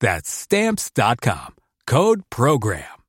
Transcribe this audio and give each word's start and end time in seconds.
That's 0.00 0.28
stamps.com. 0.28 1.54
Code 1.84 2.22
program. 2.28 3.00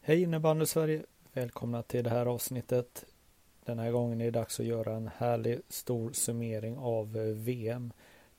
Hej 0.00 0.22
innebandy 0.22 0.66
Sverige! 0.66 1.02
Välkomna 1.32 1.82
till 1.82 2.04
det 2.04 2.10
här 2.10 2.26
avsnittet. 2.26 3.04
Den 3.64 3.78
här 3.78 3.90
gången 3.90 4.20
är 4.20 4.24
det 4.24 4.30
dags 4.30 4.60
att 4.60 4.66
göra 4.66 4.96
en 4.96 5.10
härlig 5.16 5.60
stor 5.68 6.12
summering 6.12 6.78
av 6.78 7.16
eh, 7.16 7.22
VM 7.22 7.92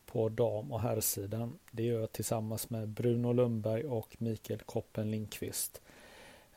på 0.06 0.30
dam 0.30 0.72
och 0.72 0.82
herrsidan. 0.82 1.60
Det 1.72 1.84
gör 1.84 2.00
jag 2.00 2.12
tillsammans 2.12 2.70
med 2.70 2.88
Bruno 2.88 3.34
Lundberg 3.34 3.84
och 3.84 4.16
Mikael 4.18 4.60
Koppen 4.60 5.12
Lindqvist. 5.12 5.82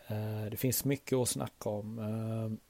Eh, 0.07 0.45
det 0.51 0.57
finns 0.57 0.85
mycket 0.85 1.19
att 1.19 1.29
snacka 1.29 1.69
om. 1.69 1.99
Eh, 1.99 2.69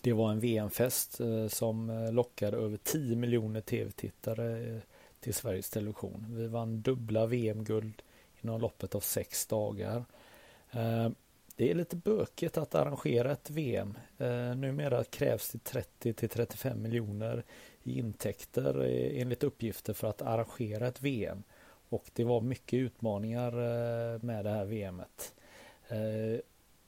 det 0.00 0.12
var 0.12 0.30
en 0.30 0.40
VM-fest 0.40 1.20
som 1.48 2.08
lockade 2.12 2.56
över 2.56 2.76
10 2.76 3.16
miljoner 3.16 3.60
tv-tittare 3.60 4.80
till 5.20 5.34
Sveriges 5.34 5.70
Television. 5.70 6.26
Vi 6.30 6.46
vann 6.46 6.82
dubbla 6.82 7.26
VM-guld 7.26 8.02
inom 8.40 8.60
loppet 8.60 8.94
av 8.94 9.00
sex 9.00 9.46
dagar. 9.46 10.04
Eh, 10.70 11.08
det 11.56 11.70
är 11.70 11.74
lite 11.74 11.96
bökigt 11.96 12.58
att 12.58 12.74
arrangera 12.74 13.32
ett 13.32 13.50
VM. 13.50 13.98
Eh, 14.18 14.54
numera 14.54 15.04
krävs 15.04 15.50
det 15.50 15.64
30 15.64 16.12
till 16.12 16.28
35 16.28 16.82
miljoner 16.82 17.44
i 17.82 17.98
intäkter 17.98 18.84
eh, 18.84 19.20
enligt 19.20 19.44
uppgifter 19.44 19.92
för 19.92 20.08
att 20.08 20.22
arrangera 20.22 20.88
ett 20.88 21.02
VM. 21.02 21.42
Och 21.88 22.10
det 22.12 22.24
var 22.24 22.40
mycket 22.40 22.76
utmaningar 22.76 23.52
med 24.18 24.44
det 24.44 24.50
här 24.50 24.64
VMet. 24.64 25.34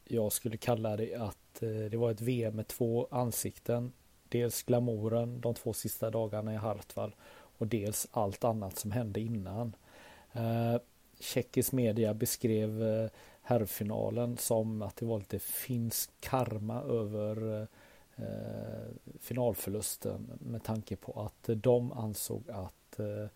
Jag 0.05 0.33
skulle 0.33 0.57
kalla 0.57 0.97
det 0.97 1.15
att 1.15 1.61
det 1.61 1.97
var 1.97 2.11
ett 2.11 2.21
VM 2.21 2.57
med 2.57 2.69
två 2.69 3.09
ansikten. 3.11 3.93
Dels 4.29 4.63
glamouren 4.63 5.41
de 5.41 5.55
två 5.55 5.73
sista 5.73 6.11
dagarna 6.11 6.55
i 6.55 6.57
Hartwall 6.57 7.15
och 7.63 7.69
dels 7.69 8.09
allt 8.11 8.45
annat 8.45 8.79
som 8.79 8.91
hände 8.91 9.21
innan. 9.21 9.77
Eh, 10.33 10.77
tjeckisk 11.21 11.73
media 11.73 12.15
beskrev 12.15 12.83
eh, 12.83 13.11
herrfinalen 13.43 14.37
som 14.37 14.83
att 14.83 14.97
det 14.97 15.07
var 15.07 15.19
lite 15.19 15.39
finsk 15.39 16.11
karma 16.21 16.83
över 16.83 17.61
eh, 17.61 17.67
eh 18.25 18.89
finalförlusten 19.21 20.39
med 20.41 20.63
tanke 20.63 20.97
på 20.97 21.23
att 21.23 21.63
de 21.63 21.93
ansåg 21.93 22.51
att 22.51 22.99
eh, 22.99 23.27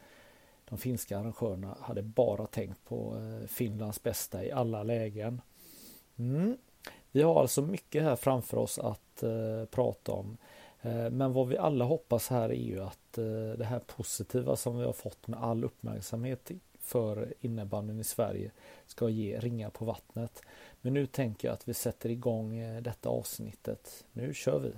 de 0.64 0.78
finska 0.78 1.18
arrangörerna 1.18 1.76
hade 1.80 2.02
bara 2.02 2.46
tänkt 2.46 2.84
på 2.84 3.16
eh, 3.16 3.46
Finlands 3.46 4.02
bästa 4.02 4.44
i 4.44 4.52
alla 4.52 4.82
lägen. 4.82 5.40
Mm. 6.16 6.56
Vi 7.12 7.22
har 7.22 7.40
alltså 7.40 7.62
mycket 7.62 8.02
här 8.02 8.16
framför 8.16 8.56
oss 8.56 8.78
att 8.78 9.22
eh, 9.22 9.64
prata 9.70 10.12
om. 10.12 10.36
Eh, 10.86 11.10
men 11.10 11.32
vad 11.32 11.48
vi 11.48 11.58
alla 11.58 11.84
hoppas 11.84 12.28
här 12.28 12.48
är 12.48 12.64
ju 12.64 12.80
att 12.80 13.18
eh, 13.18 13.58
det 13.58 13.64
här 13.64 13.78
positiva 13.78 14.56
som 14.56 14.78
vi 14.78 14.84
har 14.84 14.92
fått 14.92 15.26
med 15.26 15.42
all 15.42 15.64
uppmärksamhet 15.64 16.50
för 16.80 17.34
innebandyn 17.40 18.00
i 18.00 18.04
Sverige 18.04 18.50
ska 18.86 19.08
ge 19.08 19.38
ringar 19.38 19.70
på 19.70 19.84
vattnet. 19.84 20.42
Men 20.80 20.94
nu 20.94 21.06
tänker 21.06 21.48
jag 21.48 21.52
att 21.52 21.68
vi 21.68 21.74
sätter 21.74 22.10
igång 22.10 22.56
eh, 22.56 22.82
detta 22.82 23.08
avsnittet. 23.08 24.04
Nu 24.12 24.34
kör 24.34 24.58
vi! 24.58 24.72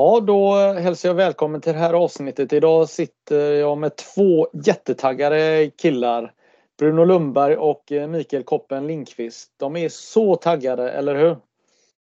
Ja, 0.00 0.20
då 0.20 0.54
hälsar 0.56 1.08
jag 1.08 1.14
välkommen 1.14 1.60
till 1.60 1.72
det 1.72 1.78
här 1.78 1.94
avsnittet. 1.94 2.52
Idag 2.52 2.88
sitter 2.88 3.52
jag 3.52 3.78
med 3.78 3.96
två 3.96 4.48
jättetaggade 4.52 5.70
killar. 5.76 6.32
Bruno 6.78 7.04
Lundberg 7.04 7.56
och 7.56 7.92
eh, 7.92 8.08
Mikael 8.08 8.42
Koppen 8.42 8.86
Lindqvist. 8.86 9.52
De 9.56 9.76
är 9.76 9.88
så 9.88 10.36
taggade, 10.36 10.90
eller 10.90 11.14
hur? 11.14 11.36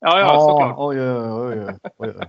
Ja, 0.00 0.20
ja, 0.20 0.40
såklart. 0.40 0.74
Oj, 0.78 1.00
oj, 1.00 1.08
oj, 1.10 1.76
oj, 1.98 2.10
oj. 2.18 2.26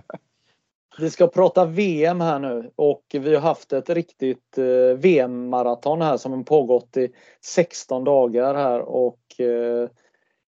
Vi 0.98 1.10
ska 1.10 1.26
prata 1.26 1.64
VM 1.64 2.20
här 2.20 2.38
nu 2.38 2.70
och 2.76 3.02
vi 3.12 3.34
har 3.34 3.42
haft 3.42 3.72
ett 3.72 3.90
riktigt 3.90 4.58
eh, 4.58 4.96
VM-maraton 4.96 6.02
här 6.02 6.16
som 6.16 6.32
har 6.32 6.42
pågått 6.42 6.96
i 6.96 7.12
16 7.44 8.04
dagar 8.04 8.54
här 8.54 8.80
och 8.80 9.40
eh, 9.40 9.88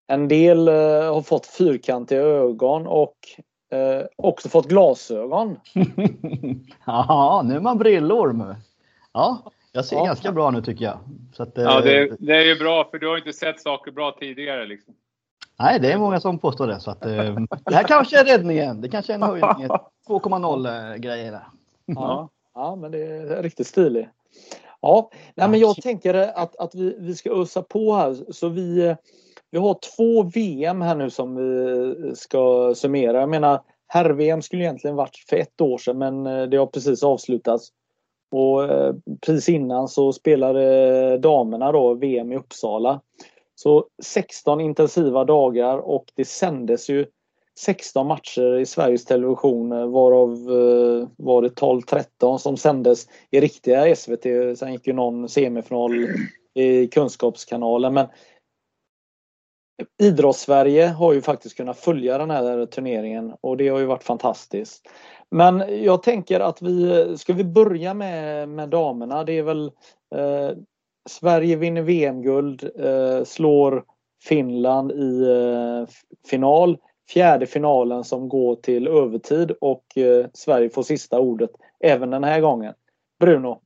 en 0.06 0.28
del 0.28 0.69
har 1.09 1.22
fått 1.22 1.47
fyrkantiga 1.47 2.21
ögon 2.21 2.87
och 2.87 3.17
eh, 3.72 4.06
också 4.16 4.49
fått 4.49 4.69
glasögon. 4.69 5.56
ja, 6.87 7.43
nu 7.44 7.56
är 7.56 7.60
man 7.60 7.78
brillorm. 7.78 8.55
Ja, 9.12 9.53
jag 9.72 9.84
ser 9.84 9.97
ja. 9.97 10.05
ganska 10.05 10.33
bra 10.33 10.50
nu 10.50 10.62
tycker 10.62 10.84
jag. 10.84 10.99
Att, 11.38 11.53
ja, 11.55 11.81
det, 11.81 11.99
är, 11.99 12.16
det 12.19 12.37
är 12.37 12.44
ju 12.44 12.59
bra 12.59 12.88
för 12.91 12.99
du 12.99 13.09
har 13.09 13.16
inte 13.16 13.33
sett 13.33 13.60
saker 13.60 13.91
bra 13.91 14.16
tidigare. 14.21 14.66
Liksom. 14.66 14.94
Nej, 15.59 15.81
det 15.81 15.93
är 15.93 15.99
många 15.99 16.21
som 16.21 16.38
påstår 16.38 16.66
det. 16.66 16.81
Så 16.81 16.91
att, 16.91 17.06
eh, 17.06 17.34
det 17.65 17.75
här 17.75 17.83
kanske 17.83 18.21
är 18.21 18.25
räddningen. 18.25 18.81
Det 18.81 18.88
kanske 18.88 19.12
är 19.12 19.15
en 19.15 19.22
höjning. 19.22 19.69
2,0 20.09 20.97
grejer. 20.99 21.41
Ja, 21.87 22.28
ja, 22.54 22.77
men 22.77 22.91
det 22.91 22.99
är 22.99 23.43
riktigt 23.43 23.66
stiligt. 23.66 24.09
Ja, 24.81 25.10
nej, 25.34 25.49
men 25.49 25.60
jag 25.60 25.77
tänker 25.77 26.15
att, 26.15 26.56
att 26.56 26.75
vi, 26.75 26.97
vi 26.99 27.15
ska 27.15 27.43
ösa 27.43 27.62
på 27.62 27.94
här. 27.94 28.33
Så 28.33 28.49
vi, 28.49 28.97
vi 29.53 29.59
har 29.59 29.79
två 29.97 30.23
VM 30.23 30.81
här 30.81 30.95
nu 30.95 31.11
som 31.11 31.37
vi 31.37 31.69
eh, 32.09 32.15
ska 32.15 32.75
summera. 32.75 33.21
Jag 33.21 33.29
menar, 33.29 33.61
herr-VM 33.87 34.43
skulle 34.43 34.63
egentligen 34.63 34.97
varit 34.97 35.17
för 35.29 35.37
ett 35.37 35.61
år 35.61 35.79
sedan 35.79 35.99
men 35.99 36.27
eh, 36.27 36.43
det 36.43 36.57
har 36.57 36.67
precis 36.67 37.03
avslutats. 37.03 37.69
Och 38.31 38.65
eh, 38.65 38.95
precis 39.21 39.49
innan 39.49 39.89
så 39.89 40.13
spelade 40.13 41.19
damerna 41.19 41.73
då 41.73 41.95
VM 41.95 42.33
i 42.33 42.37
Uppsala. 42.37 43.01
Så 43.55 43.87
16 44.03 44.61
intensiva 44.61 45.25
dagar 45.25 45.79
och 45.79 46.05
det 46.15 46.25
sändes 46.25 46.91
ju 46.91 47.07
16 47.59 48.07
matcher 48.07 48.59
i 48.59 48.67
Sveriges 48.67 49.05
Television 49.05 49.93
varav 49.93 50.31
var 51.17 51.43
det 51.43 51.49
12-13 51.49 52.39
som 52.39 52.57
sändes 52.57 53.07
i 53.31 53.41
riktiga 53.41 53.97
SVT. 53.97 54.23
Sen 54.59 54.73
gick 54.73 54.87
ju 54.87 54.93
någon 54.93 55.29
semifinal 55.29 55.93
i 56.55 56.87
Kunskapskanalen 56.87 57.95
men 57.95 58.07
Idrottssverige 60.03 60.87
har 60.87 61.12
ju 61.12 61.22
faktiskt 61.22 61.56
kunnat 61.56 61.78
följa 61.78 62.19
den 62.19 62.31
här 62.31 62.66
turneringen 62.66 63.34
och 63.41 63.57
det 63.57 63.68
har 63.68 63.78
ju 63.78 63.86
varit 63.86 64.04
fantastiskt. 64.04 64.83
Men 65.30 65.84
jag 65.84 66.03
tänker 66.03 66.41
att 66.41 66.62
vi, 66.62 67.15
ska 67.18 67.33
vi 67.33 67.45
börja 67.45 67.95
med, 67.95 68.48
med 68.48 68.68
damerna? 68.68 69.24
Det 69.24 69.39
är 69.39 69.42
väl 69.42 69.72
eh, 70.15 70.51
Sverige 71.09 71.57
vinner 71.57 71.83
VM-guld, 71.83 72.71
eh, 72.77 73.24
slår 73.24 73.84
Finland 74.24 74.92
i 74.92 75.22
eh, 75.22 75.89
final. 76.30 76.78
Fjärde 77.10 77.47
finalen 77.47 78.04
som 78.04 78.28
går 78.28 78.57
till 78.57 78.89
övertid 78.89 79.51
och 79.51 79.98
eh, 79.98 80.27
Sverige 80.33 80.71
får 80.71 80.83
sista 80.83 81.21
ordet 81.21 81.51
även 81.80 82.10
den 82.10 82.24
här 82.24 82.41
gången. 82.41 82.74
Bruno, 83.21 83.60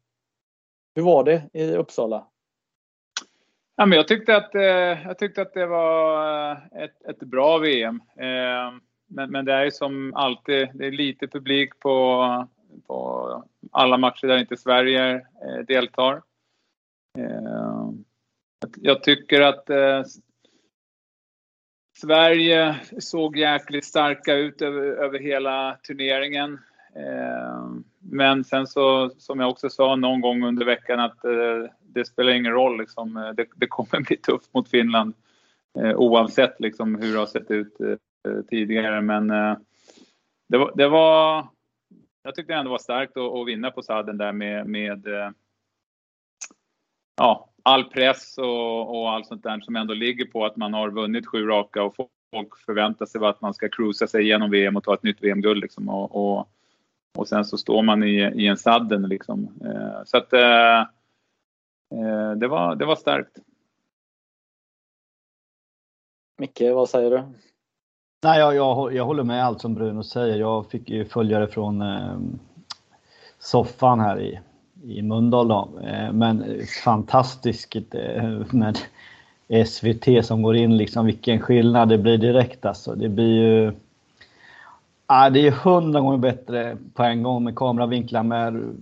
hur 0.95 1.03
var 1.03 1.25
det 1.25 1.43
i 1.53 1.73
Uppsala? 1.73 2.27
Ja, 3.79 3.87
men 3.87 3.97
jag, 3.97 4.09
tyckte 4.09 4.37
att, 4.37 4.55
eh, 4.55 4.63
jag 5.07 5.19
tyckte 5.19 5.43
att 5.43 5.55
det 5.55 5.67
var 5.67 6.51
eh, 6.51 6.83
ett, 6.83 7.05
ett 7.09 7.19
bra 7.19 7.59
VM. 7.59 8.01
Eh, 8.17 8.79
men, 9.07 9.31
men 9.31 9.45
det 9.45 9.53
är 9.53 9.65
ju 9.65 9.71
som 9.71 10.15
alltid, 10.15 10.69
det 10.75 10.87
är 10.87 10.91
lite 10.91 11.29
publik 11.29 11.81
på, 11.81 12.49
på 12.87 13.45
alla 13.73 13.99
matcher 13.99 14.27
där 14.27 14.39
inte 14.39 14.57
Sverige 14.57 15.15
eh, 15.15 15.65
deltar. 15.67 16.23
Eh, 17.19 17.91
jag 18.77 19.03
tycker 19.03 19.41
att 19.41 19.71
eh, 19.71 20.03
Sverige 21.97 22.77
såg 22.99 23.37
jäkligt 23.37 23.85
starka 23.85 24.35
ut 24.35 24.63
över, 24.63 24.83
över 24.83 25.19
hela 25.19 25.79
turneringen. 25.87 26.61
Eh, 26.97 27.65
men 28.11 28.45
sen 28.45 28.67
så, 28.67 29.11
som 29.19 29.41
jag 29.41 29.51
också 29.51 29.71
sa 29.71 29.97
någon 29.97 30.21
gång 30.21 30.45
under 30.45 30.67
veckan, 30.67 31.01
att 31.01 31.25
eh, 31.25 31.71
det 31.81 32.05
spelar 32.05 32.33
ingen 32.33 32.53
roll. 32.53 32.79
Liksom. 32.79 33.17
Eh, 33.17 33.31
det, 33.31 33.47
det 33.57 33.67
kommer 33.67 34.01
bli 34.01 34.17
tufft 34.17 34.55
mot 34.55 34.71
Finland 34.71 35.15
eh, 35.79 35.97
oavsett 35.97 36.61
liksom, 36.61 36.95
hur 36.95 37.13
det 37.13 37.19
har 37.19 37.27
sett 37.27 37.51
ut 37.51 37.81
eh, 37.81 38.41
tidigare. 38.51 39.01
Men 39.01 39.29
det 40.49 40.59
var, 40.59 40.73
det 40.75 40.89
var, 40.89 41.47
jag 42.23 42.35
tyckte 42.35 42.55
ändå 42.55 42.65
det 42.65 42.71
var 42.71 42.79
starkt 42.79 43.17
att, 43.17 43.33
att 43.33 43.47
vinna 43.47 43.71
på 43.71 43.83
sadden 43.83 44.19
där 44.19 44.33
med, 44.33 44.67
med 44.67 45.07
ja, 47.17 47.51
all 47.63 47.85
press 47.85 48.39
och, 48.39 49.01
och 49.01 49.11
allt 49.11 49.27
sånt 49.27 49.43
där 49.43 49.61
som 49.61 49.77
ändå 49.77 49.95
ligger 49.95 50.25
på 50.25 50.45
att 50.45 50.57
man 50.57 50.75
har 50.75 50.91
vunnit 50.91 51.27
sju 51.27 51.47
raka 51.47 51.83
och 51.83 51.95
folk 51.97 52.59
förväntar 52.67 53.07
sig 53.07 53.25
att 53.25 53.41
man 53.41 53.55
ska 53.55 53.69
cruisa 53.69 54.07
sig 54.07 54.23
igenom 54.23 54.51
VM 54.51 54.77
och 54.77 54.85
ta 54.85 54.95
ett 54.95 55.03
nytt 55.03 55.23
VM-guld. 55.23 55.61
Liksom. 55.61 55.89
Och, 55.89 56.39
och, 56.39 56.49
och, 57.17 57.29
sen 57.29 57.45
så 57.45 57.59
står 57.59 57.83
man 57.83 58.05
i, 58.05 58.33
i 58.35 58.47
en 58.47 58.57
sadden. 58.57 59.03
Liksom. 59.03 59.49
Eh, 59.65 60.05
så 60.05 60.17
att 60.17 60.33
eh, 60.33 60.81
eh, 61.91 62.33
det, 62.37 62.49
var, 62.49 62.77
det 62.77 62.85
var 62.85 62.97
starkt. 62.97 63.39
Micke, 66.39 66.63
vad 66.75 66.89
säger 66.89 67.11
du? 67.11 67.23
Nej, 68.23 68.39
jag, 68.39 68.55
jag, 68.55 68.95
jag 68.95 69.05
håller 69.05 69.23
med 69.23 69.45
allt 69.45 69.61
som 69.61 69.75
Bruno 69.75 70.03
säger. 70.03 70.39
Jag 70.39 70.71
fick 70.71 70.91
ju 70.91 71.05
följa 71.05 71.39
det 71.39 71.49
från 71.49 71.83
eh, 71.83 72.19
soffan 73.39 74.01
här 74.01 74.21
i, 74.21 74.41
i 74.83 75.03
Mölndal. 75.03 75.69
Eh, 75.85 76.13
men 76.13 76.45
fantastiskt 76.85 77.77
eh, 77.95 78.43
med 78.51 78.79
SVT 79.67 80.25
som 80.27 80.43
går 80.43 80.57
in, 80.57 80.77
liksom 80.77 81.07
vilken 81.07 81.41
skillnad 81.41 81.89
det 81.89 81.99
blir 81.99 82.19
direkt 82.19 82.65
alltså. 82.65 82.95
Det 82.95 83.09
blir 83.09 83.43
ju... 83.43 83.73
Ja, 85.09 85.31
det 85.31 85.47
är 85.47 85.51
hundra 85.51 86.01
gånger 86.01 86.19
bättre 86.19 86.77
på 86.95 87.03
en 87.03 87.23
gång 87.23 87.45
med 87.45 87.57
kameravinklar 87.57 88.23
med 88.23 88.77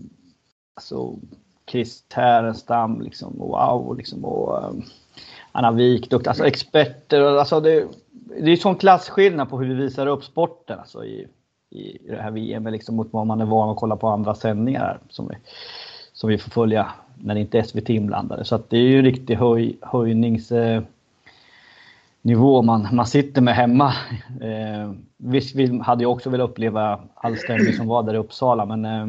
alltså, 0.74 1.16
Chris 1.70 2.04
Härenstam 2.10 3.00
liksom, 3.00 3.34
wow, 3.38 3.96
liksom, 3.96 4.24
och 4.24 4.64
um, 4.64 4.82
Anna 5.52 5.72
Wik, 5.72 6.12
alltså 6.12 6.46
experter. 6.46 7.20
Alltså 7.20 7.60
det, 7.60 7.86
det 8.40 8.52
är 8.52 8.56
sån 8.56 8.76
klasskillnad 8.76 9.50
på 9.50 9.58
hur 9.58 9.68
vi 9.68 9.74
visar 9.74 10.06
upp 10.06 10.24
sporten 10.24 10.78
alltså, 10.78 11.04
i, 11.04 11.26
i 11.70 11.98
det 12.08 12.22
här 12.22 12.30
VM 12.30 12.66
liksom, 12.66 12.96
mot 12.96 13.12
vad 13.12 13.26
man 13.26 13.40
är 13.40 13.44
van 13.44 13.70
att 13.70 13.76
kolla 13.76 13.96
på 13.96 14.08
andra 14.08 14.34
sändningar 14.34 14.98
som 15.08 15.28
vi, 15.28 15.34
som 16.12 16.30
vi 16.30 16.38
får 16.38 16.50
följa 16.50 16.92
när 17.18 17.34
det 17.34 17.40
inte 17.40 17.58
är 17.58 17.62
SVT 17.62 17.90
inblandade. 17.90 18.44
Så 18.44 18.54
att 18.54 18.70
det 18.70 18.76
är 18.76 18.82
ju 18.82 18.98
en 18.98 19.04
riktig 19.04 19.36
höj, 19.36 19.78
eh, 20.50 20.82
höjningsnivå 22.24 22.62
man, 22.62 22.88
man 22.92 23.06
sitter 23.06 23.42
med 23.42 23.54
hemma. 23.54 23.92
Eh, 24.40 24.92
visst 25.18 25.54
vi 25.54 25.80
hade 25.80 26.02
jag 26.02 26.12
också 26.12 26.30
velat 26.30 26.50
uppleva 26.50 27.00
all 27.14 27.36
stämning 27.36 27.72
som 27.72 27.88
var 27.88 28.02
där 28.02 28.14
i 28.14 28.18
Uppsala 28.18 28.66
men 28.66 28.84
eh, 28.84 29.06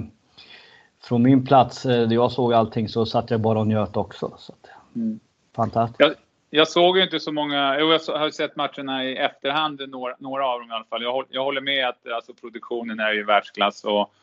från 1.03 1.23
min 1.23 1.45
plats 1.45 1.85
eh, 1.85 2.07
där 2.07 2.15
jag 2.15 2.31
såg 2.31 2.53
allting 2.53 2.89
så 2.89 3.05
satt 3.05 3.31
jag 3.31 3.41
bara 3.41 3.59
och 3.59 3.67
njöt 3.67 3.97
också. 3.97 4.33
Så 4.37 4.53
att, 4.53 4.95
mm. 4.95 5.19
Fantastiskt. 5.55 5.99
Jag, 5.99 6.13
jag, 6.49 6.67
såg 6.67 6.97
ju 6.97 7.03
inte 7.03 7.19
så 7.19 7.31
många, 7.31 7.79
jag 7.79 7.85
har 7.85 8.31
sett 8.31 8.55
matcherna 8.55 9.05
i 9.05 9.15
efterhand, 9.15 9.81
några, 9.89 10.15
några 10.19 10.47
av 10.47 10.59
dem 10.59 10.69
i 10.69 10.73
alla 10.73 10.85
fall. 10.85 11.03
Jag, 11.03 11.25
jag 11.29 11.43
håller 11.43 11.61
med 11.61 11.87
att 11.87 12.07
alltså, 12.15 12.33
produktionen 12.33 12.99
är 12.99 13.19
i 13.19 13.23
världsklass 13.23 13.83
och 13.83 14.13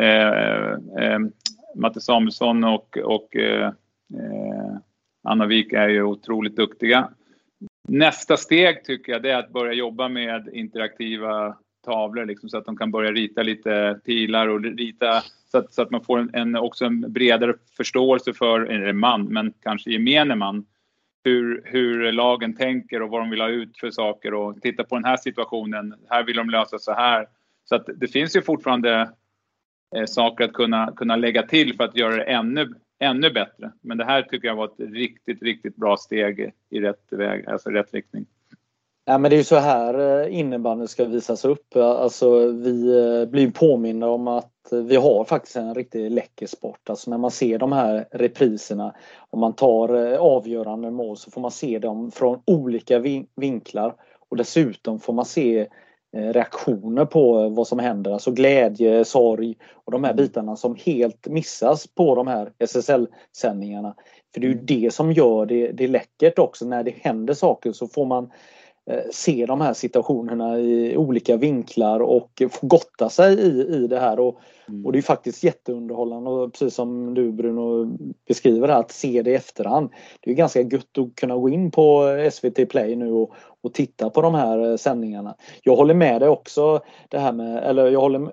eh, 0.00 0.72
eh, 0.98 1.18
Matte 1.74 2.00
Samuelsson 2.00 2.64
och, 2.64 2.98
och 3.04 3.36
eh, 3.36 3.66
eh, 4.14 4.76
Anna 5.24 5.46
Wik 5.46 5.72
är 5.72 5.88
ju 5.88 6.02
otroligt 6.02 6.56
duktiga. 6.56 7.08
Nästa 7.88 8.36
steg 8.36 8.84
tycker 8.84 9.12
jag 9.12 9.22
det 9.22 9.30
är 9.30 9.38
att 9.38 9.52
börja 9.52 9.72
jobba 9.72 10.08
med 10.08 10.48
interaktiva 10.52 11.56
tavlor 11.84 12.24
liksom, 12.24 12.48
så 12.48 12.58
att 12.58 12.64
de 12.64 12.76
kan 12.76 12.90
börja 12.90 13.12
rita 13.12 13.42
lite 13.42 14.00
pilar 14.04 14.48
och 14.48 14.62
rita 14.62 15.22
så 15.50 15.58
att, 15.58 15.74
så 15.74 15.82
att 15.82 15.90
man 15.90 16.04
får 16.04 16.18
en, 16.18 16.30
en, 16.34 16.56
också 16.56 16.84
en 16.84 17.12
bredare 17.12 17.54
förståelse 17.76 18.32
för, 18.32 18.60
eller 18.60 18.92
man, 18.92 19.24
men 19.24 19.52
kanske 19.62 19.90
gemene 19.90 20.34
man, 20.34 20.66
hur, 21.24 21.62
hur 21.64 22.12
lagen 22.12 22.56
tänker 22.56 23.02
och 23.02 23.10
vad 23.10 23.20
de 23.20 23.30
vill 23.30 23.40
ha 23.40 23.48
ut 23.48 23.78
för 23.78 23.90
saker 23.90 24.34
och 24.34 24.62
titta 24.62 24.84
på 24.84 24.94
den 24.94 25.04
här 25.04 25.16
situationen, 25.16 25.94
här 26.10 26.24
vill 26.24 26.36
de 26.36 26.50
lösa 26.50 26.78
så 26.78 26.92
här. 26.92 27.26
Så 27.64 27.74
att 27.74 27.86
det 27.96 28.08
finns 28.08 28.36
ju 28.36 28.42
fortfarande 28.42 29.10
eh, 29.96 30.04
saker 30.06 30.44
att 30.44 30.52
kunna, 30.52 30.92
kunna 30.96 31.16
lägga 31.16 31.42
till 31.42 31.76
för 31.76 31.84
att 31.84 31.96
göra 31.96 32.16
det 32.16 32.22
ännu, 32.22 32.74
ännu 32.98 33.30
bättre. 33.30 33.72
Men 33.80 33.98
det 33.98 34.04
här 34.04 34.22
tycker 34.22 34.48
jag 34.48 34.56
var 34.56 34.64
ett 34.64 34.92
riktigt, 34.92 35.42
riktigt 35.42 35.76
bra 35.76 35.96
steg 35.96 36.52
i 36.70 36.80
rätt 36.80 37.06
väg, 37.10 37.48
alltså 37.48 37.70
rätt 37.70 37.94
riktning. 37.94 38.26
Ja, 39.04 39.18
men 39.18 39.30
det 39.30 39.36
är 39.36 39.38
ju 39.38 39.44
så 39.44 39.56
här 39.56 39.94
innebandyn 39.94 40.38
innebandy 40.38 40.86
ska 40.86 41.04
visas 41.04 41.44
upp. 41.44 41.76
Alltså, 41.76 42.46
vi 42.46 42.98
eh, 43.20 43.30
blir 43.30 43.50
påminna 43.50 44.08
om 44.08 44.28
att 44.28 44.52
vi 44.72 44.96
har 44.96 45.24
faktiskt 45.24 45.56
en 45.56 45.74
riktigt 45.74 46.12
läcker 46.12 46.46
sport. 46.46 46.90
Alltså 46.90 47.10
när 47.10 47.18
man 47.18 47.30
ser 47.30 47.58
de 47.58 47.72
här 47.72 48.08
repriserna, 48.10 48.94
om 49.30 49.40
man 49.40 49.52
tar 49.52 50.12
eh, 50.12 50.18
avgörande 50.18 50.90
mål 50.90 51.16
så 51.16 51.30
får 51.30 51.40
man 51.40 51.50
se 51.50 51.78
dem 51.78 52.10
från 52.10 52.42
olika 52.44 52.98
vinklar 53.36 53.94
och 54.28 54.36
dessutom 54.36 55.00
får 55.00 55.12
man 55.12 55.24
se 55.24 55.68
reaktioner 56.12 57.04
på 57.04 57.48
vad 57.48 57.66
som 57.66 57.78
händer, 57.78 58.10
alltså 58.10 58.30
glädje, 58.30 59.04
sorg 59.04 59.56
och 59.72 59.92
de 59.92 60.04
här 60.04 60.12
mm. 60.12 60.24
bitarna 60.24 60.56
som 60.56 60.76
helt 60.76 61.26
missas 61.26 61.86
på 61.86 62.14
de 62.14 62.26
här 62.26 62.52
SSL-sändningarna. 62.58 63.94
För 64.34 64.40
det 64.40 64.46
är 64.46 64.48
ju 64.48 64.54
mm. 64.54 64.66
det 64.66 64.94
som 64.94 65.12
gör 65.12 65.46
det, 65.46 65.72
det 65.72 65.88
läckert 65.88 66.38
också, 66.38 66.64
när 66.66 66.82
det 66.82 66.94
händer 67.00 67.34
saker 67.34 67.72
så 67.72 67.88
får 67.88 68.06
man 68.06 68.24
eh, 68.24 68.30
se 69.12 69.46
de 69.46 69.60
här 69.60 69.72
situationerna 69.72 70.58
i 70.58 70.96
olika 70.96 71.36
vinklar 71.36 72.00
och 72.00 72.42
få 72.50 72.66
gotta 72.66 73.08
sig 73.08 73.38
i, 73.40 73.74
i 73.74 73.86
det 73.86 73.98
här. 73.98 74.20
Och, 74.20 74.40
mm. 74.68 74.86
och 74.86 74.92
det 74.92 74.98
är 74.98 75.02
faktiskt 75.02 75.44
jätteunderhållande 75.44 76.30
och 76.30 76.52
precis 76.52 76.74
som 76.74 77.14
du 77.14 77.32
Bruno 77.32 77.98
beskriver 78.28 78.68
här, 78.68 78.80
att 78.80 78.92
se 78.92 79.22
det 79.22 79.30
i 79.30 79.34
efterhand. 79.34 79.90
Det 80.20 80.30
är 80.30 80.34
ganska 80.34 80.60
gött 80.60 80.98
att 80.98 81.14
kunna 81.14 81.36
gå 81.36 81.48
in 81.48 81.70
på 81.70 82.04
SVT 82.32 82.68
Play 82.68 82.96
nu 82.96 83.12
och, 83.12 83.32
och 83.60 83.74
titta 83.74 84.10
på 84.10 84.22
de 84.22 84.34
här 84.34 84.70
eh, 84.70 84.76
sändningarna. 84.76 85.34
Jag 85.62 85.76
håller 85.76 85.94
med 85.94 86.20
dig 86.20 86.28
också 86.28 86.80
det 87.08 87.18
här 87.18 87.32
med, 87.32 87.64
eller 87.64 87.90
jag 87.90 88.00
håller 88.00 88.30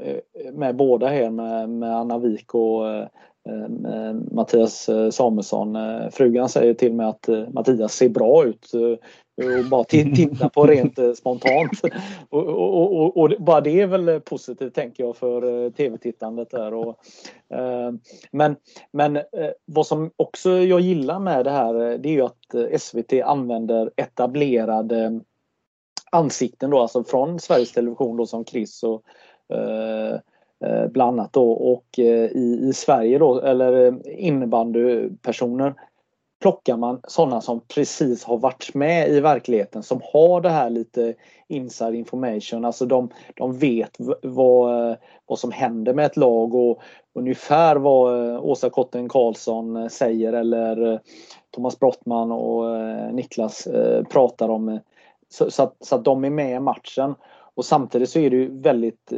med 0.52 0.76
båda 0.76 1.08
här 1.08 1.30
med, 1.30 1.70
med 1.70 1.96
Anna 1.96 2.18
Wik 2.18 2.54
och 2.54 2.90
eh, 2.90 3.08
Ehm, 3.50 3.86
ehm, 3.86 4.28
Mattias 4.32 4.90
eh, 4.90 5.10
Samuelsson. 5.10 5.76
Eh, 5.76 6.10
frugan 6.12 6.50
säger 6.50 6.74
till 6.74 6.94
mig 6.94 7.06
att 7.06 7.30
eh, 7.30 7.44
Mattias 7.50 7.94
ser 7.94 8.10
bra 8.10 8.46
ut 8.46 8.72
och 8.74 9.00
bara 9.70 9.84
titta 9.84 10.50
på 10.50 10.66
rent 10.66 11.00
spontant. 11.18 11.72
Och, 12.30 12.48
och, 12.48 12.96
och, 13.02 13.18
och, 13.18 13.32
bara 13.40 13.62
det 13.62 13.82
är 13.82 13.88
väl 13.88 14.22
positivt 14.22 14.74
tänker 14.74 15.04
jag 15.04 15.18
för 15.18 15.70
tv-tittandet 15.70 16.50
där. 16.50 16.74
Och, 16.74 17.00
ehm, 17.50 18.00
men, 18.32 18.56
men 18.92 19.20
vad 19.66 19.88
som 19.88 20.12
också 20.16 20.50
jag 20.52 20.80
gillar 20.80 21.20
med 21.20 21.46
det 21.46 21.52
här 21.52 21.74
det 21.74 22.10
är 22.10 22.14
ju 22.14 22.22
att 22.22 22.82
SVT 22.82 23.14
använder 23.26 23.92
etablerade 23.96 25.20
ansikten 26.12 26.70
då, 26.70 26.80
alltså 26.80 27.04
från 27.04 27.40
Sveriges 27.40 27.72
Television 27.72 28.18
då 28.18 28.26
som 28.26 28.46
Chris 28.46 28.84
och 28.84 29.04
eh, 29.56 30.20
Eh, 30.64 30.88
bland 30.88 31.20
annat 31.20 31.34
då 31.34 31.52
och 31.52 32.00
eh, 32.00 32.26
i, 32.32 32.60
i 32.70 32.74
Sverige 32.74 33.18
då 33.18 33.42
eller 33.42 33.88
eh, 33.88 33.94
innebandypersoner 34.06 35.74
plockar 36.42 36.78
man 36.78 37.00
sådana 37.08 37.42
som 37.42 37.60
precis 37.60 38.24
har 38.24 38.38
varit 38.38 38.74
med 38.74 39.10
i 39.10 39.20
verkligheten 39.20 39.84
som 39.84 40.02
har 40.14 40.42
det 40.42 40.50
här 40.50 40.70
lite 40.70 41.14
inside 41.48 41.96
information. 41.96 42.66
Alltså 42.66 42.86
de, 42.86 43.10
de 43.36 43.58
vet 43.58 43.98
vad, 44.22 44.96
vad 45.26 45.40
som 45.40 45.52
händer 45.52 45.94
med 45.94 46.06
ett 46.06 46.18
lag 46.18 46.56
och 46.56 46.82
ungefär 47.14 47.76
vad 47.76 48.38
Åsa 48.40 48.70
Kotten 48.70 49.10
Karlsson 49.10 49.90
säger 49.90 50.34
eller 50.34 51.00
Thomas 51.52 51.80
Brottman 51.80 52.32
och 52.32 52.66
Niklas 53.14 53.68
pratar 54.10 54.50
om. 54.50 54.80
Så, 55.30 55.52
så, 55.52 55.64
att, 55.64 55.76
så 55.80 55.96
att 55.96 56.06
de 56.06 56.24
är 56.26 56.30
med 56.30 56.56
i 56.56 56.60
matchen. 56.60 57.16
Och 57.56 57.66
samtidigt 57.66 58.10
så 58.10 58.20
är 58.20 58.30
det 58.30 58.36
ju 58.36 58.62
väldigt 58.62 59.14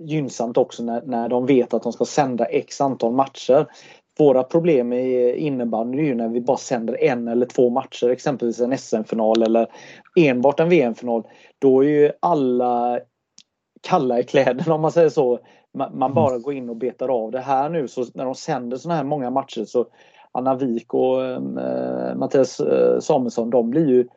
gynnsamt 0.00 0.56
också 0.56 0.82
när, 0.82 1.02
när 1.02 1.28
de 1.28 1.46
vet 1.46 1.74
att 1.74 1.82
de 1.82 1.92
ska 1.92 2.04
sända 2.04 2.44
x 2.44 2.80
antal 2.80 3.12
matcher. 3.12 3.66
Våra 4.18 4.42
problem 4.42 4.92
i 4.92 5.34
innebandy 5.36 5.98
är 5.98 6.02
ju 6.02 6.14
när 6.14 6.28
vi 6.28 6.40
bara 6.40 6.56
sänder 6.56 7.02
en 7.02 7.28
eller 7.28 7.46
två 7.46 7.70
matcher, 7.70 8.08
exempelvis 8.08 8.60
en 8.60 8.78
SM-final 8.78 9.42
eller 9.42 9.66
enbart 10.16 10.60
en 10.60 10.68
VM-final. 10.68 11.22
Då 11.58 11.84
är 11.84 11.88
ju 11.88 12.12
alla 12.20 13.00
kalla 13.80 14.20
i 14.20 14.24
kläderna 14.24 14.74
om 14.74 14.80
man 14.80 14.92
säger 14.92 15.08
så. 15.08 15.38
Man 15.92 16.14
bara 16.14 16.38
går 16.38 16.54
in 16.54 16.70
och 16.70 16.76
betar 16.76 17.08
av 17.08 17.30
det 17.30 17.40
här 17.40 17.68
nu 17.68 17.88
så 17.88 18.04
när 18.14 18.24
de 18.24 18.34
sänder 18.34 18.76
såna 18.76 18.94
här 18.94 19.04
många 19.04 19.30
matcher 19.30 19.64
så 19.64 19.86
Anna 20.32 20.54
Wik 20.54 20.94
och 20.94 21.24
äh, 21.24 21.40
Mattias 22.16 22.60
äh, 22.60 23.00
Samuelsson 23.00 23.50
de 23.50 23.70
blir 23.70 23.88
ju 23.88 24.08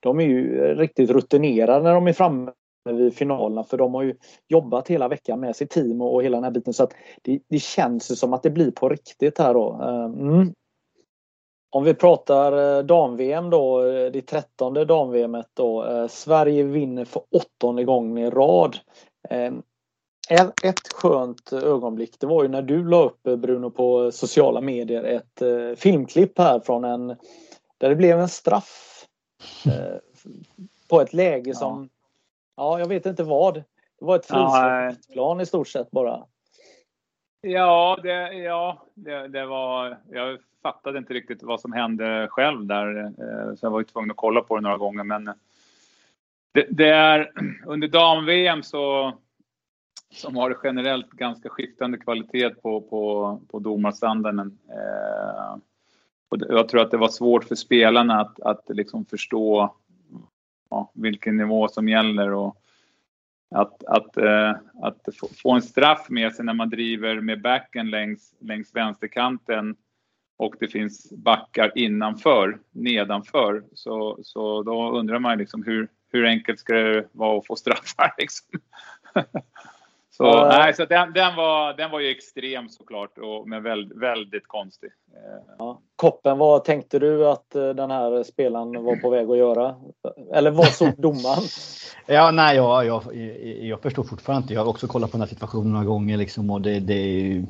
de 0.00 0.20
är 0.20 0.24
ju 0.24 0.74
riktigt 0.74 1.10
rutinerade 1.10 1.82
när 1.82 1.94
de 1.94 2.06
är 2.06 2.12
framme 2.12 2.52
vid 2.84 3.14
finalerna 3.14 3.64
för 3.64 3.76
de 3.76 3.94
har 3.94 4.02
ju 4.02 4.16
jobbat 4.48 4.88
hela 4.88 5.08
veckan 5.08 5.40
med 5.40 5.56
sitt 5.56 5.70
team 5.70 6.00
och, 6.00 6.22
hela 6.22 6.36
den 6.36 6.44
här 6.44 6.50
biten 6.50 6.74
så 6.74 6.82
att 6.82 6.92
det, 7.22 7.40
det 7.48 7.58
känns 7.58 8.18
som 8.18 8.32
att 8.32 8.42
det 8.42 8.50
blir 8.50 8.70
på 8.70 8.88
riktigt 8.88 9.38
här 9.38 9.54
då. 9.54 9.78
Eh, 9.82 10.04
mm. 10.04 10.54
Om 11.72 11.84
vi 11.84 11.94
pratar 11.94 12.82
dam-VM 12.82 13.50
då, 13.50 13.82
det 13.82 14.22
trettonde 14.22 14.84
dam-VM 14.84 15.42
då. 15.54 16.06
Sverige 16.10 16.62
vinner 16.62 17.04
för 17.04 17.22
åttonde 17.30 17.84
gången 17.84 18.18
i 18.18 18.30
rad. 18.30 18.76
Ett 20.62 20.92
skönt 20.92 21.52
ögonblick 21.52 22.16
det 22.20 22.26
var 22.26 22.42
ju 22.42 22.48
när 22.48 22.62
du 22.62 22.88
la 22.88 23.02
upp 23.02 23.22
Bruno 23.22 23.70
på 23.70 24.12
sociala 24.12 24.60
medier 24.60 25.04
ett 25.04 25.42
filmklipp 25.78 26.38
här 26.38 26.60
från 26.60 26.84
en 26.84 27.06
där 27.78 27.88
det 27.88 27.96
blev 27.96 28.20
en 28.20 28.28
straff 28.28 29.06
på 30.88 31.00
ett 31.00 31.12
läge 31.12 31.54
som 31.54 31.88
ja, 32.56 32.78
jag 32.78 32.88
vet 32.88 33.06
inte 33.06 33.22
vad. 33.22 33.54
Det 33.54 33.64
var 34.04 34.16
ett 34.16 34.26
frisläppsplan 34.26 35.36
ja, 35.38 35.42
i 35.42 35.46
stort 35.46 35.68
sett 35.68 35.90
bara. 35.90 36.24
Ja, 37.40 37.98
det, 38.02 38.32
ja 38.32 38.86
det, 38.94 39.28
det, 39.28 39.46
var... 39.46 39.98
Jag 40.10 40.38
fattade 40.62 40.98
inte 40.98 41.14
riktigt 41.14 41.42
vad 41.42 41.60
som 41.60 41.72
hände 41.72 42.28
själv 42.30 42.66
där, 42.66 43.04
eh, 43.04 43.54
så 43.54 43.66
jag 43.66 43.70
var 43.70 43.80
ju 43.80 43.84
tvungen 43.84 44.10
att 44.10 44.16
kolla 44.16 44.40
på 44.40 44.56
det 44.56 44.62
några 44.62 44.76
gånger. 44.76 45.04
Men 45.04 45.24
det, 46.52 46.66
det 46.70 46.88
är 46.88 47.32
under 47.66 47.88
dam-VM 47.88 48.62
så 48.62 49.12
som 50.12 50.36
har 50.36 50.58
generellt 50.62 51.10
ganska 51.10 51.48
skiftande 51.48 51.98
kvalitet 51.98 52.50
på, 52.50 52.80
på, 52.80 53.40
på 53.48 53.58
domarstandarden. 53.58 54.58
Eh, 54.68 55.56
och 56.28 56.38
jag 56.48 56.68
tror 56.68 56.80
att 56.80 56.90
det 56.90 56.96
var 56.96 57.08
svårt 57.08 57.44
för 57.44 57.54
spelarna 57.54 58.20
att, 58.20 58.40
att 58.40 58.64
liksom 58.68 59.04
förstå 59.04 59.74
ja, 60.70 60.92
vilken 60.94 61.36
nivå 61.36 61.68
som 61.68 61.88
gäller 61.88 62.32
och 62.32 62.56
att, 63.54 63.84
att, 63.84 64.16
eh, 64.16 64.50
att 64.82 65.08
få 65.42 65.52
en 65.52 65.62
straff 65.62 66.06
med 66.08 66.34
sig 66.34 66.44
när 66.44 66.54
man 66.54 66.70
driver 66.70 67.20
med 67.20 67.42
backen 67.42 67.90
längs, 67.90 68.34
längs 68.40 68.74
vänsterkanten 68.74 69.76
och 70.36 70.54
det 70.60 70.68
finns 70.68 71.12
backar 71.12 71.72
innanför, 71.74 72.58
nedanför. 72.70 73.64
Så, 73.74 74.18
så 74.22 74.62
då 74.62 74.98
undrar 74.98 75.18
man 75.18 75.38
liksom 75.38 75.62
hur, 75.62 75.88
hur 76.12 76.26
enkelt 76.26 76.58
ska 76.58 76.74
det 76.74 77.08
vara 77.12 77.38
att 77.38 77.46
få 77.46 77.56
straffar 77.56 78.14
liksom. 78.18 78.60
Så, 80.20 80.26
uh, 80.26 80.48
nej, 80.48 80.74
så 80.74 80.84
den, 80.84 81.12
den, 81.12 81.36
var, 81.36 81.74
den 81.74 81.90
var 81.90 82.00
ju 82.00 82.10
extrem 82.10 82.68
såklart, 82.68 83.18
och, 83.18 83.48
men 83.48 83.62
väldigt, 83.62 83.98
väldigt 83.98 84.46
konstig. 84.46 84.90
Ja. 85.58 85.80
Koppen, 85.96 86.38
vad 86.38 86.64
tänkte 86.64 86.98
du 86.98 87.28
att 87.28 87.54
eh, 87.54 87.68
den 87.68 87.90
här 87.90 88.22
spelaren 88.22 88.84
var 88.84 88.96
på 88.96 89.10
väg 89.10 89.30
att 89.30 89.38
göra? 89.38 89.74
Eller 90.34 90.50
vad 90.50 90.66
såg 90.66 90.94
domaren? 90.98 91.42
ja, 92.06 92.30
nej, 92.30 92.56
jag, 92.56 92.86
jag, 92.86 93.02
jag 93.60 93.82
förstår 93.82 94.02
fortfarande 94.02 94.42
inte. 94.42 94.54
Jag 94.54 94.60
har 94.60 94.70
också 94.70 94.86
kollat 94.86 95.10
på 95.10 95.16
den 95.16 95.22
här 95.22 95.28
situationen 95.28 95.72
några 95.72 95.84
gånger 95.84 96.16
liksom, 96.16 96.50
och 96.50 96.60
det, 96.60 96.80
det 96.80 96.94
är 96.94 97.20
ju... 97.20 97.46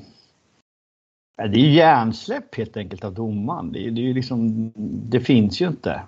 Det 1.36 1.58
är 1.58 1.70
hjärnsläpp 1.70 2.54
helt 2.54 2.76
enkelt 2.76 3.04
av 3.04 3.14
domaren. 3.14 3.72
Det, 3.72 3.90
det, 3.90 4.10
är 4.10 4.14
liksom, 4.14 4.72
det 5.10 5.20
finns 5.20 5.60
ju 5.60 5.68
inte. 5.68 6.02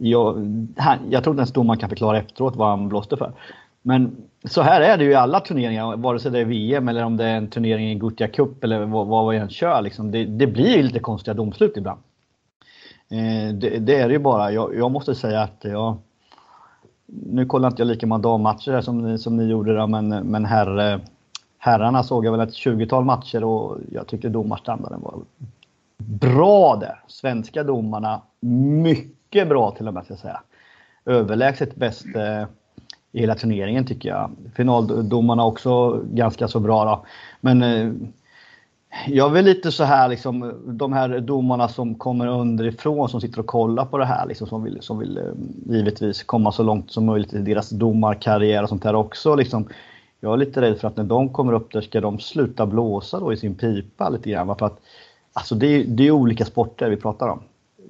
Jag, 0.00 0.36
jag 1.10 1.24
tror 1.24 1.32
inte 1.32 1.40
ens 1.40 1.52
domaren 1.52 1.80
kan 1.80 1.88
förklara 1.88 2.18
efteråt 2.18 2.56
vad 2.56 2.68
han 2.68 2.88
blåste 2.88 3.16
för. 3.16 3.32
Men 3.82 4.16
så 4.44 4.62
här 4.62 4.80
är 4.80 4.98
det 4.98 5.04
ju 5.04 5.10
i 5.10 5.14
alla 5.14 5.40
turneringar, 5.40 5.96
vare 5.96 6.18
sig 6.18 6.30
det 6.30 6.38
är 6.38 6.44
VM 6.44 6.88
eller 6.88 7.04
om 7.04 7.16
det 7.16 7.24
är 7.24 7.36
en 7.36 7.48
turnering 7.48 7.90
i 7.90 7.94
Gothia 7.94 8.28
Cup 8.28 8.64
eller 8.64 8.84
vad, 8.84 9.06
vad 9.06 9.30
vi 9.30 9.36
än 9.36 9.48
kör. 9.48 9.82
Liksom. 9.82 10.10
Det, 10.10 10.24
det 10.24 10.46
blir 10.46 10.82
lite 10.82 10.98
konstiga 10.98 11.34
domslut 11.34 11.76
ibland. 11.76 12.00
Eh, 13.08 13.54
det, 13.54 13.78
det, 13.78 13.96
är 13.96 14.08
det 14.08 14.12
ju 14.12 14.18
bara. 14.18 14.52
Jag, 14.52 14.76
jag, 14.76 14.90
måste 14.90 15.14
säga 15.14 15.42
att 15.42 15.60
jag... 15.60 15.96
Nu 17.06 17.46
kollar 17.46 17.68
inte 17.68 17.82
jag 17.82 17.86
lika 17.86 18.06
många 18.06 18.22
dammatcher 18.22 18.80
som, 18.80 19.18
som 19.18 19.36
ni 19.36 19.44
gjorde 19.44 19.76
då, 19.76 19.86
men, 19.86 20.08
men 20.08 20.44
herr, 20.44 21.00
herrarna 21.58 22.02
såg 22.02 22.24
jag 22.24 22.32
väl 22.32 22.40
ett 22.40 22.54
20-tal 22.54 23.04
matcher 23.04 23.44
och 23.44 23.78
jag 23.92 24.06
tyckte 24.06 24.28
domarstandarden 24.28 25.00
var 25.00 25.14
bra 25.98 26.76
där. 26.76 27.02
Svenska 27.06 27.64
domarna, 27.64 28.20
mycket 28.82 29.48
bra 29.48 29.70
till 29.70 29.88
och 29.88 29.94
med 29.94 30.04
ska 30.04 30.12
jag 30.12 30.20
säga. 30.20 30.42
Överlägset 31.04 31.76
bäst 31.76 32.06
eh, 32.16 32.44
i 33.12 33.20
hela 33.20 33.34
turneringen 33.34 33.86
tycker 33.86 34.08
jag. 34.08 34.30
Finaldomarna 34.54 35.44
också 35.44 36.02
ganska 36.12 36.48
så 36.48 36.60
bra 36.60 36.84
då. 36.84 37.06
Men 37.40 37.62
eh, 37.62 37.92
jag 39.06 39.38
är 39.38 39.42
lite 39.42 39.72
så 39.72 39.84
här 39.84 40.08
liksom, 40.08 40.54
de 40.66 40.92
här 40.92 41.20
domarna 41.20 41.68
som 41.68 41.94
kommer 41.94 42.26
underifrån 42.26 43.08
som 43.08 43.20
sitter 43.20 43.40
och 43.40 43.46
kollar 43.46 43.84
på 43.84 43.98
det 43.98 44.04
här 44.04 44.26
liksom, 44.26 44.46
som 44.46 44.62
vill, 44.62 44.78
som 44.80 44.98
vill 44.98 45.18
eh, 45.18 45.24
givetvis 45.74 46.22
komma 46.22 46.52
så 46.52 46.62
långt 46.62 46.90
som 46.90 47.04
möjligt 47.04 47.34
i 47.34 47.38
deras 47.38 47.70
domarkarriär 47.70 48.62
och 48.62 48.68
sånt 48.68 48.82
där 48.82 48.94
också 48.94 49.34
liksom. 49.34 49.68
Jag 50.22 50.32
är 50.32 50.36
lite 50.36 50.60
rädd 50.60 50.78
för 50.78 50.88
att 50.88 50.96
när 50.96 51.04
de 51.04 51.28
kommer 51.28 51.52
upp 51.52 51.72
där 51.72 51.80
ska 51.80 52.00
de 52.00 52.18
sluta 52.18 52.66
blåsa 52.66 53.20
då 53.20 53.32
i 53.32 53.36
sin 53.36 53.54
pipa 53.54 54.08
lite 54.08 54.30
grann. 54.30 54.56
För 54.56 54.66
att, 54.66 54.80
alltså 55.32 55.54
det, 55.54 55.66
är, 55.66 55.84
det 55.84 56.06
är 56.06 56.10
olika 56.10 56.44
sporter 56.44 56.90
vi 56.90 56.96
pratar 56.96 57.28
om 57.28 57.42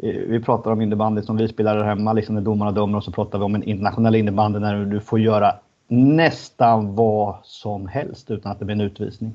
vi 0.02 0.40
pratar 0.44 0.70
om 0.70 0.80
innebandy 0.80 1.22
som 1.22 1.36
vi 1.36 1.48
spelar 1.48 1.76
här 1.76 1.84
hemma, 1.84 2.12
liksom 2.12 2.34
när 2.34 2.42
domarna 2.42 2.72
dömer 2.72 2.98
och 2.98 3.04
så 3.04 3.12
pratar 3.12 3.38
vi 3.38 3.44
om 3.44 3.54
en 3.54 3.62
internationell 3.62 4.14
innebandy 4.14 4.58
när 4.58 4.84
du 4.84 5.00
får 5.00 5.20
göra 5.20 5.54
nästan 5.88 6.94
vad 6.94 7.36
som 7.42 7.86
helst 7.86 8.30
utan 8.30 8.52
att 8.52 8.58
det 8.58 8.64
blir 8.64 8.74
en 8.74 8.80
utvisning. 8.80 9.34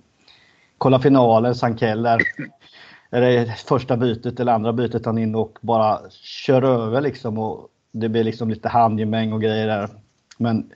Kolla 0.77 0.99
finalen, 0.99 1.55
Sankell 1.55 2.03
där. 2.03 2.21
Är 3.09 3.21
det 3.21 3.55
första 3.67 3.97
bytet 3.97 4.39
eller 4.39 4.51
andra 4.51 4.73
bytet 4.73 5.05
han 5.05 5.17
in 5.17 5.35
och 5.35 5.57
bara 5.61 5.99
kör 6.09 6.61
över 6.61 7.01
liksom 7.01 7.37
och 7.37 7.67
det 7.91 8.09
blir 8.09 8.23
liksom 8.23 8.49
lite 8.49 8.69
handgemäng 8.69 9.33
och 9.33 9.41
grejer 9.41 9.67
där. 9.67 9.89
Men 10.37 10.71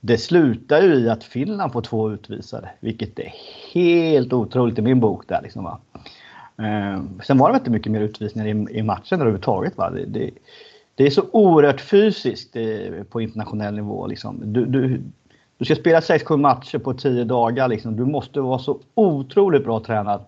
det 0.00 0.18
slutar 0.18 0.82
ju 0.82 0.94
i 0.94 1.08
att 1.08 1.24
Finland 1.24 1.72
får 1.72 1.82
två 1.82 2.10
utvisade, 2.10 2.70
vilket 2.80 3.18
är 3.18 3.32
helt 3.72 4.32
otroligt 4.32 4.78
i 4.78 4.82
min 4.82 5.00
bok 5.00 5.28
där 5.28 5.42
liksom 5.42 5.64
va. 5.64 5.78
Eh, 6.58 7.02
sen 7.22 7.38
var 7.38 7.52
det 7.52 7.56
inte 7.56 7.70
mycket 7.70 7.92
mer 7.92 8.00
utvisningar 8.00 8.46
i, 8.46 8.78
i 8.78 8.82
matchen 8.82 9.20
överhuvudtaget. 9.20 9.76
Va? 9.76 9.90
Det, 9.90 10.04
det, 10.04 10.30
det 10.94 11.06
är 11.06 11.10
så 11.10 11.24
oerhört 11.32 11.80
fysiskt 11.80 12.56
eh, 12.56 13.02
på 13.10 13.20
internationell 13.20 13.74
nivå. 13.74 14.06
Liksom. 14.06 14.52
Du, 14.52 14.66
du, 14.66 15.02
du 15.58 15.64
ska 15.64 15.74
spela 15.74 16.00
6-7 16.00 16.36
matcher 16.36 16.78
på 16.78 16.94
10 16.94 17.24
dagar. 17.24 17.68
Liksom. 17.68 17.96
Du 17.96 18.04
måste 18.04 18.40
vara 18.40 18.58
så 18.58 18.80
otroligt 18.94 19.64
bra 19.64 19.80
tränad 19.80 20.24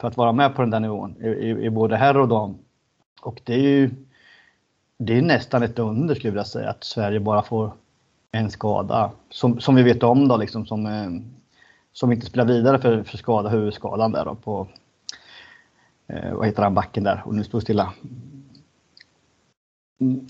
för 0.00 0.08
att 0.08 0.16
vara 0.16 0.32
med 0.32 0.54
på 0.54 0.62
den 0.62 0.70
där 0.70 0.80
nivån 0.80 1.14
i, 1.20 1.26
i, 1.26 1.50
i 1.50 1.70
både 1.70 1.96
herr 1.96 2.16
och 2.16 2.28
dam. 2.28 2.58
Och 3.22 3.40
det 3.44 3.54
är 3.54 3.58
ju 3.58 3.90
det 5.02 5.18
är 5.18 5.22
nästan 5.22 5.62
ett 5.62 5.78
under 5.78 6.14
skulle 6.14 6.28
jag 6.28 6.32
vilja 6.32 6.44
säga 6.44 6.70
att 6.70 6.84
Sverige 6.84 7.20
bara 7.20 7.42
får 7.42 7.72
en 8.32 8.50
skada. 8.50 9.10
Som, 9.30 9.60
som 9.60 9.74
vi 9.74 9.82
vet 9.82 10.02
om 10.02 10.28
då 10.28 10.36
liksom 10.36 10.66
som, 10.66 10.86
eh, 10.86 11.10
som 11.92 12.12
inte 12.12 12.26
spelar 12.26 12.44
vidare 12.44 12.78
för, 12.78 13.02
för 13.02 13.16
skada, 13.16 13.48
huvudskadan 13.48 14.12
där 14.12 14.24
då 14.24 14.34
på, 14.34 14.66
eh, 16.12 16.34
vad 16.34 16.46
heter 16.46 16.62
han, 16.62 16.74
backen 16.74 17.04
där 17.04 17.22
och 17.24 17.34
nu 17.34 17.44
står 17.44 17.60
stilla. 17.60 17.92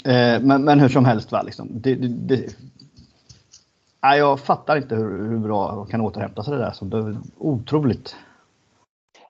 Eh, 0.05 0.43
men, 0.43 0.65
men 0.65 0.81
hur 0.81 0.89
som 0.89 1.05
helst, 1.05 1.33
va, 1.33 1.43
liksom. 1.43 1.69
det, 1.71 1.95
det, 1.95 2.09
det, 2.09 2.57
nej, 4.03 4.19
jag 4.19 4.41
fattar 4.41 4.77
inte 4.77 4.95
hur, 4.95 5.29
hur 5.29 5.39
bra 5.39 5.75
de 5.75 5.87
kan 5.87 6.01
återhämta 6.01 6.43
sig 6.43 6.53
det 6.53 6.59
där. 6.59 6.73
Så 6.73 6.85
det 6.85 6.99
är 6.99 7.17
otroligt. 7.39 8.17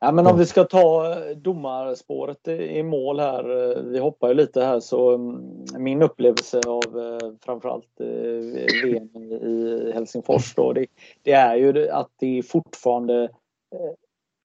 Ja, 0.03 0.13
men 0.13 0.27
om 0.27 0.39
vi 0.39 0.47
ska 0.47 0.65
ta 0.65 1.13
eh, 1.13 1.37
domarspåret 1.37 2.49
i 2.49 2.83
mål 2.83 3.21
här. 3.21 3.71
Eh, 3.71 3.83
vi 3.83 3.99
hoppar 3.99 4.29
ju 4.29 4.35
lite 4.35 4.65
här 4.65 4.81
så 4.81 5.15
mm, 5.15 5.65
min 5.79 6.03
upplevelse 6.03 6.61
av 6.67 6.99
eh, 6.99 7.33
framförallt 7.41 8.01
VM 8.83 9.17
i 9.33 9.91
Helsingfors 9.95 10.55
då, 10.55 10.73
det, 10.73 10.87
det 11.23 11.33
är 11.33 11.57
ju 11.57 11.89
att 11.89 12.11
det 12.19 12.39
är 12.39 12.43
fortfarande 12.43 13.29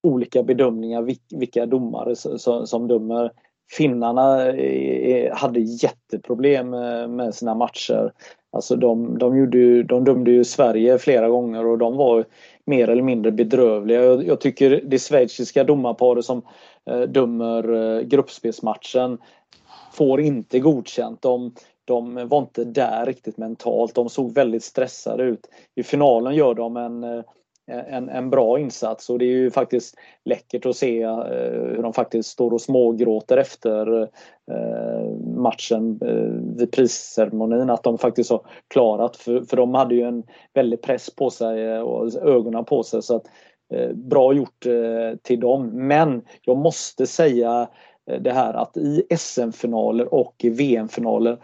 olika 0.05 0.43
bedömningar 0.43 1.15
vilka 1.39 1.65
domare 1.65 2.15
som, 2.15 2.67
som 2.67 2.87
dömer. 2.87 3.31
Finnarna 3.71 4.47
eh, 4.47 5.15
eh, 5.15 5.35
hade 5.35 5.59
jätteproblem 5.59 6.73
eh, 6.73 7.07
med 7.07 7.35
sina 7.35 7.55
matcher. 7.55 8.11
Alltså 8.51 8.75
de, 8.75 9.17
de, 9.17 9.37
gjorde 9.37 9.57
ju, 9.57 9.83
de 9.83 10.03
dömde 10.03 10.31
ju 10.31 10.43
Sverige 10.43 10.97
flera 10.97 11.29
gånger 11.29 11.65
och 11.65 11.77
de 11.77 11.97
var 11.97 12.25
mer 12.65 12.89
eller 12.89 13.01
mindre 13.01 13.31
bedrövliga. 13.31 14.03
Jag, 14.03 14.27
jag 14.27 14.41
tycker 14.41 14.81
det 14.85 14.99
schweiziska 14.99 15.63
domarparet 15.63 16.25
som 16.25 16.41
eh, 16.89 17.01
dömer 17.01 18.01
gruppspelsmatchen 18.01 19.17
får 19.93 20.21
inte 20.21 20.59
godkänt. 20.59 21.21
De, 21.21 21.53
de 21.85 22.27
var 22.27 22.39
inte 22.39 22.63
där 22.63 23.05
riktigt 23.05 23.37
mentalt. 23.37 23.95
De 23.95 24.09
såg 24.09 24.33
väldigt 24.33 24.63
stressade 24.63 25.23
ut. 25.23 25.49
I 25.75 25.83
finalen 25.83 26.35
gör 26.35 26.53
de 26.53 26.77
en 26.77 27.23
en, 27.67 28.09
en 28.09 28.29
bra 28.29 28.59
insats. 28.59 29.09
Och 29.09 29.19
det 29.19 29.25
är 29.25 29.29
ju 29.29 29.51
faktiskt 29.51 29.95
läckert 30.25 30.65
att 30.65 30.75
se 30.75 31.01
eh, 31.01 31.15
hur 31.75 31.81
de 31.83 31.93
faktiskt 31.93 32.29
står 32.29 32.51
och 32.53 32.61
smågråter 32.61 33.37
efter 33.37 34.01
eh, 34.51 35.11
matchen 35.35 35.99
eh, 36.01 36.57
vid 36.57 36.71
prisceremonin. 36.71 37.69
Att 37.69 37.83
de 37.83 37.97
faktiskt 37.97 38.29
har 38.29 38.41
klarat 38.67 39.15
för, 39.15 39.41
för 39.41 39.57
de 39.57 39.73
hade 39.73 39.95
ju 39.95 40.01
en 40.01 40.23
väldig 40.53 40.81
press 40.81 41.15
på 41.15 41.29
sig 41.29 41.65
eh, 41.65 41.79
och 41.79 42.15
ögonen 42.15 42.65
på 42.65 42.83
sig. 42.83 43.01
Så 43.01 43.15
att 43.15 43.25
eh, 43.73 43.93
bra 43.93 44.33
gjort 44.33 44.65
eh, 44.65 45.17
till 45.21 45.39
dem. 45.39 45.87
Men 45.87 46.21
jag 46.41 46.57
måste 46.57 47.07
säga 47.07 47.67
det 48.19 48.31
här 48.31 48.53
att 48.53 48.77
i 48.77 49.03
SM-finaler 49.17 50.13
och 50.13 50.35
i 50.37 50.49
VM-finaler 50.49 51.37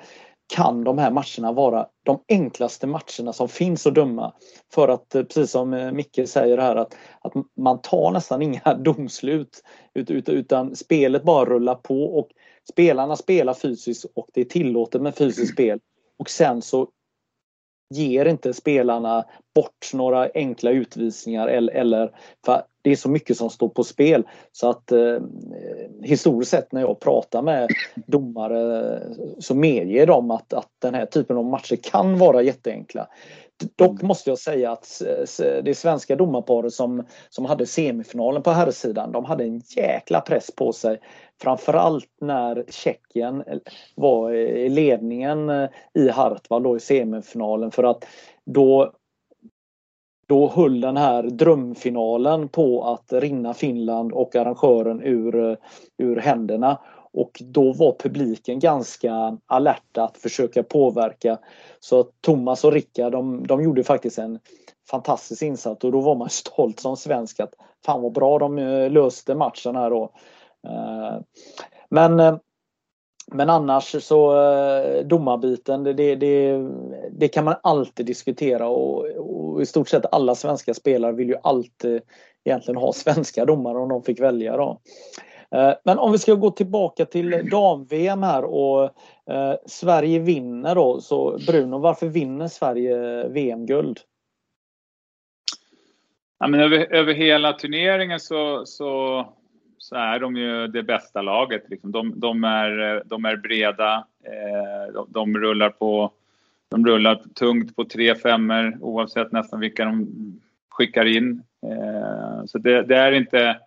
kan 0.52 0.84
de 0.84 0.98
här 0.98 1.12
matcherna 1.12 1.52
vara 1.52 1.88
de 2.04 2.24
enklaste 2.28 2.88
matcherna 2.88 3.34
som 3.34 3.50
finns 3.50 3.88
att 3.88 3.96
döma. 3.96 4.34
För 4.74 4.88
att 4.88 5.16
eh, 5.16 5.24
precis 5.24 5.52
som 5.52 5.74
eh, 5.74 5.92
Micke 5.92 6.20
säger 6.26 6.58
här 6.58 6.76
att, 6.76 6.96
att 7.22 7.34
man 7.58 7.82
tar 7.82 8.12
nästan 8.12 8.42
inga 8.42 8.74
domslut 8.74 9.64
utan, 9.94 10.36
utan 10.36 10.76
spelet 10.76 11.24
bara 11.24 11.46
rullar 11.46 11.76
på 11.76 12.04
och 12.04 12.30
spelarna 12.72 13.16
spelar 13.16 13.54
fysiskt 13.54 14.06
och 14.16 14.28
det 14.34 14.42
är 14.42 14.46
tillåtet 14.46 15.02
med 15.02 15.16
fysiskt 15.16 15.54
spel. 15.54 15.80
Och 16.20 16.30
sen 16.30 16.62
så 16.62 16.88
ger 17.94 18.26
inte 18.26 18.54
spelarna 18.54 19.26
bort 19.56 19.94
några 19.94 20.30
enkla 20.34 20.72
utvisningar 20.72 21.48
eller, 21.48 21.74
eller 21.74 22.12
för 22.46 22.64
det 22.82 22.92
är 22.92 22.96
så 22.96 23.10
mycket 23.10 23.38
som 23.38 23.50
står 23.50 23.70
på 23.70 23.84
spel 23.84 24.24
så 24.52 24.70
att 24.70 24.92
eh, 24.92 25.20
historiskt 26.02 26.52
sett 26.52 26.72
när 26.72 26.82
jag 26.82 27.00
pratar 27.00 27.42
med 27.42 27.70
domare 28.08 29.00
så 29.40 29.56
medger 29.56 30.08
de 30.08 30.32
att, 30.32 30.54
att 30.54 30.70
den 30.80 30.94
här 30.94 31.06
typen 31.06 31.38
av 31.38 31.46
matcher 31.46 31.76
kan 31.76 32.18
vara 32.18 32.42
jätteenkla. 32.42 33.08
Dock 33.76 33.92
mm. 33.92 34.08
måste 34.08 34.30
jag 34.30 34.40
säga 34.40 34.72
att 34.72 35.02
det 35.64 35.78
svenska 35.78 36.16
domarparet 36.16 36.74
som, 36.74 37.06
som 37.30 37.46
hade 37.46 37.66
semifinalen 37.66 38.44
på 38.44 38.52
herrsidan, 38.52 39.12
de 39.12 39.26
hade 39.26 39.44
en 39.44 39.62
jäkla 39.78 40.22
press 40.22 40.52
på 40.56 40.74
sig. 40.74 41.00
Framförallt 41.42 42.10
när 42.22 42.66
Tjeckien 42.70 43.44
var 43.96 44.34
i 44.34 44.70
ledningen 44.70 45.50
i 45.94 46.10
Hartwall 46.10 46.78
i 46.78 46.80
semifinalen 46.80 47.72
för 47.72 47.84
att 47.84 48.06
då 48.46 48.94
då 50.32 50.48
höll 50.48 50.82
den 50.82 50.98
här 50.98 51.24
drömfinalen 51.24 52.50
på 52.50 52.84
att 52.84 53.14
rinna 53.14 53.54
Finland 53.54 54.12
och 54.12 54.36
arrangören 54.36 55.02
ur, 55.04 55.50
eh, 55.50 55.56
ur 55.98 56.18
händerna. 56.18 56.80
Och 57.14 57.42
då 57.46 57.74
var 57.74 57.96
publiken 58.00 58.60
ganska 58.60 59.38
alerta 59.46 60.04
att 60.04 60.18
försöka 60.18 60.64
påverka. 60.64 61.38
Så 61.80 62.04
Thomas 62.22 62.64
och 62.64 62.72
Rickard 62.72 63.12
de, 63.12 63.48
de 63.48 63.64
gjorde 63.64 63.84
faktiskt 63.84 64.18
en 64.18 64.40
fantastisk 64.90 65.42
insats 65.42 65.84
och 65.84 65.92
då 65.92 66.02
var 66.02 66.16
man 66.16 66.30
stolt 66.46 66.80
som 66.80 66.98
svensk 66.98 67.40
att 67.40 67.54
fan 67.86 68.02
vad 68.02 68.14
bra 68.14 68.40
de 68.40 68.58
eh, 68.58 68.92
löste 68.92 69.36
matchen 69.36 69.76
här 69.76 69.90
då. 69.90 70.12
Eh, 70.68 71.20
men 71.90 72.40
men 73.34 73.50
annars 73.50 74.04
så 74.04 74.36
domarbiten 75.04 75.84
det, 75.84 75.94
det, 75.94 76.58
det, 77.12 77.28
kan 77.28 77.46
man 77.46 77.56
alltid 77.64 78.06
diskutera 78.06 78.68
och, 78.68 79.06
och, 79.52 79.62
i 79.62 79.66
stort 79.66 79.90
sett 79.90 80.14
alla 80.14 80.36
svenska 80.36 80.74
spelare 80.74 81.12
vill 81.12 81.30
ju 81.30 81.36
alltid 81.44 82.02
egentligen 82.44 82.82
ha 82.82 82.94
svenska 82.94 83.46
domare 83.46 83.78
om 83.78 83.90
de 83.90 84.04
fick 84.04 84.20
välja. 84.20 84.58
Då. 84.58 84.82
Eh, 85.56 85.74
men 85.84 86.00
om 86.00 86.12
vi 86.12 86.18
ska 86.18 86.34
gå 86.34 86.52
tillbaka 86.52 87.06
till 87.06 87.50
dam-VM 87.52 88.24
här 88.24 88.44
och 88.44 88.84
eh, 89.32 89.56
Sverige 89.66 90.20
vinner 90.20 90.76
då. 90.76 91.02
Så 91.02 91.40
Bruno, 91.48 91.78
varför 91.78 92.08
vinner 92.08 92.48
Sverige 92.48 93.28
VM-guld? 93.28 94.00
Ja, 96.40 96.48
men 96.48 96.60
över, 96.60 96.94
över 96.94 97.14
hela 97.14 97.54
turneringen 97.54 98.20
så, 98.20 98.66
så, 98.66 99.26
så, 99.78 99.96
är 99.96 100.20
de 100.20 100.38
ju 100.38 100.68
det 100.68 100.84
bästa 100.84 101.22
laget. 101.22 101.64
Liksom. 101.70 101.92
De, 101.92 102.20
de, 102.20 102.44
är, 102.44 103.04
de 103.06 103.26
är 103.26 103.36
breda, 103.36 104.08
eh, 104.26 104.94
de, 104.94 105.08
de, 105.10 105.38
rullar 105.38 105.70
på 105.70 106.12
de 106.72 106.86
rullar 106.86 107.16
tungt 107.16 107.76
på 107.76 107.86
tre 107.86 108.16
femmor 108.16 108.78
oavsett 108.82 109.32
nästan 109.32 109.60
vilka 109.60 109.86
de 109.86 110.08
skickar 110.70 111.06
in. 111.06 111.44
Eh, 111.66 112.46
så 112.46 112.58
det, 112.58 112.84
det 112.84 112.98
är 112.98 113.12
inte 113.12 113.60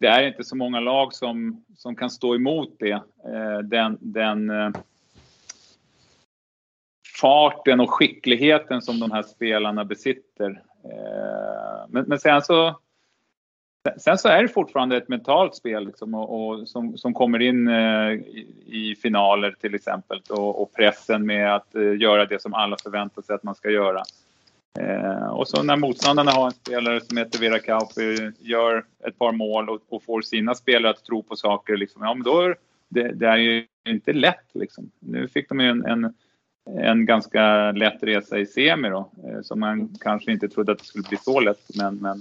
det 0.00 0.06
är 0.06 0.26
inte 0.26 0.44
så 0.44 0.56
många 0.56 0.80
lag 0.80 1.14
som, 1.14 1.64
som 1.76 1.96
kan 1.96 2.10
stå 2.10 2.34
emot 2.34 2.76
det. 2.78 2.92
Eh, 3.24 3.58
den, 3.64 3.98
den 4.00 4.50
eh, 4.50 4.70
farten 7.20 7.80
och 7.80 7.90
skickligheten 7.90 8.82
som 8.82 9.00
de 9.00 9.10
här 9.10 9.22
spelarna 9.22 9.84
besitter. 9.84 10.62
Men, 11.88 12.04
men 12.04 12.18
sen 12.18 12.42
så 12.42 12.80
Sen 13.96 14.18
så 14.18 14.28
är 14.28 14.42
det 14.42 14.48
fortfarande 14.48 14.96
ett 14.96 15.08
mentalt 15.08 15.54
spel 15.54 15.86
liksom, 15.86 16.14
och, 16.14 16.48
och 16.48 16.68
som, 16.68 16.98
som 16.98 17.14
kommer 17.14 17.42
in 17.42 17.68
eh, 17.68 18.12
i, 18.12 18.46
i, 18.66 18.96
finaler 19.02 19.54
till 19.60 19.74
exempel 19.74 20.20
och, 20.30 20.62
och 20.62 20.72
pressen 20.72 21.26
med 21.26 21.54
att 21.54 21.74
eh, 21.74 21.96
göra 21.96 22.26
det 22.26 22.42
som 22.42 22.54
alla 22.54 22.76
förväntar 22.82 23.22
sig 23.22 23.34
att 23.34 23.42
man 23.42 23.54
ska 23.54 23.70
göra. 23.70 24.02
Eh, 24.80 25.26
och 25.26 25.48
så 25.48 25.62
när 25.62 25.76
motståndarna 25.76 26.30
har 26.30 26.46
en 26.46 26.52
spelare 26.52 27.00
som 27.00 27.16
heter 27.16 27.38
Vera 27.38 27.58
Kauppi, 27.58 28.32
gör 28.40 28.84
ett 29.06 29.18
par 29.18 29.32
mål 29.32 29.70
och, 29.70 29.80
och, 29.88 30.02
får 30.02 30.22
sina 30.22 30.54
spelare 30.54 30.90
att 30.90 31.04
tro 31.04 31.22
på 31.22 31.36
saker, 31.36 31.76
liksom, 31.76 32.02
ja 32.02 32.14
men 32.14 32.22
då 32.22 32.40
är 32.40 32.56
det, 32.88 33.12
det 33.12 33.26
är 33.26 33.36
ju 33.36 33.66
inte 33.88 34.12
lätt 34.12 34.50
liksom. 34.52 34.90
Nu 34.98 35.28
fick 35.28 35.48
de 35.48 35.60
ju 35.60 35.68
en, 35.68 35.84
en, 35.84 36.14
en 36.78 37.06
ganska 37.06 37.72
lätt 37.72 38.02
resa 38.02 38.38
i 38.38 38.46
semi 38.46 38.88
då, 38.88 39.10
eh, 39.28 39.42
som 39.42 39.60
man 39.60 39.88
kanske 40.00 40.32
inte 40.32 40.48
trodde 40.48 40.72
att 40.72 40.78
det 40.78 40.84
skulle 40.84 41.08
bli 41.08 41.16
så 41.16 41.40
lätt, 41.40 41.76
men, 41.76 41.96
men 41.96 42.18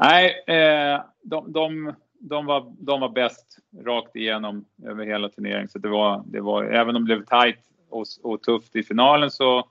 nej, 0.00 0.44
eh, 0.46 1.00
de, 1.22 1.52
de, 1.52 1.94
de, 2.20 2.46
var, 2.46 2.72
de 2.78 3.00
var 3.00 3.08
bäst 3.08 3.58
rakt 3.84 4.16
igenom 4.16 4.64
över 4.86 5.06
hela 5.06 5.28
turneringen. 5.28 5.68
Så 5.68 5.78
det 5.78 5.88
var, 5.88 6.22
det 6.26 6.40
var, 6.40 6.64
även 6.64 6.96
om 6.96 7.08
det 7.08 7.16
blev 7.16 7.24
tajt 7.24 7.58
och, 7.90 8.06
och 8.22 8.42
tufft 8.42 8.76
i 8.76 8.82
finalen 8.82 9.30
så 9.30 9.66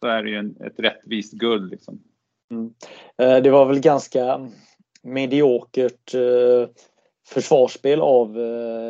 så 0.00 0.06
är 0.06 0.22
det 0.22 0.30
ju 0.30 0.36
en, 0.36 0.56
ett 0.66 0.80
rättvist 0.80 1.32
guld. 1.32 1.70
Liksom. 1.70 2.02
Mm. 2.50 2.74
Eh, 3.18 3.42
det 3.42 3.50
var 3.50 3.66
väl 3.66 3.80
ganska 3.80 4.48
mediokert 5.02 6.14
eh, 6.14 6.68
försvarsspel 7.28 8.00
av 8.00 8.36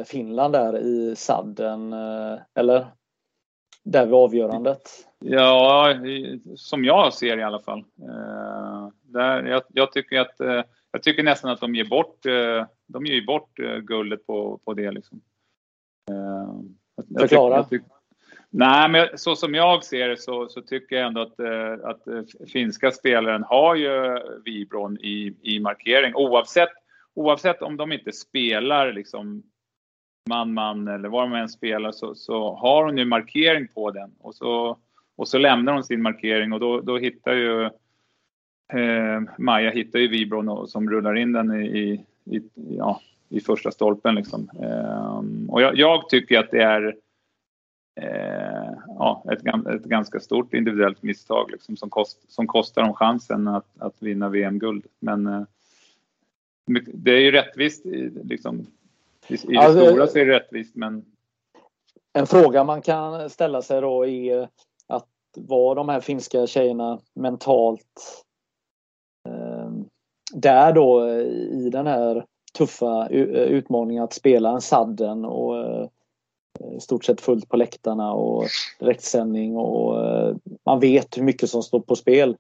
Finland 0.07 0.53
där 0.53 0.79
i 0.79 1.17
sadden, 1.17 1.93
eller? 2.55 2.87
Där 3.85 4.07
vid 4.07 4.15
avgörandet. 4.15 4.81
Ja, 5.19 5.95
som 6.57 6.85
jag 6.85 7.15
ser 7.15 7.39
i 7.39 7.43
alla 7.43 7.61
fall. 7.61 7.85
Där, 9.13 9.43
jag, 9.43 9.63
jag 9.69 9.93
tycker 9.93 10.21
att 10.21 10.35
jag 10.93 11.03
tycker 11.03 11.23
nästan 11.23 11.51
att 11.51 11.61
de 11.61 11.75
ger 11.75 11.85
bort, 11.85 12.23
de 12.87 13.07
ger 13.07 13.27
bort 13.27 13.57
guldet 13.83 14.27
på, 14.27 14.61
på 14.65 14.75
det. 14.75 14.91
Liksom. 14.91 15.21
Förklara. 17.19 17.57
Jag 17.57 17.69
tycker, 17.69 17.87
Nej, 18.53 18.89
men 18.89 19.19
så 19.19 19.37
som 19.37 19.55
jag 19.55 19.85
ser 19.85 20.09
det 20.09 20.17
så, 20.17 20.49
så 20.49 20.63
tycker 20.63 20.97
jag 20.97 21.07
ändå 21.07 21.21
att, 21.21 21.41
eh, 21.41 21.73
att 21.85 22.07
eh, 22.07 22.23
finska 22.53 22.91
spelaren 22.91 23.43
har 23.43 23.75
ju 23.75 24.19
vibron 24.45 24.99
i, 25.01 25.37
i 25.43 25.61
markering 25.61 26.15
oavsett, 26.15 26.73
oavsett 27.15 27.63
om 27.63 27.77
de 27.77 27.93
inte 27.93 28.13
spelar 28.13 28.93
liksom 28.93 29.43
man-man 30.29 30.89
eller 30.89 31.09
vad 31.09 31.31
de 31.31 31.35
än 31.35 31.49
spelar 31.49 31.93
så, 31.93 32.15
så 32.15 32.55
har 32.55 32.85
hon 32.85 32.99
ju 32.99 33.05
markering 33.05 33.69
på 33.69 33.91
den 33.91 34.15
och 34.21 34.35
så, 34.35 34.79
och 35.17 35.29
så 35.29 35.39
lämnar 35.39 35.73
hon 35.73 35.85
sin 35.85 36.03
markering 36.03 36.53
och 36.53 36.61
då, 36.61 36.81
då 36.81 36.99
hittar 36.99 37.33
ju 37.33 37.71
eh, 38.73 39.23
Maja 39.39 39.71
hittar 39.71 39.99
ju 39.99 40.09
vibron 40.09 40.49
och, 40.49 40.71
som 40.71 40.91
rullar 40.91 41.15
in 41.15 41.33
den 41.33 41.63
i, 41.63 42.05
i, 42.25 42.43
ja, 42.55 43.01
i 43.29 43.41
första 43.41 43.71
stolpen 43.71 44.15
liksom. 44.15 44.51
Eh, 44.63 45.51
och 45.53 45.63
jag, 45.63 45.77
jag 45.77 46.09
tycker 46.09 46.39
att 46.39 46.51
det 46.51 46.63
är 46.63 46.97
eh, 48.01 48.73
ja, 48.87 49.25
ett, 49.33 49.67
ett, 49.75 49.85
ganska 49.85 50.21
stort 50.21 50.55
individuellt 50.55 51.03
misstag 51.03 51.51
liksom, 51.51 51.77
som, 51.77 51.91
kost, 51.91 52.33
som 52.33 52.47
kostar 52.47 52.83
dem 52.83 52.95
chansen 52.95 53.49
att, 53.49 53.67
att 53.79 54.03
vinna 54.03 54.29
VM-guld. 54.29 54.87
Men 54.99 55.27
eh, 55.27 55.43
det 56.95 57.11
är 57.11 57.21
ju 57.21 57.31
rättvist. 57.31 57.85
Liksom, 58.25 58.67
I, 59.29 59.35
i 59.35 59.39
det 59.47 59.59
alltså, 59.59 59.87
stora 59.87 60.07
så 60.07 60.19
är 60.19 60.27
det 60.27 60.33
rättvist, 60.33 60.77
men... 60.77 61.05
En 62.13 62.27
fråga 62.27 62.65
man 62.65 62.83
kan 62.83 63.31
ställa 63.31 63.63
sig 63.63 63.81
då 63.81 64.07
är 64.07 64.49
att 64.87 65.09
var 65.37 65.75
de 65.75 65.89
här 65.89 66.01
finska 66.01 66.47
tjejerna 66.47 67.01
mentalt 67.15 68.25
där 70.33 70.73
då 70.73 71.09
i 71.51 71.71
den 71.73 71.87
här 71.87 72.25
tuffa 72.59 73.09
utmaningen 73.09 74.05
att 74.05 74.13
spela 74.13 74.51
en 74.51 74.61
sadden 74.61 75.25
och 75.25 75.59
eh, 75.59 75.87
i 76.77 76.81
stort 76.81 77.05
sett 77.05 77.21
fullt 77.21 77.49
på 77.49 77.57
läktarna 77.57 78.13
och 78.13 78.45
direktsändning 78.79 79.57
och 79.57 80.07
eh, 80.07 80.37
man 80.67 80.81
vet 80.81 81.19
hur 81.19 81.23
mycket 81.23 81.51
som 81.51 81.63
står 81.63 81.81
på 81.81 81.97
spel. 81.97 82.37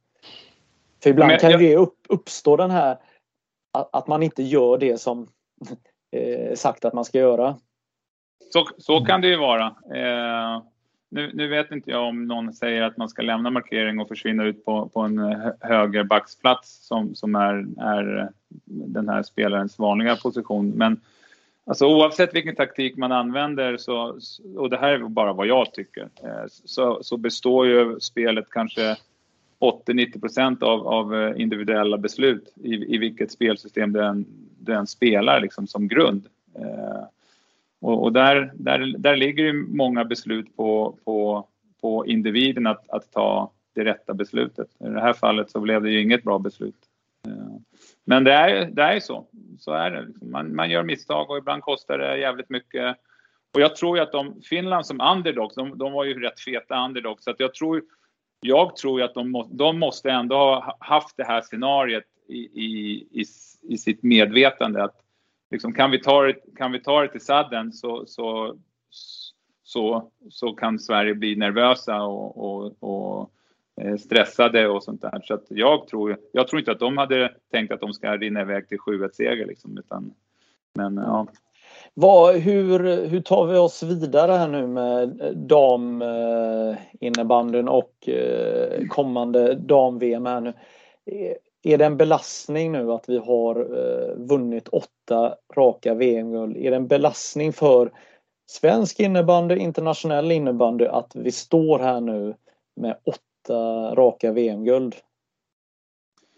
För 1.03 1.11
ibland 1.11 1.29
Men, 1.29 1.41
kan 1.41 1.61
det 1.61 1.77
upp, 1.77 1.99
uppstå 2.09 2.57
den 2.57 2.71
här 2.71 2.99
att 3.73 4.07
man 4.07 4.23
inte 4.23 4.43
gör 4.43 4.79
det 4.79 4.99
som 4.99 5.29
eh, 6.17 6.55
sagt 6.55 6.85
att 6.85 6.93
man 6.93 7.05
ska 7.05 7.19
göra. 7.19 7.57
Så, 8.53 8.65
så 8.79 9.05
kan 9.05 9.21
det 9.21 9.29
ju 9.29 9.37
vara. 9.37 9.67
Eh, 9.95 10.63
nu, 11.11 11.31
nu, 11.35 11.49
vet 11.49 11.71
inte 11.71 11.91
jag 11.91 12.09
om 12.09 12.25
någon 12.27 12.53
säger 12.53 12.83
att 12.83 12.97
man 12.97 13.09
ska 13.09 13.23
lämna 13.23 13.51
markering 13.51 14.01
och 14.01 14.09
försvinna 14.09 14.45
ut 14.45 14.65
på, 14.65 14.89
på 14.89 15.01
en 15.01 15.19
högerbacksplats 15.61 16.87
som, 16.87 17.15
som 17.15 17.35
är, 17.35 17.67
är 17.81 18.29
den 18.65 19.09
här 19.09 19.23
spelarens 19.23 19.79
vanliga 19.79 20.17
position. 20.17 20.71
Men 20.71 21.01
Alltså 21.65 21.87
oavsett 21.87 22.35
vilken 22.35 22.57
taktik 22.57 22.97
man 22.97 23.13
använder, 23.13 23.77
så, 23.77 24.19
och 24.57 24.71
det 24.71 24.77
här 24.77 24.93
är 24.93 24.99
bara 24.99 25.33
vad 25.33 25.47
jag 25.47 25.73
tycker, 25.73 26.03
eh, 26.03 26.45
så, 26.49 26.99
så 27.03 27.17
består 27.17 27.67
ju 27.67 28.01
spelet 28.01 28.51
kanske 28.51 28.97
80-90 29.61 30.65
av, 30.65 30.89
av 30.89 31.15
eh, 31.15 31.41
individuella 31.41 31.99
beslut 31.99 32.53
i, 32.63 32.95
i 32.95 32.99
vilket 32.99 33.33
spelsystem 33.33 33.93
den, 33.93 34.27
den 34.59 34.87
spelar 34.87 35.41
liksom 35.41 35.67
som 35.67 35.89
grund. 35.89 36.27
Eh, 36.55 37.03
och, 37.81 38.03
och, 38.03 38.13
där, 38.13 38.53
där, 38.55 38.95
där 38.99 39.17
ligger 39.17 39.45
ju 39.45 39.53
många 39.53 40.05
beslut 40.05 40.57
på, 40.57 40.99
på, 41.05 41.49
på 41.81 42.07
individen 42.07 42.67
att, 42.67 42.91
att 42.91 43.13
ta 43.13 43.53
det 43.75 43.85
rätta 43.85 44.15
beslutet. 44.15 44.69
I 44.81 44.89
det 44.89 45.01
här 45.01 45.13
fallet 45.13 45.51
så 45.51 45.61
blev 45.61 45.83
det 45.83 45.91
ju 45.91 46.03
inget 46.03 46.23
bra 46.23 46.39
beslut. 46.39 46.77
Eh, 47.27 47.57
men 48.05 48.25
det 48.25 48.33
är, 48.33 48.67
det 48.67 48.83
är 48.83 49.01
så. 49.01 49.27
Så 49.59 49.73
är 49.73 49.91
det. 49.91 50.09
Man, 50.23 50.55
man 50.55 50.71
gör 50.71 50.83
misstag 50.83 51.31
och 51.31 51.39
ibland 51.39 51.63
kostar 51.63 51.99
det 51.99 52.19
jävligt 52.19 52.51
mycket. 52.51 52.97
Och 53.55 53.61
jag 53.61 53.77
tror 53.77 53.97
ju 53.97 54.03
att 54.03 54.13
de, 54.13 54.41
Finland 54.43 54.87
som 54.87 55.01
underdogs, 55.01 55.55
de, 55.55 55.79
de 55.79 55.93
var 55.93 56.05
ju 56.05 56.21
rätt 56.21 56.41
feta 56.41 56.85
underdogs. 56.85 57.25
Så 57.25 57.31
att 57.31 57.41
jag 57.41 57.55
tror, 57.55 57.83
jag 58.41 58.77
tror 58.77 59.01
ju 59.01 59.05
att 59.05 59.15
de, 59.15 59.31
må, 59.31 59.49
de 59.53 59.79
måste 59.79 60.11
ändå 60.11 60.37
ha 60.37 60.77
haft 60.81 61.17
det 61.17 61.25
här 61.25 61.41
scenariet 61.41 62.05
i, 62.29 62.39
i, 62.39 62.95
i, 63.13 63.25
i 63.63 63.79
sitt 63.79 64.03
medvetande. 64.03 64.85
Att 64.85 64.97
liksom, 65.51 65.75
kan, 65.75 65.91
vi 65.91 66.01
ta 66.01 66.23
det, 66.23 66.35
kan 66.57 66.73
vi 66.73 66.83
ta 66.83 67.03
det 67.03 67.09
till 67.09 67.21
sadden 67.21 67.73
så, 67.73 68.05
så, 68.07 68.57
så, 69.63 70.11
så 70.31 70.53
kan 70.53 70.79
Sverige 70.79 71.15
bli 71.15 71.37
nervösa 71.37 72.03
och, 72.03 72.45
och, 72.45 72.73
och 72.81 73.31
eh, 73.81 73.97
stressade 73.97 74.69
och 74.69 74.85
sånt 74.85 75.03
där. 75.03 75.21
Så 75.25 75.35
att 75.35 75.45
jag, 75.49 75.87
tror, 75.87 76.19
jag 76.33 76.49
tror 76.49 76.61
inte 76.61 76.73
att 76.73 76.81
de 76.81 76.99
hade 76.99 77.35
tänkt 77.51 77.73
att 77.73 77.81
de 77.81 77.93
ska 77.93 78.17
rinna 78.17 78.41
iväg 78.41 78.69
till 78.69 78.79
7-1-seger. 78.79 79.47
Liksom, 79.47 79.79
utan, 79.79 80.15
men 80.75 80.97
ja. 80.97 81.27
Vad, 81.95 82.37
hur, 82.37 83.07
hur 83.07 83.21
tar 83.21 83.47
vi 83.47 83.59
oss 83.59 83.83
vidare 83.83 84.33
här 84.33 84.49
nu 84.49 84.67
med 84.67 85.21
eh, 85.21 85.31
daminnebandyn 85.31 87.69
eh, 87.69 87.75
och 87.75 88.09
kommande 88.89 89.55
dam-VM 89.55 90.27
här 90.27 90.41
nu? 90.41 90.53
Är 91.63 91.79
det 91.79 91.85
en 91.85 91.97
belastning 91.97 92.73
nu 92.73 92.93
att 92.93 93.09
vi 93.09 93.19
har 93.19 93.57
eh, 93.57 94.15
vunnit 94.17 94.69
åtta 94.69 95.35
raka 95.57 95.95
VM-guld? 95.95 96.57
Är 96.57 96.71
det 96.71 96.77
en 96.77 96.89
belastning 96.89 97.53
för 97.53 97.91
svensk 98.51 99.01
innebandy, 99.01 99.57
internationell 99.57 100.33
innebandy 100.33 100.87
att 100.87 101.13
vi 101.15 101.33
står 101.33 101.79
här 101.79 102.01
nu 102.01 102.35
med 102.77 102.97
åtta 103.05 103.95
raka 103.95 104.33
VM-guld. 104.33 104.95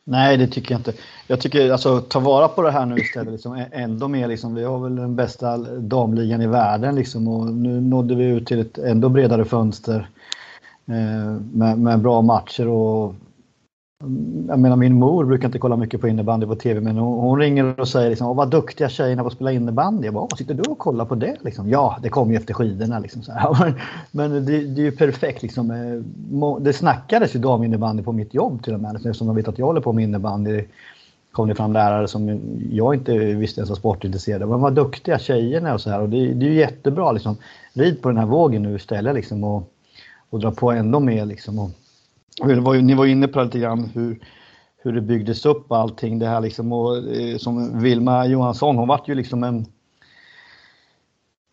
Nej, 0.05 0.37
det 0.37 0.47
tycker 0.47 0.73
jag 0.73 0.79
inte. 0.79 0.93
Jag 1.27 1.41
tycker 1.41 1.71
alltså 1.73 2.01
ta 2.01 2.21
vara 2.21 2.49
på 2.49 2.63
det 2.63 2.71
här 2.71 2.87
nu 2.87 2.97
istället. 2.97 3.33
Liksom, 3.33 3.65
ändå 3.73 4.09
mer 4.09 4.29
liksom, 4.29 4.55
vi 4.55 4.65
har 4.65 4.79
väl 4.79 4.97
den 4.97 5.17
bästa 5.17 5.57
damligan 5.79 6.43
i 6.43 6.47
världen 6.47 6.95
liksom, 6.95 7.29
och 7.29 7.47
nu 7.47 7.81
nådde 7.81 8.15
vi 8.15 8.25
ut 8.25 8.47
till 8.47 8.61
ett 8.61 8.79
ändå 8.79 9.09
bredare 9.09 9.45
fönster 9.45 10.09
eh, 10.87 11.41
med, 11.53 11.79
med, 11.79 12.01
bra 12.01 12.23
matcher 12.23 12.69
och 12.69 13.15
jag 14.49 14.59
menar 14.59 14.77
min 14.77 14.95
mor 14.95 15.25
brukar 15.25 15.49
inte 15.49 15.59
kolla 15.59 15.77
mycket 15.77 16.01
på 16.01 16.09
innebandy 16.09 16.47
på 16.47 16.55
TV 16.55 16.81
men 16.81 16.97
hon, 16.97 17.21
hon 17.21 17.39
ringer 17.39 17.81
och 17.81 17.89
säger 17.89 18.11
liksom, 18.11 18.37
vad 18.37 18.51
duktiga 18.51 18.89
tjejerna 18.89 19.23
på 19.23 19.29
att 19.29 19.35
spela 19.35 19.53
innebandy. 19.53 20.05
Jag 20.05 20.15
bara, 20.15 20.27
vad 20.31 20.39
sitter 20.39 20.55
du 20.55 20.71
och 20.71 20.79
kollar 20.79 21.05
på 21.05 21.15
det? 21.15 21.37
Liksom, 21.41 21.69
ja, 21.69 21.99
det 22.03 22.09
kom 22.09 22.31
ju 22.31 22.37
efter 22.37 22.55
skidorna. 22.55 22.99
Liksom, 22.99 23.23
så 23.23 23.33
här. 23.33 23.75
Men 24.11 24.31
det, 24.31 24.41
det, 24.41 24.81
är 24.81 24.85
ju 24.85 24.93
perfekt. 24.93 25.43
Liksom. 25.43 25.71
Eh, 25.71 26.61
det 26.61 26.73
snackades 26.73 27.35
ju 27.35 27.41
daminnebandy 27.41 28.03
på 28.03 28.13
mitt 28.13 28.35
jobb 28.35 28.63
till 28.65 28.75
och 28.75 28.81
med. 28.81 28.97
Eftersom 28.97 29.27
de 29.27 29.37
vet 29.37 29.49
att 29.49 29.59
jag 29.59 29.67
håller 29.67 29.81
på 29.81 29.93
med 29.93 30.05
innebandy 30.05 30.65
kom 31.33 31.49
det 31.49 31.55
fram 31.55 31.73
lärare 31.73 32.09
som 32.09 32.41
jag 32.71 32.95
inte 32.95 33.13
visste 33.17 33.61
ens 33.61 33.71
var 33.71 33.77
sportintresserade. 33.77 34.47
Men 34.47 34.61
vad 34.61 34.75
duktiga 34.75 35.19
tjejerna 35.19 35.75
och 35.75 35.81
så 35.81 35.91
här. 35.91 36.01
Och 36.01 36.09
det, 36.09 36.35
det 36.35 36.47
är 36.47 36.51
ju 36.51 36.59
jättebra. 36.59 37.13
Liksom. 37.13 37.37
Rid 37.73 38.03
på 38.03 38.09
den 38.09 38.19
här 38.19 38.27
vågen 38.27 38.63
nu 38.63 38.77
istället 38.77 39.15
liksom, 39.15 39.45
och, 39.45 39.73
och 40.31 40.41
dra 40.41 40.51
på 40.51 40.73
ändå 40.73 41.01
mer. 41.01 41.27
Liksom, 41.27 41.59
och, 41.59 41.71
ni 42.83 42.95
var 42.95 43.07
inne 43.07 43.29
på 43.29 43.43
lite 43.43 43.59
grann 43.59 43.91
hur, 43.95 44.19
hur 44.77 44.93
det 44.93 45.01
byggdes 45.01 45.47
upp 45.47 45.73
allting 45.73 46.19
det 46.19 46.27
här 46.27 46.41
liksom 46.41 46.73
och 46.73 46.97
eh, 46.97 47.37
som 47.37 47.83
Vilma 47.83 48.27
Johansson, 48.27 48.77
hon 48.77 48.89
vart 48.89 49.09
ju 49.09 49.15
liksom 49.15 49.45
en 49.45 49.67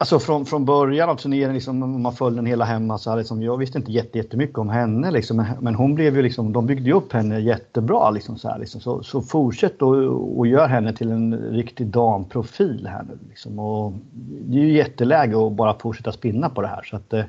Alltså 0.02 0.20
från, 0.20 0.46
från 0.46 0.66
början 0.66 1.10
alltså 1.10 1.28
av 1.28 1.32
turneringen, 1.32 1.54
liksom, 1.54 1.84
om 1.84 2.02
man 2.02 2.14
följde 2.14 2.38
den 2.38 2.46
hela 2.46 2.66
hemma, 2.66 2.98
så 2.98 3.10
här, 3.10 3.18
liksom, 3.18 3.42
jag 3.42 3.58
visste 3.58 3.78
inte 3.78 3.92
jättemycket 3.92 4.58
om 4.58 4.70
henne. 4.70 5.12
Liksom, 5.12 5.46
men 5.62 5.76
hon 5.76 5.96
blev 5.96 6.16
ju 6.16 6.22
liksom, 6.22 6.54
de 6.54 6.66
byggde 6.66 6.90
ju 6.90 6.94
upp 6.94 7.14
henne 7.14 7.40
jättebra. 7.40 8.10
Liksom, 8.10 8.38
så, 8.38 8.50
här, 8.50 8.60
liksom. 8.60 8.82
så, 8.82 9.04
så 9.04 9.22
fortsätt 9.22 9.82
och, 9.82 10.40
och 10.40 10.48
gör 10.48 10.68
henne 10.68 10.94
till 10.94 11.12
en 11.12 11.34
riktig 11.36 11.88
damprofil 11.88 12.88
här 12.88 13.04
nu. 13.04 13.18
Liksom. 13.30 13.60
Och 13.60 13.94
det 14.42 14.58
är 14.58 14.62
ju 14.62 14.74
jätteläge 14.74 15.48
att 15.48 15.54
bara 15.54 15.74
fortsätta 15.80 16.12
spinna 16.12 16.50
på 16.50 16.62
det 16.62 16.68
här. 16.68 16.84
Så 16.84 16.96
att, 16.96 17.14
eh, 17.14 17.26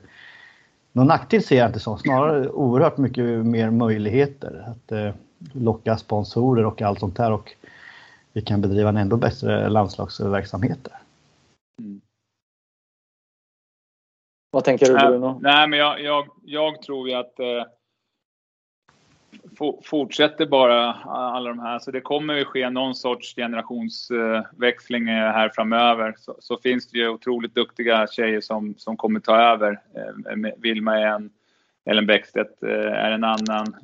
någon 0.92 1.06
nackdel 1.06 1.42
ser 1.42 1.56
jag 1.56 1.68
inte 1.68 1.80
så, 1.80 1.96
snarare 1.96 2.48
oerhört 2.48 2.96
mycket 2.96 3.24
mer 3.24 3.70
möjligheter 3.70 4.64
att 4.66 4.92
eh, 4.92 5.14
locka 5.52 5.96
sponsorer 5.96 6.66
och 6.66 6.82
allt 6.82 7.00
sånt 7.00 7.16
där 7.16 7.32
och 7.32 7.56
vi 8.32 8.42
kan 8.42 8.60
bedriva 8.60 8.88
en 8.88 8.96
ändå 8.96 9.16
bättre 9.16 9.68
landslagsverksamhet 9.68 10.78
där. 10.84 10.98
Mm. 11.82 12.00
Vad 14.50 14.64
tänker 14.64 14.86
du 14.86 14.94
Bruno? 14.94 15.38
Nej, 15.42 15.68
men 15.68 15.78
jag, 15.78 16.02
jag, 16.02 16.28
jag 16.44 16.82
tror 16.82 17.08
ju 17.08 17.14
att 17.14 17.40
eh, 17.40 17.64
fortsätter 19.84 20.46
bara 20.46 20.92
alla 21.04 21.48
de 21.48 21.58
här. 21.58 21.78
Så 21.78 21.90
det 21.90 22.00
kommer 22.00 22.34
ju 22.34 22.44
ske 22.44 22.70
någon 22.70 22.94
sorts 22.94 23.34
generationsväxling 23.34 25.08
eh, 25.08 25.32
här 25.32 25.48
framöver. 25.54 26.14
Så, 26.18 26.36
så, 26.40 26.56
finns 26.56 26.90
det 26.90 26.98
ju 26.98 27.08
otroligt 27.08 27.54
duktiga 27.54 28.06
tjejer 28.06 28.40
som, 28.40 28.74
som 28.78 28.96
kommer 28.96 29.20
ta 29.20 29.36
över. 29.36 29.70
Eh, 29.70 30.52
Vilma 30.56 31.00
är 31.00 31.06
en, 31.06 31.30
Ellen 31.84 32.06
Bäckstedt 32.06 32.62
eh, 32.62 32.70
är 32.70 33.10
en 33.10 33.24
annan, 33.24 33.76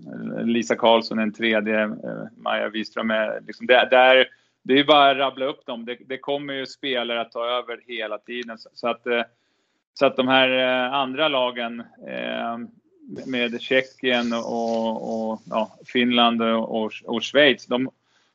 Lisa 0.45 0.77
Karlsson 0.77 1.19
är 1.19 1.23
en 1.23 1.33
tredje, 1.33 1.97
Maja 2.37 2.69
Wiström 2.69 3.11
är 3.11 3.41
liksom, 3.47 3.67
det, 3.67 3.89
det, 3.91 3.97
är, 3.97 4.27
det 4.63 4.79
är 4.79 4.85
bara 4.85 5.11
att 5.11 5.17
rabbla 5.17 5.47
upp 5.47 5.67
dem. 5.67 5.85
Det, 5.85 5.97
det 6.07 6.19
kommer 6.19 6.55
ju 6.55 6.67
spelare 6.67 7.21
att 7.21 7.33
ta 7.33 7.47
över 7.47 7.81
hela 7.87 8.19
tiden. 8.19 8.59
Så, 8.59 8.69
så 8.75 8.89
att, 8.89 9.03
så 9.95 10.07
att 10.07 10.17
de 10.17 10.29
här 10.29 10.49
andra 10.93 11.29
lagen 11.29 11.83
med 13.27 13.61
Tjeckien 13.61 14.33
och, 14.33 15.31
och 15.31 15.43
ja, 15.51 15.77
Finland 15.85 16.43
och, 16.43 16.93
och 17.05 17.23
Schweiz. 17.23 17.67
De, 17.67 17.91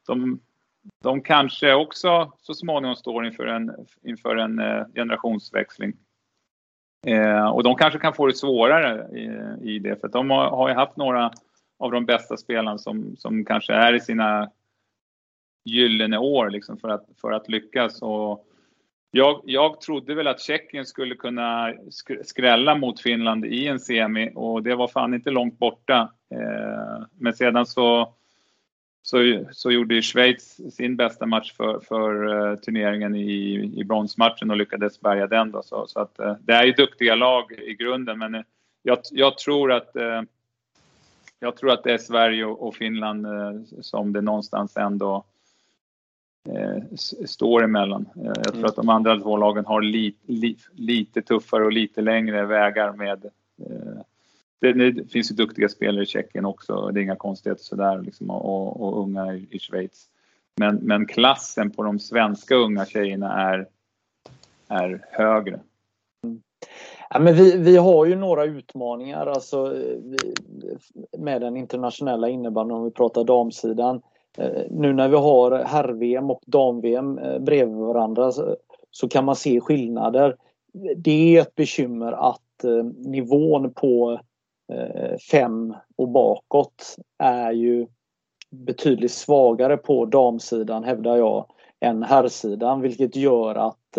de, 0.08 0.40
de 1.04 1.22
kanske 1.22 1.74
också 1.74 2.32
så 2.42 2.54
småningom 2.54 2.96
står 2.96 3.26
inför 3.26 3.48
en, 3.48 3.72
inför 4.04 4.36
en 4.36 4.60
eh, 4.60 4.86
generationsväxling. 4.96 5.94
Eh, 7.08 7.48
och 7.48 7.64
de 7.64 7.76
kanske 7.76 8.00
kan 8.00 8.14
få 8.14 8.28
det 8.28 8.34
svårare 8.34 9.18
i, 9.18 9.76
i 9.76 9.80
det 9.80 10.00
för 10.00 10.08
att 10.08 10.14
de 10.14 10.30
har, 10.30 10.50
har 10.50 10.70
ju 10.70 10.76
haft 10.76 10.98
några 10.98 11.32
av 11.80 11.92
de 11.92 12.06
bästa 12.06 12.38
spelarna 12.38 12.78
som, 12.78 13.16
som 13.18 13.46
kanske 13.46 13.74
är 13.74 13.94
i 13.94 14.00
sina 14.00 14.52
gyllene 15.66 16.18
år 16.18 16.50
liksom 16.50 16.78
för, 16.78 16.90
att, 16.90 17.06
för 17.22 17.32
att 17.32 17.50
lyckas. 17.50 18.02
Och, 18.02 18.46
jag, 19.12 19.42
jag 19.46 19.82
trodde 19.82 20.16
väl 20.16 20.28
att 20.28 20.42
Tjeckien 20.42 20.86
skulle 20.86 21.16
kunna 21.16 21.74
skrälla 22.24 22.76
mot 22.76 23.02
Finland 23.02 23.46
i 23.46 23.68
en 23.68 23.80
semi 23.80 24.32
och 24.36 24.64
det 24.64 24.76
var 24.76 24.88
fan 24.88 25.14
inte 25.14 25.30
långt 25.30 25.60
borta. 25.60 26.14
Eh, 26.32 27.06
men 27.18 27.34
sedan 27.34 27.66
så, 27.66 28.14
så, 29.02 29.46
så 29.52 29.72
gjorde 29.72 29.96
ju 29.96 30.02
Schweiz 30.02 30.76
sin 30.76 30.96
bästa 30.96 31.26
match 31.26 31.54
för, 31.54 31.80
för 31.80 32.28
eh, 32.28 32.56
turneringen 32.56 33.16
i, 33.16 33.54
i 33.78 33.84
bronsmatchen 33.84 34.52
och 34.52 34.58
lyckades 34.58 35.02
bärga 35.02 35.28
den. 35.28 35.52
Då. 35.52 35.64
Så, 35.64 35.88
så 35.88 36.00
att, 36.00 36.20
eh, 36.20 36.36
det 36.42 36.54
är 36.54 36.64
ju 36.64 36.72
duktiga 36.72 37.16
lag 37.16 37.52
i 37.52 37.74
grunden 37.74 38.20
men 38.20 38.36
eh, 38.36 38.42
jag, 38.84 39.00
jag, 39.12 39.38
tror 39.38 39.72
att 39.72 39.96
eh, 39.96 40.22
jag 41.40 41.58
tror 41.58 41.72
att 41.72 41.84
det 41.84 41.94
är 41.94 41.98
Sverige 41.98 42.46
och, 42.46 42.76
Finland 42.76 43.28
som 43.82 44.14
det 44.14 44.22
någonstans 44.22 44.78
ändå 44.78 45.24
står 47.26 47.64
emellan. 47.64 48.10
Eh, 48.16 48.24
jag 48.26 48.44
tror 48.44 48.56
mm. 48.56 48.66
att 48.66 48.76
de 48.76 48.90
andra 48.90 49.20
två 49.20 49.38
lagen 49.38 49.66
har 49.66 49.82
li, 49.82 50.16
li, 50.26 50.58
lite 50.74 51.22
tuffare 51.22 51.66
och 51.66 51.72
lite 51.72 52.02
längre 52.02 52.46
vägar 52.46 52.94
med 52.94 53.26
eh, 53.60 54.02
det, 54.60 54.74
det, 54.74 55.12
finns 55.12 55.32
ju 55.32 55.36
duktiga 55.36 55.70
spelare 55.70 56.04
i 56.04 56.06
Tjeckien 56.06 56.46
också, 56.46 56.88
det 56.88 57.00
är 57.00 57.04
inga 57.04 57.16
konstigheter 57.16 57.64
sådär 57.64 58.02
liksom, 58.02 58.30
och, 58.30 58.82
och 58.82 59.04
unga 59.04 59.34
i, 59.34 59.48
i 59.52 59.60
Schweiz. 59.60 60.08
Men, 60.56 60.76
men 60.76 61.06
klassen 61.06 61.72
på 61.72 61.84
de 61.84 62.00
svenska 62.00 62.56
unga 62.56 62.86
tjejerna 62.86 63.52
är, 63.52 63.68
är 64.68 65.06
högre. 65.12 65.60
Ja, 67.10 67.20
men 67.20 67.36
vi, 67.36 67.58
vi 67.58 67.78
har 67.78 68.06
ju 68.06 68.16
några 68.16 68.46
utmaningar 68.46 69.28
alltså, 69.28 69.70
vi, 70.04 70.18
med 71.18 71.42
den 71.42 71.58
internationella 71.58 72.30
innebandyn 72.30 72.78
om 72.78 72.84
vi 72.84 72.92
pratar 72.92 73.24
damsidan. 73.24 74.02
Eh, 74.38 74.64
nu 74.70 74.94
när 74.94 75.08
vi 75.10 75.16
har 75.16 75.52
herr-VM 75.52 76.32
och 76.32 76.42
dam-VM 76.46 77.18
eh, 77.18 77.40
bredvid 77.40 77.78
varandra 77.78 78.32
så 78.92 79.08
kan 79.10 79.26
man 79.26 79.36
se 79.36 79.60
skillnader. 79.60 80.36
Det 80.96 81.38
är 81.38 81.42
ett 81.42 81.56
bekymmer 81.56 82.12
att 82.12 82.64
eh, 82.64 82.84
nivån 82.98 83.74
på 83.74 84.20
fem 85.32 85.74
och 85.96 86.08
bakåt 86.08 86.96
är 87.18 87.52
ju 87.52 87.88
betydligt 88.50 89.12
svagare 89.12 89.78
på 89.78 90.06
damsidan 90.06 90.84
hävdar 90.84 91.18
jag 91.18 91.46
än 91.80 92.04
herrsidan 92.04 92.82
vilket 92.82 93.16
gör 93.16 93.56
att 93.56 93.98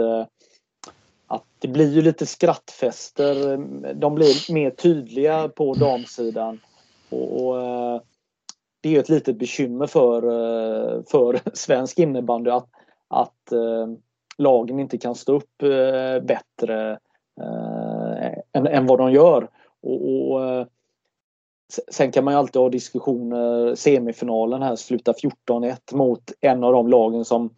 att 1.26 1.44
det 1.58 1.68
blir 1.68 1.92
ju 1.92 2.02
lite 2.02 2.26
skrattfester. 2.26 3.56
De 3.94 4.14
blir 4.14 4.52
mer 4.52 4.70
tydliga 4.70 5.48
på 5.48 5.74
damsidan. 5.74 6.60
Och, 7.08 7.46
och 7.46 8.02
det 8.82 8.96
är 8.96 9.00
ett 9.00 9.08
litet 9.08 9.38
bekymmer 9.38 9.86
för, 9.86 10.22
eh, 10.22 11.02
för 11.10 11.40
svensk 11.56 11.98
innebandy 11.98 12.50
att, 12.50 12.68
att, 13.08 13.52
eh, 13.52 13.86
lagen 14.38 14.80
inte 14.80 14.98
kan 14.98 15.14
stå 15.14 15.36
upp 15.36 15.62
eh, 15.62 16.24
bättre 16.26 16.98
än, 18.52 18.66
än 18.66 18.86
vad 18.86 18.98
de 18.98 19.12
gör. 19.12 19.48
Och, 19.82 20.32
och 20.32 20.66
Sen 21.90 22.12
kan 22.12 22.24
man 22.24 22.34
ju 22.34 22.38
alltid 22.38 22.62
ha 22.62 22.68
diskussioner, 22.68 23.74
semifinalen 23.74 24.62
här 24.62 24.76
slutar 24.76 25.12
14-1 25.48 25.76
mot 25.92 26.32
en 26.40 26.64
av 26.64 26.72
de 26.72 26.88
lagen 26.88 27.24
som, 27.24 27.54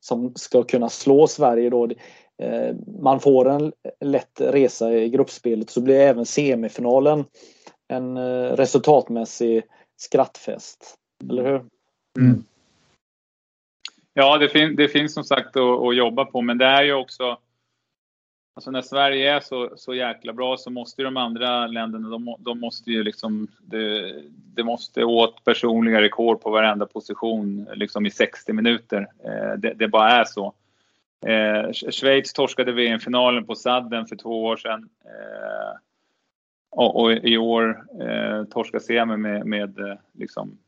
som 0.00 0.32
ska 0.34 0.62
kunna 0.62 0.88
slå 0.88 1.26
Sverige 1.26 1.70
då. 1.70 1.88
Man 3.02 3.20
får 3.20 3.48
en 3.48 3.72
lätt 4.00 4.40
resa 4.40 4.92
i 4.92 5.08
gruppspelet 5.08 5.70
så 5.70 5.80
blir 5.80 6.00
även 6.00 6.26
semifinalen 6.26 7.24
en 7.90 8.16
eh, 8.16 8.56
resultatmässig 8.56 9.62
skrattfest. 10.00 10.94
Eller 11.30 11.44
hur? 11.44 11.64
Mm. 12.18 12.44
Ja, 14.14 14.38
det, 14.38 14.48
fin 14.48 14.76
det 14.76 14.88
finns 14.88 15.14
som 15.14 15.24
sagt 15.24 15.56
att, 15.56 15.80
att, 15.80 15.96
jobba 15.96 16.24
på, 16.24 16.42
men 16.42 16.58
det 16.58 16.66
är 16.66 16.82
ju 16.82 16.92
också 16.92 17.38
Alltså 18.54 18.70
när 18.70 18.82
Sverige 18.82 19.36
är 19.36 19.40
så, 19.40 19.70
så 19.76 19.94
jäkla 19.94 20.32
bra 20.32 20.56
så 20.56 20.70
måste 20.70 21.02
ju 21.02 21.04
de 21.04 21.16
andra 21.16 21.66
länderna, 21.66 22.08
de, 22.08 22.36
de 22.38 22.60
måste 22.60 22.90
ju 22.90 23.02
liksom, 23.02 23.48
det, 23.60 24.14
det, 24.54 24.64
måste 24.64 25.04
åt 25.04 25.44
personliga 25.44 26.02
rekord 26.02 26.40
på 26.40 26.50
varenda 26.50 26.86
position 26.86 27.68
liksom 27.74 28.06
i 28.06 28.10
60 28.10 28.52
minuter. 28.52 29.06
Eh, 29.24 29.58
det, 29.58 29.74
det, 29.74 29.88
bara 29.88 30.10
är 30.10 30.24
så. 30.24 30.52
Eh, 31.26 31.72
Schweiz 31.90 32.32
torskade 32.32 32.72
VM-finalen 32.72 33.46
på 33.46 33.54
sadden 33.54 34.06
för 34.06 34.16
två 34.16 34.44
år 34.44 34.56
sedan. 34.56 34.88
Eh, 35.04 35.78
och, 36.70 37.00
och, 37.00 37.12
i 37.12 37.38
år 37.38 37.84
eh, 38.00 38.44
torska 38.44 38.80
semi 38.80 39.16
med, 39.16 39.46
med 39.46 39.78
eh, 39.78 39.96
liksom 40.12 40.58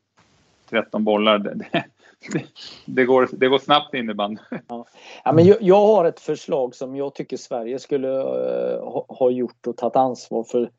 13 0.70 1.04
bollar. 1.04 1.38
Det, 1.38 1.54
det, 1.54 1.84
det, 2.86 3.04
går, 3.04 3.28
det 3.32 3.48
går 3.48 3.58
snabbt 3.58 3.94
innebandy. 3.94 4.40
Ja. 4.68 4.86
ja, 5.24 5.32
men 5.32 5.44
jag, 5.44 5.56
jag, 5.60 5.86
har 5.86 6.04
ett 6.04 6.20
förslag 6.20 6.74
som 6.74 6.96
jag 6.96 7.14
tycker 7.14 7.36
Sverige 7.36 7.78
skulle 7.78 8.20
eh, 8.20 8.84
ha, 8.84 9.06
ha, 9.08 9.30
gjort 9.30 9.66
och 9.66 9.76
tagit 9.76 9.96
ansvar 9.96 10.44
för, 10.44 10.70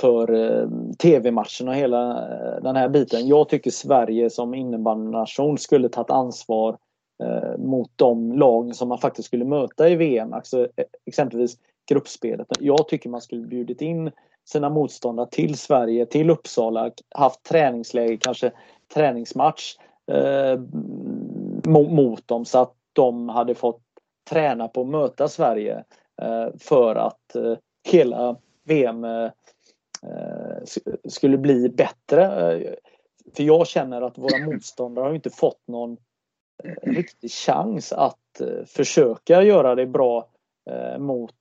för 0.00 0.32
eh, 0.32 0.68
tv-matchen 0.98 1.68
och 1.68 1.74
hela 1.74 2.10
eh, 2.10 2.62
den 2.62 2.76
här 2.76 2.88
biten. 2.88 3.28
Jag 3.28 3.48
tycker 3.48 3.70
Sverige 3.70 4.30
som 4.30 4.54
innebandynation 4.54 5.58
skulle 5.58 5.88
tagit 5.88 6.10
ansvar 6.10 6.78
eh, 7.22 7.58
mot 7.58 7.90
de 7.96 8.32
lag 8.32 8.74
som 8.74 8.88
man 8.88 8.98
faktiskt 8.98 9.26
skulle 9.26 9.44
möta 9.44 9.88
i 9.88 9.94
VM. 9.94 10.32
Alltså, 10.32 10.60
eh, 10.76 10.84
exempelvis 11.06 11.58
gruppspelet. 11.88 12.46
Jag 12.60 12.88
tycker 12.88 13.08
man 13.08 13.20
skulle 13.20 13.46
bjudit 13.46 13.82
in 13.82 14.10
sina 14.48 14.70
motståndare 14.70 15.28
till 15.30 15.58
Sverige, 15.58 16.06
till 16.06 16.30
Uppsala, 16.30 16.90
haft 17.14 17.42
träningsläger, 17.42 18.16
kanske 18.16 18.52
träningsmatch 18.94 19.76
eh, 20.12 20.60
mot 21.70 22.28
dem 22.28 22.44
så 22.44 22.58
att 22.58 22.74
de 22.92 23.28
hade 23.28 23.54
fått 23.54 23.82
träna 24.30 24.68
på 24.68 24.80
att 24.80 24.86
möta 24.86 25.28
Sverige 25.28 25.84
eh, 26.22 26.48
för 26.58 26.94
att 26.94 27.34
eh, 27.34 27.56
hela 27.88 28.36
VM 28.64 29.04
eh, 29.04 29.24
eh 30.02 30.64
skulle 31.08 31.38
bli 31.38 31.68
bättre. 31.68 32.52
Eh, 32.52 32.74
för 33.36 33.42
jag 33.42 33.66
känner 33.66 34.02
att 34.02 34.18
våra 34.18 34.46
motståndare 34.46 35.04
har 35.04 35.14
inte 35.14 35.30
fått 35.30 35.68
någon 35.68 35.96
eh, 36.64 36.92
riktig 36.92 37.30
chans 37.30 37.92
att 37.92 38.18
försöka 38.66 39.42
göra 39.42 39.74
det 39.74 39.86
bra 39.86 40.28
mot 40.98 41.34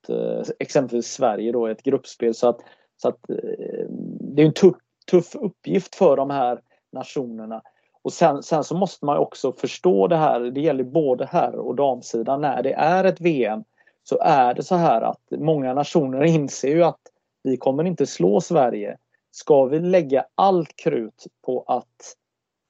exempelvis 0.60 1.08
Sverige 1.08 1.52
då 1.52 1.70
i 1.70 1.72
ett 1.72 1.84
gruppspel. 1.84 2.34
Så 2.34 2.48
att, 2.48 2.60
så 2.98 3.08
att 3.08 3.30
eh, 3.30 3.86
det 4.20 4.42
är 4.42 4.46
en 4.46 4.54
tuff, 4.54 4.76
tuff 5.12 5.36
uppgift 5.36 5.96
för 5.96 6.18
de 6.18 6.30
här 6.30 6.62
nationerna. 6.92 7.62
Och 8.02 8.14
sen, 8.14 8.44
sen, 8.44 8.64
så 8.64 8.76
måste 8.76 9.06
man 9.06 9.18
också 9.18 9.54
förstå 9.54 10.08
det 10.08 10.16
här, 10.16 10.40
det 10.40 10.62
gäller 10.62 10.84
både 10.84 11.26
herr 11.26 11.56
och 11.56 11.76
damsidan. 11.76 12.42
När 12.42 12.64
det 12.64 12.74
är 12.74 13.04
ett 13.04 13.22
VM 13.22 13.64
så 14.04 14.20
är 14.22 14.54
det 14.54 14.64
så 14.64 14.76
här 14.76 15.02
att 15.02 15.22
många 15.32 15.74
nationer 15.74 16.24
inser 16.24 16.70
ju 16.70 16.84
att 16.84 17.02
vi 17.44 17.58
kommer 17.58 17.84
inte 17.84 18.06
slå 18.06 18.42
Sverige. 18.42 18.98
Ska 19.32 19.66
vi 19.66 19.80
lägga 19.80 20.26
allt 20.36 20.76
krut 20.76 21.28
på 21.46 21.64
att 21.68 22.16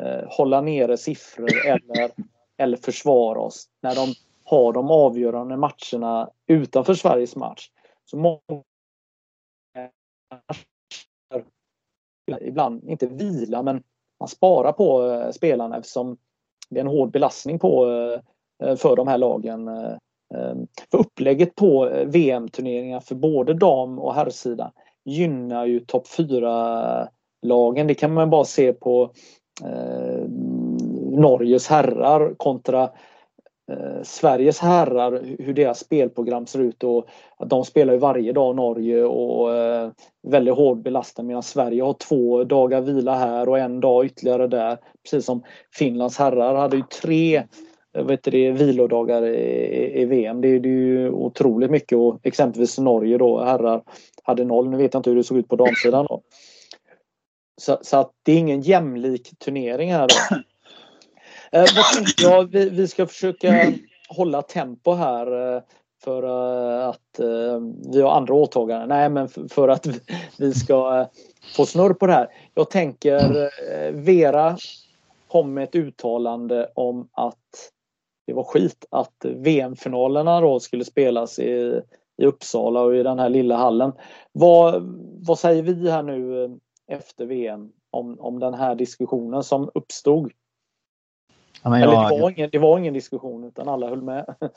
eh, 0.04 0.28
hålla 0.30 0.62
nere 0.62 0.98
siffror 0.98 1.50
eller, 1.68 2.12
eller 2.58 2.78
försvara 2.78 3.40
oss 3.40 3.66
när 3.82 3.96
de 3.96 4.14
har 4.44 4.74
de 4.74 4.92
avgörande 4.92 5.58
matcherna 5.58 6.30
utanför 6.48 6.94
Sveriges 6.94 7.36
match. 7.36 7.70
Så 8.06 8.18
många 8.18 8.64
ibland, 12.42 12.90
inte 12.90 13.08
vila, 13.08 13.64
men 13.64 13.84
man 14.20 14.28
sparar 14.28 14.72
på 14.72 15.10
eh, 15.10 15.32
spelarna 15.32 15.78
eftersom 15.78 16.18
det 16.70 16.80
är 16.80 16.82
en 16.82 16.88
hård 16.88 17.12
belastning 17.12 17.60
på 17.60 17.86
eh, 18.64 18.76
för 18.76 18.96
de 18.96 19.08
här 19.08 19.18
lagen. 19.18 19.68
Eh, 19.68 20.56
för 20.92 20.98
upplägget 20.98 21.56
på 21.56 21.90
VM-turneringar 22.06 23.00
för 23.00 23.16
både 23.16 23.54
dam 23.54 24.00
och 24.00 24.14
herrsidan 24.14 24.72
gynnar 25.06 25.66
ju 25.66 25.80
topp 25.80 26.08
4-lagen. 26.08 27.88
Det 27.88 27.96
kan 27.96 28.14
man 28.14 28.30
bara 28.30 28.46
se 28.46 28.74
på 28.74 29.12
eh, 29.64 30.28
Norges 31.12 31.68
herrar 31.68 32.34
kontra 32.38 32.90
eh, 33.72 34.04
Sveriges 34.04 34.60
herrar, 34.60 35.36
hur 35.40 35.54
deras 35.54 35.80
spelprogram 35.80 36.46
ser 36.46 36.60
ut. 36.60 36.84
Och 36.84 37.08
att 37.38 37.50
de 37.50 37.66
spelar 37.66 37.94
ju 37.94 38.00
varje 38.00 38.34
dag 38.34 38.56
Norge 38.56 39.04
och 39.04 39.56
eh, 39.56 39.92
väldigt 40.28 40.56
hård 40.56 40.82
belastning 40.82 41.28
medan 41.28 41.44
Sverige 41.44 41.84
har 41.84 41.94
två 41.94 42.44
dagar 42.44 42.82
vila 42.82 43.16
här 43.16 43.50
och 43.50 43.60
en 43.60 43.80
dag 43.80 44.06
ytterligare 44.06 44.48
där. 44.48 44.78
Precis 45.04 45.26
som 45.26 45.44
Finlands 45.74 46.18
herrar 46.18 46.56
hade 46.56 46.76
ju 46.78 46.84
tre 47.02 47.44
eh, 47.98 48.06
vet 48.06 48.24
det, 48.24 48.52
vilodagar 48.52 49.26
i, 49.26 50.02
i 50.02 50.06
VM. 50.06 50.42
Det, 50.42 50.60
det 50.60 50.70
är 50.70 50.74
ju 50.74 51.10
otroligt 51.10 51.72
mycket 51.72 51.98
och 51.98 52.20
exempelvis 52.24 52.78
Norge 52.78 53.18
då, 53.18 53.44
herrar 53.44 53.84
hade 54.24 54.46
noll. 54.46 54.70
Nu 54.70 54.78
vet 54.78 54.94
jag 54.94 55.00
inte 55.00 55.10
hur 55.10 55.18
det 55.18 55.24
såg 55.24 55.38
ut 55.38 55.48
på 55.48 55.56
damsidan. 55.56 56.06
Då. 56.10 56.22
Så, 57.62 57.78
så 57.82 57.98
att 57.98 58.12
det 58.24 58.32
är 58.32 58.38
ingen 58.38 58.62
jämlik 58.62 59.40
turnering 59.40 59.94
här. 59.94 60.08
Då. 60.08 60.38
Eh, 61.52 61.66
jag, 62.18 62.52
vi, 62.52 62.70
vi 62.70 62.88
ska 62.88 63.08
försöka 63.08 63.74
hålla 64.10 64.42
tempo 64.42 64.94
här 64.94 65.56
eh, 65.56 65.62
för 66.04 66.24
eh, 66.24 66.88
att 66.90 67.20
eh, 67.20 67.62
vi 67.94 68.02
har 68.02 68.12
andra 68.12 68.34
åtaganden. 68.34 68.90
Nej, 68.90 69.10
men 69.10 69.30
för, 69.30 69.48
för 69.48 69.68
att 69.68 69.88
vi 70.38 70.54
ska 70.54 71.00
eh, 71.00 71.08
få 71.56 71.66
snurr 71.66 71.94
på 71.94 72.08
det 72.08 72.14
här. 72.14 72.28
Jag 72.54 72.70
tänker 72.70 73.44
eh, 73.44 73.92
Vera 73.92 74.58
kom 75.28 75.54
med 75.54 75.64
ett 75.64 75.76
uttalande 75.76 76.72
om 76.76 77.10
att 77.12 77.72
det 78.28 78.34
var 78.34 78.44
skit 78.44 78.86
att 78.92 79.26
VM-finalerna 79.26 80.42
då 80.42 80.60
skulle 80.60 80.86
spelas 80.86 81.40
i, 81.40 81.82
i 82.18 82.26
Uppsala 82.26 82.82
och 82.82 82.96
i 82.96 83.04
den 83.04 83.20
här 83.20 83.30
lilla 83.30 83.56
hallen. 83.56 83.92
Vad, 84.32 84.84
vad 85.28 85.40
säger 85.40 85.64
vi 85.64 85.92
här 85.92 86.04
nu 86.04 86.44
eh, 86.44 86.50
efter 86.88 87.26
VM 87.26 87.72
om, 87.92 88.20
om 88.20 88.40
den 88.40 88.54
här 88.54 88.76
diskussionen 88.76 89.44
som 89.44 89.72
uppstod? 89.74 90.32
Ja, 91.72 91.80
jag, 91.80 91.94
Eller 91.94 92.16
det 92.16 92.22
var, 92.22 92.30
ingen, 92.30 92.50
det 92.52 92.60
var 92.60 92.78
ingen 92.78 92.94
diskussion 92.94 93.44
utan 93.44 93.70
alla 93.70 93.88
höll 93.90 94.02
med. 94.02 94.26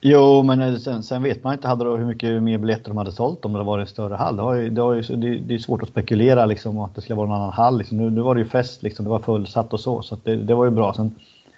Jo, 0.00 0.42
men 0.42 0.80
sen, 0.80 1.02
sen, 1.02 1.22
vet 1.22 1.44
man 1.44 1.52
inte 1.52 1.68
hade 1.68 1.84
då 1.84 1.96
hur 1.96 2.06
mycket 2.06 2.42
mer 2.42 2.58
biljetter 2.58 2.88
de 2.88 2.96
hade 2.96 3.12
sålt 3.12 3.44
om 3.44 3.52
det 3.52 3.62
var 3.62 3.78
en 3.78 3.86
större 3.86 4.14
hall. 4.14 4.36
Det, 4.36 4.42
har 4.42 4.54
ju, 4.54 4.70
det, 4.70 4.82
har 4.82 4.94
ju, 4.94 5.16
det, 5.16 5.38
det 5.38 5.54
är 5.54 5.58
svårt 5.58 5.82
att 5.82 5.88
spekulera 5.88 6.46
liksom, 6.46 6.78
att 6.78 6.94
det 6.94 7.00
skulle 7.00 7.16
vara 7.16 7.26
en 7.26 7.34
annan 7.34 7.52
hall. 7.52 7.78
Liksom. 7.78 7.96
Nu, 7.96 8.10
nu 8.10 8.20
var 8.20 8.34
det 8.34 8.40
ju 8.40 8.48
fest, 8.48 8.82
liksom, 8.82 9.04
det 9.04 9.10
var 9.10 9.18
fullsatt 9.18 9.72
och 9.72 9.80
så, 9.80 10.02
så 10.02 10.16
det, 10.24 10.36
det, 10.36 10.54
var 10.54 10.64
ju 10.64 10.70
bra. 10.70 10.94
Sen 10.94 11.14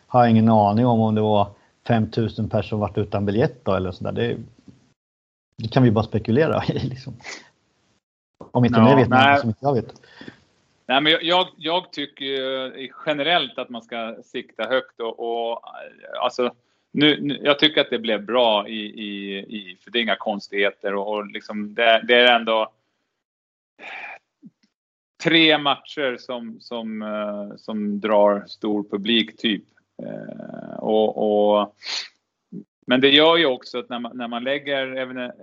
har 0.06 0.20
jag 0.20 0.30
ingen 0.30 0.48
aning 0.48 0.86
om 0.86 1.00
om 1.00 1.14
det 1.14 1.20
var 1.20 1.48
5000 1.86 2.48
personer 2.48 2.62
som 2.62 2.80
varit 2.80 2.98
utan 2.98 3.26
biljett 3.26 3.64
då, 3.64 3.74
eller 3.74 3.92
sådär. 3.92 4.12
Det, 4.12 4.36
det 5.56 5.68
kan 5.68 5.82
vi 5.82 5.90
bara 5.90 6.04
spekulera 6.04 6.64
i. 6.64 6.78
Liksom. 6.88 7.12
Om 8.52 8.64
inte 8.64 8.80
ja, 8.80 8.84
ni 8.84 8.94
vet 8.94 9.08
något 9.08 9.40
som 9.40 9.48
inte 9.48 9.64
jag 9.64 9.74
vet. 9.74 9.92
Nej, 10.90 11.00
men 11.00 11.16
jag, 11.20 11.48
jag 11.56 11.92
tycker 11.92 12.64
eh, 12.78 12.90
generellt 13.06 13.58
att 13.58 13.68
man 13.68 13.82
ska 13.82 14.16
sikta 14.24 14.66
högt 14.66 15.00
och, 15.00 15.20
och 15.20 15.52
eh, 15.52 16.22
alltså 16.22 16.54
nu, 16.90 17.20
nu, 17.20 17.40
jag 17.42 17.58
tycker 17.58 17.80
att 17.80 17.90
det 17.90 17.98
blev 17.98 18.24
bra 18.24 18.68
i, 18.68 18.80
i, 18.80 19.38
i 19.38 19.78
för 19.80 19.90
det 19.90 19.98
är 19.98 20.02
inga 20.02 20.16
konstigheter 20.16 20.94
och, 20.94 21.14
och 21.14 21.26
liksom 21.26 21.74
det, 21.74 22.02
det, 22.08 22.14
är 22.14 22.36
ändå 22.36 22.72
tre 25.22 25.58
matcher 25.58 26.16
som, 26.16 26.60
som, 26.60 27.02
eh, 27.02 27.56
som 27.56 28.00
drar 28.00 28.44
stor 28.46 28.82
publik 28.82 29.36
typ. 29.36 29.64
Och, 30.78 31.16
och, 31.58 31.76
men 32.86 33.00
det 33.00 33.08
gör 33.08 33.36
ju 33.36 33.46
också 33.46 33.78
att 33.78 33.88
när 33.88 33.98
man, 33.98 34.16
när 34.16 34.28
man 34.28 34.44
lägger 34.44 34.96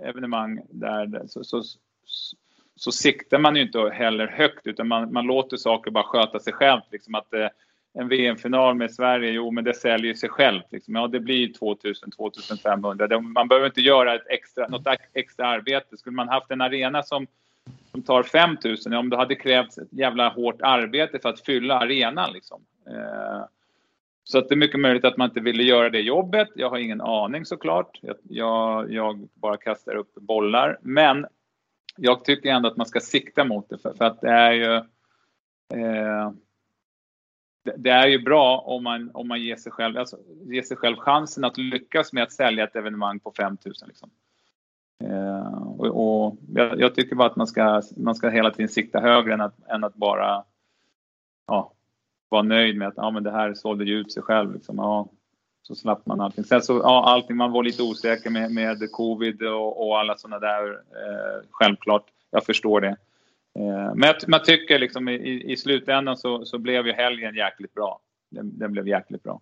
evenemang 0.04 0.60
där 0.70 1.22
så, 1.26 1.44
så, 1.44 1.62
så 2.78 2.92
siktar 2.92 3.38
man 3.38 3.56
ju 3.56 3.62
inte 3.62 3.90
heller 3.92 4.26
högt 4.26 4.66
utan 4.66 4.88
man, 4.88 5.12
man 5.12 5.26
låter 5.26 5.56
saker 5.56 5.90
bara 5.90 6.04
sköta 6.04 6.40
sig 6.40 6.52
självt. 6.52 6.84
Liksom 6.90 7.14
att, 7.14 7.34
eh, 7.34 7.48
en 7.94 8.08
VM-final 8.08 8.74
med 8.74 8.94
Sverige, 8.94 9.30
jo 9.30 9.50
men 9.50 9.64
det 9.64 9.74
säljer 9.74 10.14
sig 10.14 10.28
självt. 10.28 10.64
Liksom. 10.70 10.94
Ja, 10.94 11.06
det 11.06 11.20
blir 11.20 11.48
2000-2500. 11.48 13.20
Man 13.20 13.48
behöver 13.48 13.66
inte 13.66 13.80
göra 13.80 14.14
ett 14.14 14.26
extra, 14.28 14.68
något 14.68 14.86
extra 15.14 15.46
arbete. 15.46 15.96
Skulle 15.96 16.16
man 16.16 16.28
haft 16.28 16.50
en 16.50 16.60
arena 16.60 17.02
som, 17.02 17.26
som 17.90 18.02
tar 18.02 18.22
5000, 18.22 18.92
ja, 18.92 18.98
om 18.98 19.10
det 19.10 19.16
hade 19.16 19.34
krävts 19.34 19.78
ett 19.78 19.88
jävla 19.90 20.28
hårt 20.28 20.62
arbete 20.62 21.18
för 21.18 21.28
att 21.28 21.40
fylla 21.40 21.78
arenan. 21.78 22.32
Liksom. 22.32 22.62
Eh, 22.86 23.44
så 24.24 24.38
att 24.38 24.48
det 24.48 24.54
är 24.54 24.56
mycket 24.56 24.80
möjligt 24.80 25.04
att 25.04 25.16
man 25.16 25.28
inte 25.28 25.40
ville 25.40 25.62
göra 25.62 25.90
det 25.90 26.00
jobbet. 26.00 26.48
Jag 26.54 26.70
har 26.70 26.78
ingen 26.78 27.00
aning 27.00 27.44
såklart. 27.44 27.98
Jag, 28.02 28.16
jag, 28.28 28.92
jag 28.92 29.28
bara 29.34 29.56
kastar 29.56 29.96
upp 29.96 30.14
bollar. 30.14 30.78
Men 30.82 31.26
jag 32.00 32.24
tycker 32.24 32.48
ändå 32.48 32.68
att 32.68 32.76
man 32.76 32.86
ska 32.86 33.00
sikta 33.00 33.44
mot 33.44 33.68
det 33.68 33.78
för, 33.78 33.94
för 33.94 34.04
att 34.04 34.20
det 34.20 34.30
är 34.30 34.52
ju 34.52 34.74
eh, 35.80 36.32
det 37.76 37.90
är 37.90 38.06
ju 38.06 38.18
bra 38.18 38.58
om 38.58 38.84
man, 38.84 39.10
om 39.14 39.28
man 39.28 39.42
ger, 39.42 39.56
sig 39.56 39.72
själv, 39.72 39.98
alltså, 39.98 40.16
ger 40.44 40.62
sig 40.62 40.76
själv 40.76 40.96
chansen 40.96 41.44
att 41.44 41.58
lyckas 41.58 42.12
med 42.12 42.22
att 42.22 42.32
sälja 42.32 42.64
ett 42.64 42.76
evenemang 42.76 43.20
på 43.20 43.32
5000. 43.36 43.88
Liksom. 43.88 44.10
Eh, 45.04 45.62
och, 45.62 45.86
och 45.86 46.36
jag, 46.54 46.80
jag, 46.80 46.94
tycker 46.94 47.16
bara 47.16 47.30
att 47.30 47.36
man 47.36 47.46
ska, 47.46 47.82
man 47.96 48.14
ska 48.14 48.28
hela 48.28 48.50
tiden 48.50 48.68
sikta 48.68 49.00
högre 49.00 49.34
än 49.34 49.40
att, 49.40 49.68
än 49.68 49.84
att 49.84 49.94
bara 49.94 50.44
ja, 51.46 51.72
vara 52.28 52.42
nöjd 52.42 52.76
med 52.76 52.88
att 52.88 52.96
ja, 52.96 53.10
men 53.10 53.22
det 53.22 53.30
här 53.30 53.54
sålde 53.54 53.84
ju 53.84 53.94
ut 53.94 54.12
sig 54.12 54.22
själv. 54.22 54.54
Liksom. 54.54 54.76
Ja, 54.78 55.08
så 55.68 55.74
slapp 55.74 56.06
man 56.06 56.20
allting. 56.20 56.44
Sen 56.44 56.62
så, 56.62 56.80
ja, 56.82 57.04
allting, 57.04 57.36
man 57.36 57.52
var 57.52 57.62
lite 57.62 57.82
osäker 57.82 58.30
med, 58.30 58.50
med 58.50 58.90
covid 58.92 59.42
och, 59.42 59.88
och 59.88 59.98
alla 59.98 60.16
sådana 60.16 60.38
där, 60.38 60.70
eh, 60.70 61.46
självklart. 61.50 62.04
Jag 62.30 62.44
förstår 62.44 62.80
det. 62.80 62.96
Eh, 63.58 63.94
men 63.94 64.02
jag, 64.02 64.16
man 64.28 64.42
tycker 64.44 64.78
liksom 64.78 65.08
i, 65.08 65.52
i 65.52 65.56
slutändan 65.56 66.16
så, 66.16 66.44
så 66.44 66.58
blev 66.58 66.86
ju 66.86 66.92
helgen 66.92 67.34
jäkligt 67.34 67.74
bra. 67.74 68.00
Den, 68.30 68.58
den 68.58 68.72
blev 68.72 68.88
jäkligt 68.88 69.22
bra. 69.22 69.40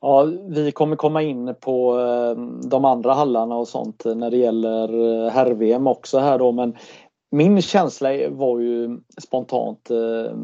Ja, 0.00 0.28
vi 0.48 0.72
kommer 0.72 0.96
komma 0.96 1.22
in 1.22 1.54
på 1.60 1.98
eh, 1.98 2.42
de 2.68 2.84
andra 2.84 3.12
hallarna 3.12 3.56
och 3.56 3.68
sånt 3.68 4.04
när 4.04 4.30
det 4.30 4.36
gäller 4.36 5.24
eh, 5.24 5.30
herr-VM 5.30 5.86
också 5.86 6.18
här 6.18 6.38
då 6.38 6.52
men 6.52 6.76
min 7.30 7.62
känsla 7.62 8.08
var 8.30 8.60
ju 8.60 9.00
spontant 9.22 9.90
eh, 9.90 10.36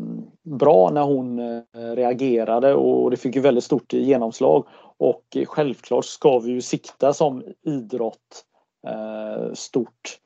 bra 0.42 0.90
när 0.90 1.02
hon 1.02 1.40
reagerade 1.96 2.74
och 2.74 3.10
det 3.10 3.16
fick 3.16 3.36
ju 3.36 3.40
väldigt 3.40 3.64
stort 3.64 3.92
genomslag 3.92 4.66
och 4.98 5.36
självklart 5.46 6.04
ska 6.04 6.38
vi 6.38 6.50
ju 6.50 6.60
sikta 6.60 7.12
som 7.12 7.44
idrott 7.62 8.44
stort 9.54 10.18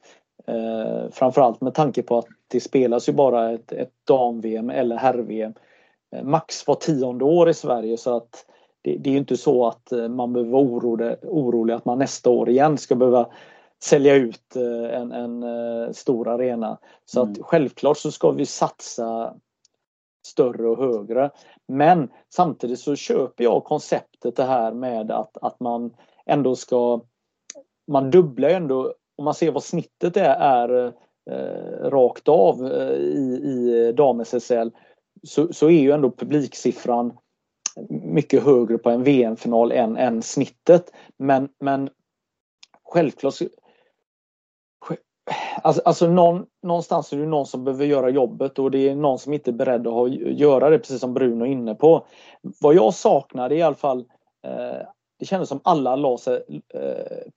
Eh, 0.48 1.10
framförallt 1.10 1.60
med 1.60 1.74
tanke 1.74 2.02
på 2.02 2.18
att 2.18 2.26
det 2.48 2.60
spelas 2.60 3.08
ju 3.08 3.12
bara 3.12 3.50
ett, 3.50 3.72
ett 3.72 3.92
dam-VM 4.04 4.70
eller 4.70 4.96
herr-VM 4.96 5.54
eh, 6.16 6.24
max 6.24 6.66
var 6.66 6.74
tionde 6.74 7.24
år 7.24 7.48
i 7.48 7.54
Sverige 7.54 7.96
så 7.96 8.16
att 8.16 8.46
det, 8.82 8.96
det 8.96 9.10
är 9.10 9.16
inte 9.16 9.36
så 9.36 9.66
att 9.66 9.92
eh, 9.92 10.08
man 10.08 10.32
behöver 10.32 10.52
vara 10.52 10.62
orolig, 10.62 11.16
orolig 11.22 11.74
att 11.74 11.84
man 11.84 11.98
nästa 11.98 12.30
år 12.30 12.48
igen 12.48 12.78
ska 12.78 12.94
behöva 12.94 13.28
sälja 13.84 14.14
ut 14.14 14.56
eh, 14.56 15.00
en, 15.00 15.12
en 15.12 15.94
stor 15.94 16.28
arena. 16.28 16.78
Så 17.04 17.20
mm. 17.22 17.32
att 17.32 17.38
självklart 17.42 17.98
så 17.98 18.10
ska 18.10 18.30
vi 18.30 18.46
satsa 18.46 19.34
större 20.28 20.68
och 20.68 20.78
högre. 20.78 21.30
Men 21.68 22.08
samtidigt 22.34 22.80
så 22.80 22.96
köper 22.96 23.44
jag 23.44 23.64
konceptet 23.64 24.36
det 24.36 24.44
här 24.44 24.72
med 24.72 25.10
att, 25.10 25.36
att 25.42 25.60
man 25.60 25.94
ändå 26.26 26.56
ska 26.56 27.00
man 27.88 28.10
dubblar 28.10 28.48
ju 28.48 28.54
ändå 28.54 28.94
om 29.16 29.24
man 29.24 29.34
ser 29.34 29.50
vad 29.50 29.62
snittet 29.62 30.16
är, 30.16 30.34
är 30.40 30.92
eh, 31.30 31.90
rakt 31.90 32.28
av 32.28 32.66
eh, 32.66 32.96
i, 32.96 33.40
i 33.44 33.92
dam-SSL 33.92 34.70
så, 35.22 35.52
så 35.52 35.66
är 35.66 35.80
ju 35.80 35.92
ändå 35.92 36.10
publiksiffran 36.10 37.12
mycket 37.88 38.42
högre 38.42 38.78
på 38.78 38.90
en 38.90 39.02
VM-final 39.02 39.72
än, 39.72 39.96
än 39.96 40.22
snittet. 40.22 40.92
Men, 41.16 41.48
men 41.60 41.90
självklart 42.84 43.34
Alltså, 45.62 45.82
alltså 45.84 46.06
någon, 46.06 46.46
någonstans 46.62 47.12
är 47.12 47.16
det 47.16 47.26
någon 47.26 47.46
som 47.46 47.64
behöver 47.64 47.84
göra 47.84 48.10
jobbet 48.10 48.58
och 48.58 48.70
det 48.70 48.88
är 48.88 48.94
någon 48.94 49.18
som 49.18 49.32
inte 49.32 49.50
är 49.50 49.52
beredd 49.52 49.86
att 49.86 49.92
ha, 49.92 50.08
göra 50.08 50.70
det 50.70 50.78
precis 50.78 51.00
som 51.00 51.14
Bruno 51.14 51.44
är 51.44 51.48
inne 51.48 51.74
på. 51.74 52.06
Vad 52.60 52.74
jag 52.74 52.94
saknade 52.94 53.54
i 53.54 53.62
alla 53.62 53.76
fall 53.76 53.98
eh, 54.46 54.86
Det 55.18 55.24
kändes 55.24 55.48
som 55.48 55.60
alla 55.64 55.96
la 55.96 56.18
sig 56.18 56.42
eh, 56.74 57.30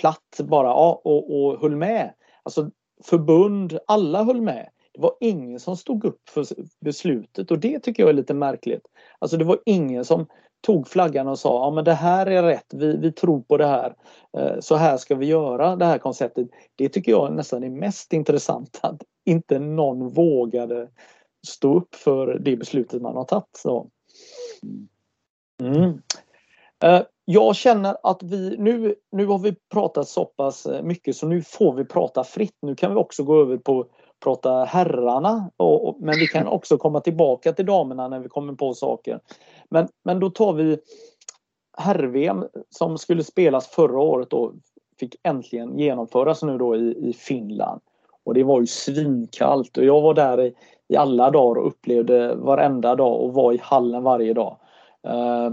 platt 0.00 0.40
bara 0.40 0.68
ja, 0.68 1.00
och, 1.04 1.36
och 1.36 1.60
höll 1.60 1.76
med. 1.76 2.14
Alltså 2.42 2.70
förbund, 3.04 3.78
alla 3.86 4.24
höll 4.24 4.40
med. 4.40 4.68
Det 4.98 5.02
var 5.02 5.14
ingen 5.20 5.60
som 5.60 5.76
stod 5.76 6.04
upp 6.04 6.28
för 6.28 6.46
beslutet 6.80 7.50
och 7.50 7.58
det 7.58 7.80
tycker 7.80 8.02
jag 8.02 8.10
är 8.10 8.14
lite 8.14 8.34
märkligt. 8.34 8.82
Alltså 9.18 9.36
det 9.36 9.44
var 9.44 9.58
ingen 9.66 10.04
som 10.04 10.26
tog 10.60 10.88
flaggan 10.88 11.28
och 11.28 11.38
sa 11.38 11.66
ja 11.66 11.70
men 11.70 11.84
det 11.84 11.94
här 11.94 12.26
är 12.26 12.42
rätt, 12.42 12.74
vi, 12.74 12.96
vi 12.96 13.12
tror 13.12 13.40
på 13.40 13.56
det 13.56 13.66
här. 13.66 13.94
Eh, 14.38 14.60
så 14.60 14.76
här 14.76 14.96
ska 14.96 15.14
vi 15.14 15.26
göra 15.26 15.76
det 15.76 15.84
här 15.84 15.98
konceptet. 15.98 16.48
Det 16.76 16.88
tycker 16.88 17.12
jag 17.12 17.32
nästan 17.32 17.64
är 17.64 17.70
mest 17.70 18.12
intressant 18.12 18.78
att 18.82 19.02
inte 19.24 19.58
någon 19.58 20.08
vågade 20.08 20.88
stå 21.46 21.74
upp 21.74 21.94
för 21.94 22.38
det 22.38 22.56
beslutet 22.56 23.02
man 23.02 23.16
har 23.16 23.24
tagit. 23.24 23.62
Mm. 25.62 26.02
Eh, 26.84 27.02
jag 27.24 27.56
känner 27.56 27.96
att 28.02 28.22
vi 28.22 28.56
nu, 28.58 28.94
nu 29.12 29.26
har 29.26 29.38
vi 29.38 29.54
pratat 29.72 30.08
så 30.08 30.24
pass 30.24 30.66
eh, 30.66 30.82
mycket 30.82 31.16
så 31.16 31.26
nu 31.26 31.42
får 31.42 31.74
vi 31.74 31.84
prata 31.84 32.24
fritt. 32.24 32.56
Nu 32.62 32.74
kan 32.74 32.90
vi 32.90 32.96
också 32.96 33.24
gå 33.24 33.40
över 33.40 33.56
på 33.56 33.86
prata 34.20 34.64
herrarna. 34.64 35.50
Och, 35.56 35.96
men 36.00 36.14
vi 36.18 36.26
kan 36.26 36.46
också 36.46 36.78
komma 36.78 37.00
tillbaka 37.00 37.52
till 37.52 37.66
damerna 37.66 38.08
när 38.08 38.18
vi 38.18 38.28
kommer 38.28 38.52
på 38.52 38.74
saker. 38.74 39.20
Men, 39.70 39.88
men 40.04 40.20
då 40.20 40.30
tar 40.30 40.52
vi 40.52 40.78
herr-VM 41.78 42.44
som 42.70 42.98
skulle 42.98 43.24
spelas 43.24 43.68
förra 43.68 44.00
året 44.00 44.32
och 44.32 44.52
fick 45.00 45.16
äntligen 45.22 45.78
genomföras 45.78 46.42
nu 46.42 46.58
då 46.58 46.76
i, 46.76 47.08
i 47.08 47.12
Finland. 47.12 47.80
Och 48.24 48.34
det 48.34 48.44
var 48.44 48.60
ju 48.60 48.66
svinkallt 48.66 49.76
och 49.76 49.84
jag 49.84 50.00
var 50.00 50.14
där 50.14 50.40
i, 50.40 50.54
i 50.88 50.96
alla 50.96 51.30
dagar 51.30 51.60
och 51.60 51.66
upplevde 51.66 52.34
varenda 52.34 52.94
dag 52.94 53.20
och 53.20 53.34
var 53.34 53.52
i 53.52 53.58
hallen 53.62 54.02
varje 54.02 54.34
dag. 54.34 54.58
Uh, 55.08 55.50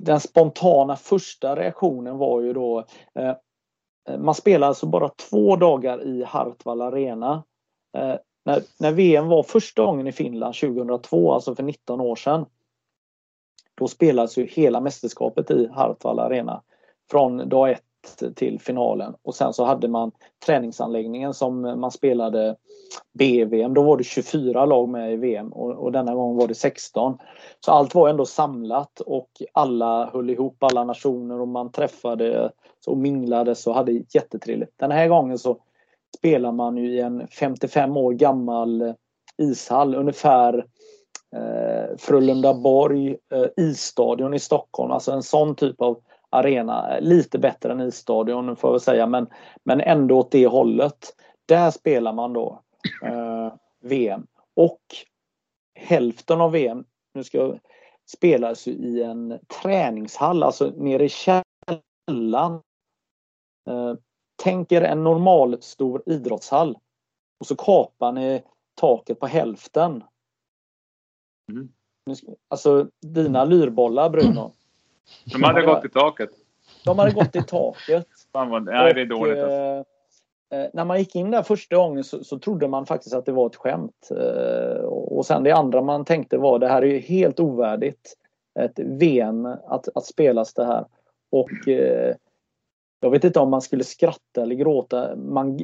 den 0.00 0.20
spontana 0.20 0.96
första 0.96 1.56
reaktionen 1.56 2.18
var 2.18 2.40
ju 2.40 2.52
då 2.52 2.78
eh, 3.14 3.34
Eh, 4.08 4.18
man 4.18 4.34
spelade 4.34 4.68
alltså 4.68 4.86
bara 4.86 5.08
två 5.08 5.56
dagar 5.56 6.06
i 6.06 6.24
Hartwall 6.24 6.82
Arena. 6.82 7.44
Eh, 7.96 8.14
när, 8.44 8.62
när, 8.78 8.92
VM 8.92 9.28
var 9.28 9.42
första 9.42 9.84
gången 9.84 10.06
i 10.06 10.12
Finland 10.12 10.54
2002, 10.54 11.32
alltså 11.32 11.54
för 11.54 11.62
19 11.62 12.00
år 12.00 12.16
sedan. 12.16 12.46
Då 13.74 13.88
spelades 13.88 14.38
ju 14.38 14.46
hela 14.46 14.80
mästerskapet 14.80 15.50
i 15.50 15.68
Hartwall 15.72 16.18
Arena. 16.18 16.62
Från 17.10 17.48
dag 17.48 17.70
ett 17.70 17.82
till 18.16 18.60
finalen 18.60 19.14
och 19.22 19.34
sen 19.34 19.52
så 19.52 19.64
hade 19.64 19.88
man 19.88 20.12
träningsanläggningen 20.46 21.34
som 21.34 21.60
man 21.60 21.90
spelade 21.90 22.56
BVM. 23.18 23.74
Då 23.74 23.82
var 23.82 23.96
det 23.96 24.04
24 24.04 24.64
lag 24.64 24.88
med 24.88 25.12
i 25.12 25.16
VM 25.16 25.52
och, 25.52 25.70
och 25.70 25.92
denna 25.92 26.14
gång 26.14 26.36
var 26.36 26.48
det 26.48 26.54
16. 26.54 27.18
Så 27.60 27.72
allt 27.72 27.94
var 27.94 28.08
ändå 28.08 28.26
samlat 28.26 29.00
och 29.00 29.28
alla 29.52 30.10
höll 30.12 30.30
ihop, 30.30 30.62
alla 30.62 30.84
nationer 30.84 31.40
och 31.40 31.48
man 31.48 31.72
träffade 31.72 32.50
och 32.86 32.98
minglades 32.98 33.66
och 33.66 33.74
hade 33.74 33.92
jättetrevligt. 33.92 34.72
Den 34.76 34.90
här 34.90 35.08
gången 35.08 35.38
så 35.38 35.58
spelar 36.18 36.52
man 36.52 36.76
ju 36.76 36.94
i 36.94 37.00
en 37.00 37.28
55 37.28 37.96
år 37.96 38.12
gammal 38.12 38.82
eh, 38.82 38.94
ishall 39.38 39.94
ungefär 39.94 40.66
eh, 41.36 41.96
Frölundaborg 41.98 43.16
eh, 43.32 43.46
isstadion 43.56 44.34
i 44.34 44.38
Stockholm, 44.38 44.90
alltså 44.92 45.12
en 45.12 45.22
sån 45.22 45.54
typ 45.54 45.80
av 45.80 46.00
arena. 46.30 46.98
Lite 47.00 47.38
bättre 47.38 47.72
än 47.72 47.80
isstadion 47.80 48.56
får 48.56 48.72
jag 48.72 48.82
säga 48.82 49.06
men, 49.06 49.26
men 49.64 49.80
ändå 49.80 50.18
åt 50.18 50.30
det 50.30 50.46
hållet. 50.46 51.16
Där 51.46 51.70
spelar 51.70 52.12
man 52.12 52.32
då 52.32 52.62
eh, 53.04 53.52
VM. 53.80 54.26
Och 54.56 54.80
hälften 55.74 56.40
av 56.40 56.52
VM 56.52 56.84
nu 57.14 57.24
ska 57.24 57.58
spelas 58.06 58.68
i 58.68 59.02
en 59.02 59.38
träningshall, 59.62 60.42
alltså 60.42 60.72
nere 60.76 61.04
i 61.04 61.08
källan. 61.08 62.62
Eh, 63.68 63.94
tänk 64.42 64.72
er 64.72 64.82
en 64.82 65.04
normal 65.04 65.62
stor 65.62 66.02
idrottshall. 66.06 66.78
Och 67.40 67.46
så 67.46 67.56
kapar 67.56 68.12
ni 68.12 68.42
taket 68.74 69.20
på 69.20 69.26
hälften. 69.26 70.04
Mm. 71.52 71.68
Alltså 72.48 72.90
dina 73.00 73.44
lyrbollar 73.44 74.10
Bruno. 74.10 74.52
De 75.24 75.42
hade 75.42 75.62
gått 75.62 75.84
i 75.84 75.88
taket. 75.88 76.30
De 76.84 76.98
hade 76.98 77.10
gått 77.10 77.36
i 77.36 77.42
taket. 77.42 78.06
Fan 78.32 78.50
vad, 78.50 78.64
nej, 78.64 78.94
det 78.94 79.00
är 79.00 79.06
dåligt. 79.06 79.38
Alltså. 79.38 79.84
Eh, 80.50 80.60
eh, 80.60 80.70
när 80.72 80.84
man 80.84 80.98
gick 80.98 81.14
in 81.14 81.30
där 81.30 81.42
första 81.42 81.76
gången 81.76 82.04
så, 82.04 82.24
så, 82.24 82.38
trodde 82.38 82.68
man 82.68 82.86
faktiskt 82.86 83.14
att 83.14 83.26
det 83.26 83.32
var 83.32 83.46
ett 83.46 83.56
skämt. 83.56 84.08
Eh, 84.10 84.84
och 84.84 85.26
sen 85.26 85.42
det 85.42 85.52
andra 85.52 85.82
man 85.82 86.04
tänkte 86.04 86.38
var 86.38 86.58
det 86.58 86.68
här 86.68 86.82
är 86.82 86.86
ju 86.86 86.98
helt 86.98 87.40
ovärdigt. 87.40 88.14
Ett 88.60 88.78
VM 88.78 89.46
att, 89.46 89.88
att 89.94 90.06
spelas 90.06 90.54
det 90.54 90.64
här. 90.64 90.84
Och 91.30 91.68
eh, 91.68 92.14
jag 93.00 93.10
vet 93.10 93.24
inte 93.24 93.40
om 93.40 93.50
man 93.50 93.62
skulle 93.62 93.84
skratta 93.84 94.42
eller 94.42 94.54
gråta. 94.54 95.16
Man, 95.16 95.58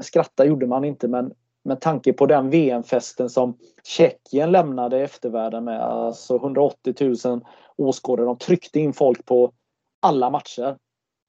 skratta 0.00 0.44
gjorde 0.44 0.66
man 0.66 0.84
inte 0.84 1.08
men 1.08 1.32
med 1.64 1.80
tanke 1.80 2.12
på 2.12 2.26
den 2.26 2.50
VM-festen 2.50 3.30
som 3.30 3.58
Tjeckien 3.82 4.52
lämnade 4.52 5.00
eftervärlden 5.00 5.64
med. 5.64 5.80
Alltså 5.80 6.36
180 6.36 6.94
000 7.24 7.40
åskådare. 7.76 8.26
De 8.26 8.38
tryckte 8.38 8.80
in 8.80 8.92
folk 8.92 9.26
på 9.26 9.52
alla 10.00 10.30
matcher. 10.30 10.76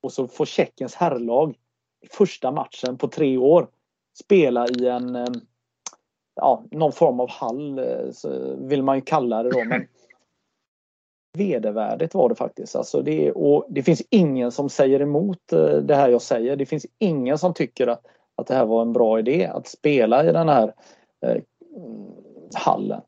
Och 0.04 0.12
så 0.12 0.28
får 0.28 0.46
Tjeckiens 0.46 0.96
herrlag 0.96 1.56
första 2.12 2.52
matchen 2.52 2.98
på 2.98 3.08
tre 3.08 3.38
år 3.38 3.68
spela 4.20 4.68
i 4.68 4.88
en 4.88 5.16
eh, 5.16 5.28
ja, 6.36 6.64
någon 6.72 6.92
form 6.92 7.20
av 7.20 7.30
hall 7.30 7.80
eh, 7.80 8.10
vill 8.58 8.84
man 8.84 8.96
ju 8.96 9.02
kalla 9.02 9.44
det 9.44 9.50
då. 9.50 9.64
Men 9.66 9.88
vedervärdigt 11.38 12.14
var 12.14 12.30
det 12.30 12.36
faktiskt. 12.36 12.76
Alltså 12.76 13.02
det, 13.02 13.32
och 13.32 13.66
det 13.70 13.84
finns 13.84 14.02
ingen 14.10 14.52
som 14.52 14.70
säger 14.70 15.00
emot 15.00 15.54
eh, 15.54 15.78
det 15.78 15.96
här 15.96 16.10
jag 16.10 16.22
säger. 16.22 16.56
Det 16.56 16.66
finns 16.66 16.86
ingen 17.00 17.38
som 17.38 17.54
tycker 17.54 17.88
att, 17.88 18.06
att 18.36 18.48
det 18.48 18.54
här 18.54 18.66
var 18.66 18.82
en 18.82 18.94
bra 18.94 19.20
idé 19.20 19.46
att 19.46 19.68
spela 19.68 20.30
i 20.30 20.32
den 20.32 20.50
här 20.50 20.74
eh, 21.26 21.42
hallen. 22.56 23.02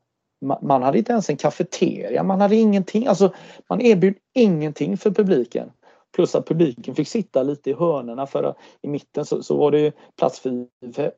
Man, 0.44 0.58
man 0.62 0.82
hade 0.82 0.98
inte 0.98 1.12
ens 1.12 1.30
en 1.30 1.36
kafeteria, 1.36 2.22
man 2.22 2.40
hade 2.40 2.56
ingenting. 2.56 3.06
Alltså, 3.06 3.34
man 3.68 3.80
erbjöd 3.80 4.14
ingenting 4.34 4.96
för 4.96 5.10
publiken. 5.10 5.70
Plus 6.16 6.34
att 6.34 6.46
publiken 6.46 6.94
fick 6.94 7.08
sitta 7.08 7.42
lite 7.42 7.70
i 7.70 7.72
hörnerna 7.72 8.26
för 8.26 8.54
i 8.82 8.88
mitten 8.88 9.24
så, 9.24 9.42
så 9.42 9.56
var 9.56 9.70
det 9.70 9.92
plats 10.18 10.40
för 10.40 10.66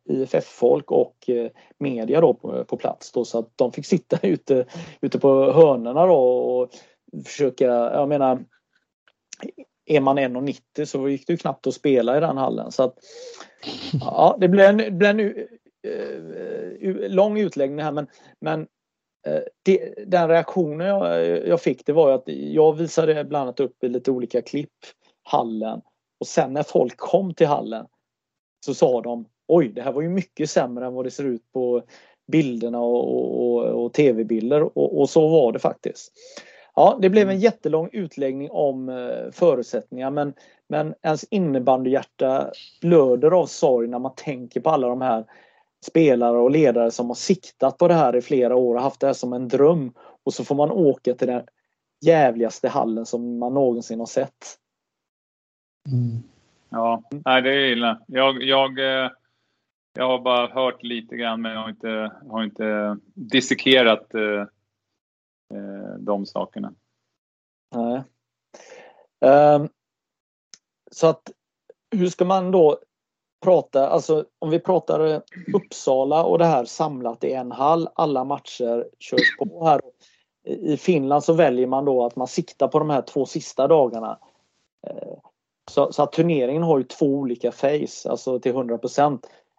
IFF-folk 0.05 0.91
och 0.91 1.31
eh, 1.31 1.51
media 1.79 2.21
då 2.21 2.35
på, 2.35 2.65
på, 2.65 2.77
plats 2.77 3.13
då 3.13 3.25
så 3.25 3.39
att 3.39 3.53
de 3.57 3.73
fick 3.73 3.87
sitta 3.87 4.19
ute, 4.23 4.67
ute 5.01 5.19
på 5.19 5.53
hörnerna 5.53 6.07
då 6.07 6.17
och 6.17 6.71
försöka, 7.25 7.65
jag 7.67 8.09
menar 8.09 8.45
är 9.87 10.01
man 10.01 10.19
1,90 10.19 10.85
så 10.85 11.09
gick 11.09 11.27
det 11.27 11.33
ju 11.33 11.37
knappt 11.37 11.67
att 11.67 11.75
spela 11.75 12.17
i 12.17 12.21
den 12.21 12.37
hallen 12.37 12.73
så 12.73 12.83
att 12.83 12.95
ja, 14.01 14.37
det 14.41 14.49
blev 14.49 14.67
en, 14.67 14.99
blir 14.99 15.09
en 15.09 15.21
uh, 15.21 17.11
lång 17.11 17.39
utläggning 17.39 17.85
här 17.85 17.93
men, 17.93 18.07
men 18.41 18.61
uh, 19.29 19.43
det, 19.63 19.95
den 20.07 20.29
reaktionen 20.29 20.87
jag, 20.87 21.49
jag, 21.49 21.61
fick 21.61 21.87
det 21.87 21.93
var 21.93 22.13
att 22.13 22.29
jag 22.29 22.77
visade 22.77 23.25
bland 23.25 23.43
annat 23.43 23.61
upp 23.61 23.85
i 23.85 23.89
lite 23.89 24.11
olika 24.11 24.43
klipp 24.43 24.75
hallen 25.23 25.81
och 26.21 26.27
sen 26.27 26.53
när 26.53 26.63
folk 26.63 26.97
kom 26.97 27.35
till 27.35 27.47
hallen 27.47 27.87
så 28.67 28.75
sa 28.75 29.01
de 29.01 29.27
oj 29.49 29.69
det 29.69 29.83
här 29.83 29.93
var 29.93 30.03
ju 30.03 30.09
mycket 30.09 30.51
sämre 30.51 30.87
än 30.87 30.95
vad 30.95 31.05
det 31.05 31.11
ser 31.11 31.25
ut 31.25 31.53
på 31.53 31.83
bilderna 32.33 32.81
och, 32.81 33.41
och, 33.41 33.85
och 33.85 33.93
tv-bilder 33.93 34.79
och, 34.79 35.01
och, 35.01 35.11
så 35.11 35.29
var 35.29 35.53
det 35.53 35.59
faktiskt. 35.59 36.13
Ja, 36.79 36.99
det 37.01 37.11
blev 37.11 37.23
en 37.23 37.29
mm. 37.29 37.41
jättelång 37.41 37.89
utläggning 37.93 38.51
om 38.51 38.89
eh, 38.89 39.31
förutsättningar 39.33 40.11
men, 40.11 40.35
men 40.69 40.95
ens 41.03 41.25
innebandyhjärta 41.25 42.51
blöder 42.81 43.31
av 43.31 43.47
sorg 43.47 43.89
när 43.89 43.99
man 43.99 44.15
tänker 44.15 44.61
på 44.61 44.71
alla 44.71 44.89
de 44.89 45.01
här 45.01 45.25
spelare 45.87 46.39
och 46.39 46.51
ledare 46.51 46.91
som 46.91 47.07
har 47.07 47.15
siktat 47.15 47.79
på 47.79 47.89
det 47.89 47.95
här 47.95 48.17
i 48.17 48.23
flera 48.23 48.57
år 48.57 48.75
och 48.75 48.83
haft 48.83 49.01
det 49.01 49.07
här 49.07 49.15
som 49.15 49.33
en 49.33 49.49
dröm 49.49 49.93
och 50.25 50.35
så 50.35 50.45
får 50.45 50.55
man 50.55 50.71
åka 50.71 51.15
till 51.15 51.27
den 51.27 51.43
jävligaste 52.05 52.69
hallen 52.69 53.07
som 53.07 53.39
man 53.39 53.55
någonsin 53.55 53.99
har 53.99 54.07
sett. 54.07 54.59
Mm. 55.89 56.23
Ja, 56.69 57.03
nej, 57.25 57.43
det 57.43 57.51
är 57.51 57.73
illa. 57.73 58.01
Jag, 58.07 58.43
jag, 58.43 58.79
eh, 58.79 59.11
jag 59.95 60.09
har 60.09 60.19
bara 60.19 60.47
hört 60.47 60.83
lite 60.83 61.17
grann 61.17 61.43
men 61.43 61.53
jag 61.53 61.61
har 61.61 61.71
inte, 61.71 62.13
har 62.31 62.45
inte 62.45 62.97
dissekerat 63.15 64.15
eh, 64.15 64.23
eh, 64.23 64.47
Eh, 65.55 65.99
de 65.99 66.27
sakerna. 66.27 66.75
Nej. 67.75 68.03
Um, 69.55 69.69
så 70.91 71.07
att 71.07 71.31
hur 71.91 72.09
ska 72.09 72.25
man 72.25 72.51
då 72.51 72.79
prata, 73.41 73.89
alltså 73.89 74.25
om 74.39 74.51
vi 74.51 74.59
pratar 74.59 75.07
eh, 75.07 75.21
Uppsala 75.55 76.25
och 76.25 76.39
det 76.39 76.45
här 76.45 76.65
samlat 76.65 77.25
i 77.25 77.33
en 77.33 77.53
hall, 77.53 77.89
alla 77.95 78.25
matcher 78.25 78.89
körs 78.99 79.37
på 79.39 79.65
här. 79.65 79.81
I 80.45 80.77
Finland 80.77 81.25
så 81.25 81.33
väljer 81.33 81.67
man 81.67 81.85
då 81.85 82.05
att 82.05 82.17
man 82.17 82.27
siktar 82.27 82.69
på 82.69 82.79
de 82.79 82.91
här 82.91 83.03
två 83.03 83.27
sista 83.27 83.69
dagarna. 83.69 84.19
Eh, 84.87 85.19
så, 85.71 85.93
så 85.93 86.03
att 86.03 86.13
turneringen 86.13 86.63
har 86.63 86.79
ju 86.79 86.85
två 86.85 87.07
olika 87.07 87.53
face, 87.53 88.11
alltså 88.11 88.41
till 88.41 88.53
100 88.53 88.79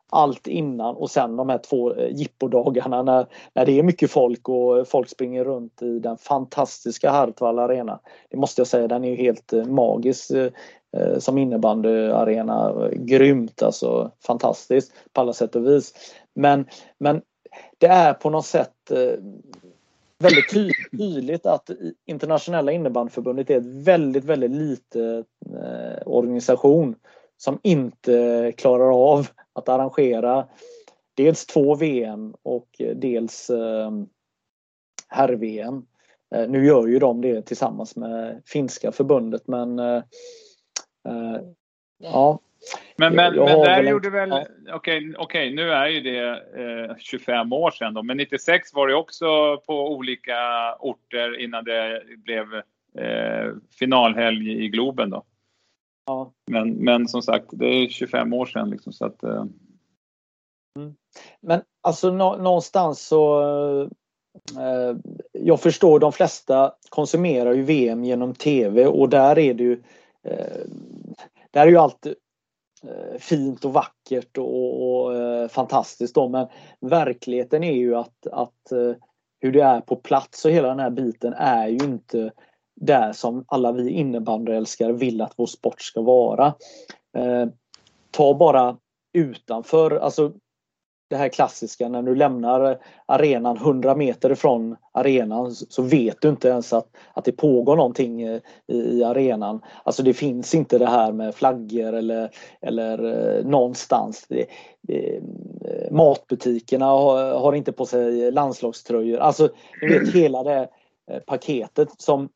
allt 0.10 0.48
innan 0.48 0.96
och 0.96 1.12
sen 1.12 1.36
de 1.36 1.50
här 1.50 1.58
två 1.58 1.94
eh, 1.94 2.16
jippodagarna 2.16 3.04
när, 3.04 3.26
när 3.54 3.66
det 3.66 3.80
är 3.80 3.84
mycket 3.84 4.12
folk 4.12 4.50
och 4.50 4.88
folk 4.88 5.10
springer 5.10 5.44
runt 5.44 5.82
i 5.82 6.00
den 6.00 6.18
fantastiska 6.18 7.12
Hartwall 7.12 7.60
Arena. 7.60 8.00
Det 8.30 8.38
måste 8.38 8.62
jag 8.62 8.68
säga, 8.68 8.88
den 8.88 9.04
är 9.04 9.10
ju 9.10 9.16
helt 9.16 9.54
eh, 9.54 9.66
magisk 9.66 10.32
eh, 10.32 11.20
som 11.20 11.38
innebandyarena. 11.38 12.90
Grymt 12.94 13.64
alltså, 13.64 14.12
fantastiskt 14.26 14.94
på 15.14 15.22
alla 15.22 15.34
sätt 15.34 15.56
och 15.56 15.66
vis. 15.66 15.94
Men, 16.34 16.66
men 16.98 17.22
det 17.78 17.88
är 17.88 18.14
på 18.14 18.30
något 18.30 18.46
sätt 18.46 18.74
väldigt 20.20 20.50
ty 20.54 20.72
tydligt 20.98 21.46
att 21.46 21.70
internationella 22.06 22.72
innebandyförbundet 22.72 23.50
är 23.50 23.58
ett 23.58 23.66
väldigt, 23.66 24.24
väldigt 24.24 24.52
liten 24.52 25.26
organisation 26.06 26.96
som 27.38 27.60
inte 27.64 28.54
klarar 28.58 29.12
av 29.12 29.28
att 29.60 29.70
arrangera 29.70 30.48
dels 31.14 31.46
två 31.46 31.76
VM 31.76 32.34
och 32.44 32.70
dels 32.96 33.50
eh, 33.50 33.92
herr-VM. 35.08 35.86
Eh, 36.36 36.50
nu 36.50 36.66
gör 36.66 36.88
ju 36.88 37.00
de 37.00 37.22
det 37.22 37.42
tillsammans 37.42 37.96
med 37.96 38.42
finska 38.46 38.92
förbundet 38.92 39.48
men 39.48 39.80
eh, 39.80 40.04
eh 41.08 41.42
ja. 41.98 42.40
Men, 42.98 43.16
men, 43.16 43.36
men 43.36 43.60
där 43.60 43.84
gjorde 43.84 44.10
väl, 44.10 44.32
okej, 44.32 44.48
ja. 44.66 44.76
okej, 44.76 45.16
okay, 45.18 45.56
nu 45.56 45.72
är 45.72 45.88
ju 45.88 46.02
det 46.02 46.30
eh, 46.90 46.96
25 46.98 47.54
år 47.54 47.72
sedan 47.72 47.94
då, 47.94 48.04
men 48.04 48.18
96 48.18 48.74
var 48.74 48.88
det 48.88 48.96
också 48.96 49.58
på 49.58 49.94
olika 49.94 50.38
orter 50.80 51.40
innan 51.40 51.64
det 51.64 52.04
blev 52.18 52.56
eh, 52.98 53.54
finalhelg 53.80 54.66
i 54.66 54.70
Globen 54.70 55.10
då. 55.10 55.24
Ja. 56.10 56.32
Men, 56.52 56.70
men 56.72 57.08
som 57.08 57.22
sagt, 57.22 57.46
det 57.52 57.66
är 57.66 57.88
25 57.88 58.34
år 58.34 58.46
sedan. 58.46 58.70
Liksom, 58.70 58.94
så 58.94 59.06
att, 59.06 59.24
eh... 59.24 59.46
mm. 60.78 60.96
Men 61.42 61.62
alltså 61.82 62.12
nå 62.12 62.38
någonstans 62.38 63.08
så 63.08 63.42
eh, 64.60 64.98
jag 65.32 65.62
förstår 65.62 66.00
de 66.00 66.12
flesta 66.12 66.74
konsumerar 66.90 67.54
ju 67.54 67.62
VM 67.64 68.04
genom 68.04 68.34
TV 68.34 68.86
och 68.86 69.10
där 69.10 69.40
är 69.40 69.54
det 69.54 69.64
ju 69.64 69.84
eh, 70.24 70.62
där 71.52 71.62
är 71.62 71.68
ju 71.68 71.78
allt 71.78 72.06
eh, 72.84 73.20
fint 73.20 73.66
och 73.66 73.74
vackert 73.74 74.38
och, 74.38 75.04
och 75.04 75.16
eh, 75.16 75.48
fantastiskt 75.48 76.16
då 76.16 76.30
men 76.30 76.48
verkligheten 76.80 77.64
är 77.64 77.74
ju 77.74 77.96
att, 77.96 78.28
att 78.32 78.72
eh, 78.72 78.94
hur 79.40 79.52
det 79.52 79.62
är 79.62 79.82
på 79.82 79.96
plats 79.96 80.46
och 80.46 80.52
hela 80.52 80.68
den 80.68 80.80
här 80.80 80.90
biten 80.90 81.34
är 81.34 81.68
ju 81.68 81.86
inte 81.86 82.32
där 82.80 83.14
som 83.14 83.46
alla 83.48 83.72
vi 83.72 83.90
innebandyälskare 83.90 84.94
vill 84.94 85.22
att 85.22 85.34
vår 85.38 85.46
sport 85.46 85.82
ska 85.82 86.02
vara. 86.02 86.54
Eh, 87.18 87.48
ta 88.12 88.34
bara 88.34 88.78
utanför, 89.14 89.92
alltså 89.92 90.32
det 91.10 91.16
här 91.16 91.30
klassiska 91.30 91.90
när 91.90 92.02
du 92.02 92.16
lämnar 92.16 92.78
arenan 93.06 93.58
100 93.58 93.96
meter 93.96 94.32
ifrån 94.32 94.76
arenan 94.92 95.52
så 95.52 95.82
vet 95.82 96.22
du 96.22 96.30
inte 96.30 96.48
ens 96.48 96.74
att, 96.74 96.88
att 97.14 97.26
det 97.26 97.32
pågår 97.32 97.76
någonting 97.76 98.22
eh, 98.22 98.40
i, 98.68 98.78
i 98.78 99.04
arenan. 99.04 99.62
Alltså 99.84 100.04
det 100.04 100.14
finns 100.14 100.56
inte 100.56 100.78
det 100.78 100.90
här 100.90 101.12
med 101.12 101.36
flaggor 101.36 101.94
eller, 101.94 102.30
eller 102.62 103.04
eh, 103.06 103.46
någonstans. 103.46 104.26
Det, 104.30 104.46
det, 104.82 105.16
eh, 105.18 105.92
matbutikerna 105.92 106.86
har, 106.86 107.40
har, 107.40 107.54
inte 107.54 107.72
på 107.72 107.86
sig 107.86 108.32
landslagströjor. 108.32 109.20
Alltså 109.20 109.50
du 109.82 110.00
vet 110.00 110.16
hela 110.16 110.44
det 110.44 110.70
eh, 111.12 111.20
paketet 111.20 111.90
som 111.98 112.30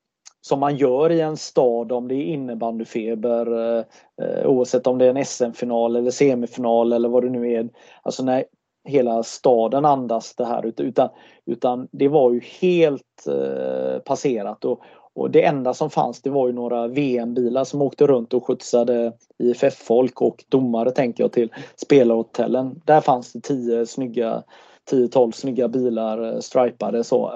som 0.46 0.60
man 0.60 0.76
gör 0.76 1.12
i 1.12 1.22
en 1.22 1.38
stad 1.38 1.92
om 1.92 2.08
det 2.08 2.16
är 2.16 2.24
innebandyfeber 2.24 3.78
eh, 4.22 4.46
oavsett 4.46 4.88
om 4.88 4.98
det 4.98 5.06
är 5.06 5.10
en 5.10 5.26
SM-final 5.26 5.96
eller 5.96 6.12
semifinal 6.12 6.94
eller 6.94 7.10
vad 7.10 7.24
det 7.24 7.30
nu 7.30 7.54
är. 7.54 7.70
Alltså 8.02 8.24
när 8.24 8.46
hela 8.88 9.24
staden 9.24 9.86
andas 9.86 10.36
det 10.36 10.46
här 10.46 10.66
utan, 10.82 11.10
utan 11.46 11.88
det 11.92 12.08
var 12.08 12.32
ju 12.32 12.40
helt 12.62 13.28
eh, 13.28 14.00
passerat 14.00 14.66
och, 14.66 14.82
och 15.14 15.32
det 15.32 15.44
enda 15.46 15.74
som 15.74 15.90
fanns 15.90 16.22
det 16.22 16.30
var 16.30 16.48
ju 16.48 16.54
några 16.54 16.88
VM-bilar 16.88 17.64
som 17.64 17.82
åkte 17.82 18.08
runt 18.08 18.34
och 18.34 18.48
skjutsade 18.48 19.14
IFF-folk 19.38 20.22
och 20.22 20.44
domare 20.50 20.92
tänker 20.92 21.24
jag 21.24 21.32
till 21.32 21.54
spelarhotellen. 21.76 22.82
Där 22.86 23.02
fanns 23.02 23.34
det 23.34 23.42
10 23.42 23.86
snygga 23.86 24.44
10-12 24.92 25.32
snygga 25.32 25.68
bilar 25.68 26.34
eh, 26.34 26.40
stripade 26.40 27.04
så. 27.04 27.32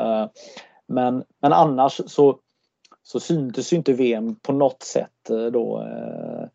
Men, 0.87 1.23
men 1.41 1.53
annars 1.53 2.01
så 2.05 2.39
så 3.07 3.19
syntes 3.19 3.73
ju 3.73 3.77
inte 3.77 3.93
VM 3.93 4.35
på 4.35 4.53
något 4.53 4.83
sätt 4.83 5.29
eh, 5.29 5.45
då 5.45 5.81
eh, 5.81 6.47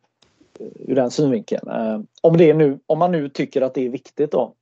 ur 0.89 0.95
den 0.95 1.11
synvinkeln. 1.11 1.69
Eh, 1.69 2.01
om, 2.21 2.37
det 2.37 2.55
nu, 2.55 2.79
om 2.87 2.99
man 2.99 3.13
nu 3.13 3.29
tycker 3.29 3.63
att 3.63 3.75
det 3.75 3.87
är 3.87 3.89
viktigt 3.89 4.33
då. 4.33 4.55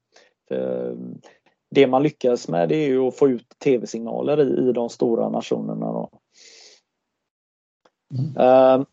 Det 1.70 1.86
man 1.86 2.03
lyckas 2.03 2.49
med 2.49 2.68
det 2.68 2.76
är 2.76 2.88
ju 2.88 3.09
att 3.09 3.16
få 3.16 3.28
ut 3.28 3.59
tv-signaler 3.64 4.41
i, 4.41 4.68
i 4.68 4.72
de 4.72 4.88
stora 4.88 5.28
nationerna. 5.28 5.93
Då. 5.93 6.11
Mm. 8.14 8.80
Uh, 8.80 8.86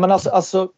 men 0.00 0.10
alltså, 0.10 0.30
alltså, 0.30 0.72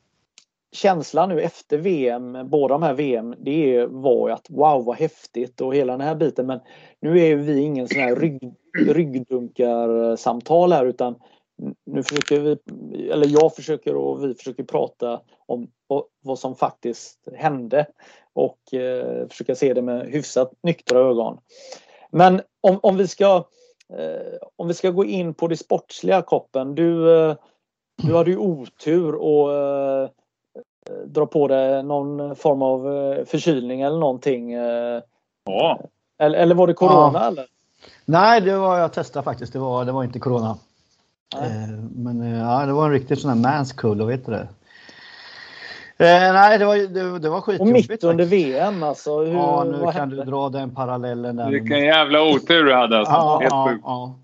känslan 0.72 1.28
nu 1.28 1.40
efter 1.40 1.78
VM, 1.78 2.48
båda 2.50 2.74
de 2.74 2.82
här 2.82 2.94
VM, 2.94 3.34
det 3.38 3.86
var 3.86 4.28
ju 4.28 4.34
att 4.34 4.46
wow 4.50 4.84
vad 4.84 4.96
häftigt 4.96 5.60
och 5.60 5.74
hela 5.74 5.92
den 5.92 6.06
här 6.06 6.14
biten. 6.14 6.46
Men 6.46 6.60
nu 7.00 7.20
är 7.20 7.36
vi 7.36 7.60
ingen 7.60 7.88
sån 7.88 8.00
här 8.00 8.16
rygg, 8.16 8.54
ryggdunkarsamtal 8.78 10.72
här 10.72 10.86
utan 10.86 11.14
nu 11.86 12.02
försöker 12.02 12.40
vi, 12.40 12.58
eller 13.10 13.26
jag 13.26 13.54
försöker 13.54 13.94
och 13.94 14.24
vi 14.24 14.34
försöker 14.34 14.64
prata 14.64 15.20
om 15.46 15.70
vad 16.22 16.38
som 16.38 16.54
faktiskt 16.54 17.28
hände 17.36 17.86
och 18.32 18.74
eh, 18.74 19.28
försöka 19.28 19.54
se 19.54 19.74
det 19.74 19.82
med 19.82 20.06
hyfsat 20.06 20.52
nyktra 20.62 20.98
ögon. 20.98 21.38
Men 22.10 22.40
om, 22.60 22.78
om 22.82 22.96
vi 22.96 23.08
ska 23.08 23.44
eh, 23.92 24.38
om 24.56 24.68
vi 24.68 24.74
ska 24.74 24.90
gå 24.90 25.04
in 25.04 25.34
på 25.34 25.48
det 25.48 25.56
sportsliga 25.56 26.22
koppen. 26.22 26.74
Du, 26.74 27.20
eh, 27.20 27.36
du 28.02 28.14
hade 28.14 28.30
ju 28.30 28.36
otur 28.36 29.14
och 29.14 29.54
eh, 29.54 30.10
dra 31.06 31.26
på 31.26 31.48
dig 31.48 31.82
någon 31.82 32.36
form 32.36 32.62
av 32.62 32.80
förkylning 33.24 33.80
eller 33.80 33.98
någonting. 33.98 34.52
Ja. 35.44 35.80
Eller, 36.18 36.38
eller 36.38 36.54
var 36.54 36.66
det 36.66 36.74
corona 36.74 37.18
ja. 37.18 37.28
eller? 37.28 37.46
Nej, 38.04 38.40
det 38.40 38.56
var 38.56 38.78
jag 38.78 38.92
testade 38.92 39.24
faktiskt. 39.24 39.52
Det 39.52 39.58
var, 39.58 39.84
det 39.84 39.92
var 39.92 40.04
inte 40.04 40.18
corona. 40.18 40.58
Eh, 41.34 41.78
men 41.94 42.22
eh, 42.22 42.38
ja, 42.38 42.66
det 42.66 42.72
var 42.72 42.86
en 42.86 42.92
riktig 42.92 43.18
sån 43.18 43.30
här 43.30 43.36
manskull, 43.36 44.06
vet 44.06 44.26
du 44.26 44.32
det? 44.32 44.48
Eh, 46.00 46.32
nej, 46.32 46.58
det 46.58 46.64
var, 46.64 46.76
det, 46.76 47.18
det 47.18 47.28
var 47.28 47.40
skitjobbigt. 47.40 47.86
Och 47.86 47.90
mitt 47.90 48.04
under 48.04 48.24
VM 48.24 48.82
alltså. 48.82 49.24
Hur, 49.24 49.34
ja, 49.34 49.64
nu 49.64 49.78
kan 49.78 49.92
hände? 49.92 50.16
du 50.16 50.24
dra 50.24 50.48
den 50.48 50.74
parallellen. 50.74 51.36
Där. 51.36 51.50
Vilken 51.50 51.80
jävla 51.80 52.22
otur 52.22 52.64
du 52.64 52.74
hade 52.74 52.98
alltså. 52.98 53.14
Ja, 53.14 53.38
Helt 53.40 53.52
ja, 53.52 53.78
ja. 53.82 54.18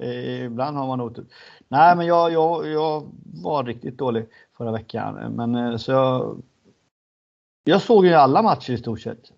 ja. 0.00 0.06
Eh, 0.06 0.44
ibland 0.44 0.76
har 0.76 0.86
man 0.86 1.00
otur. 1.00 1.24
Nej, 1.68 1.96
men 1.96 2.06
jag, 2.06 2.32
jag, 2.32 2.68
jag 2.68 3.02
var 3.42 3.64
riktigt 3.64 3.98
dålig 3.98 4.26
förra 4.56 4.72
veckan. 4.72 5.14
Men 5.36 5.54
eh, 5.54 5.76
så 5.76 5.92
jag, 5.92 6.42
jag 7.64 7.82
såg 7.82 8.06
ju 8.06 8.14
alla 8.14 8.42
matcher 8.42 8.72
i 8.72 8.78
stort 8.78 9.00
sett. 9.00 9.32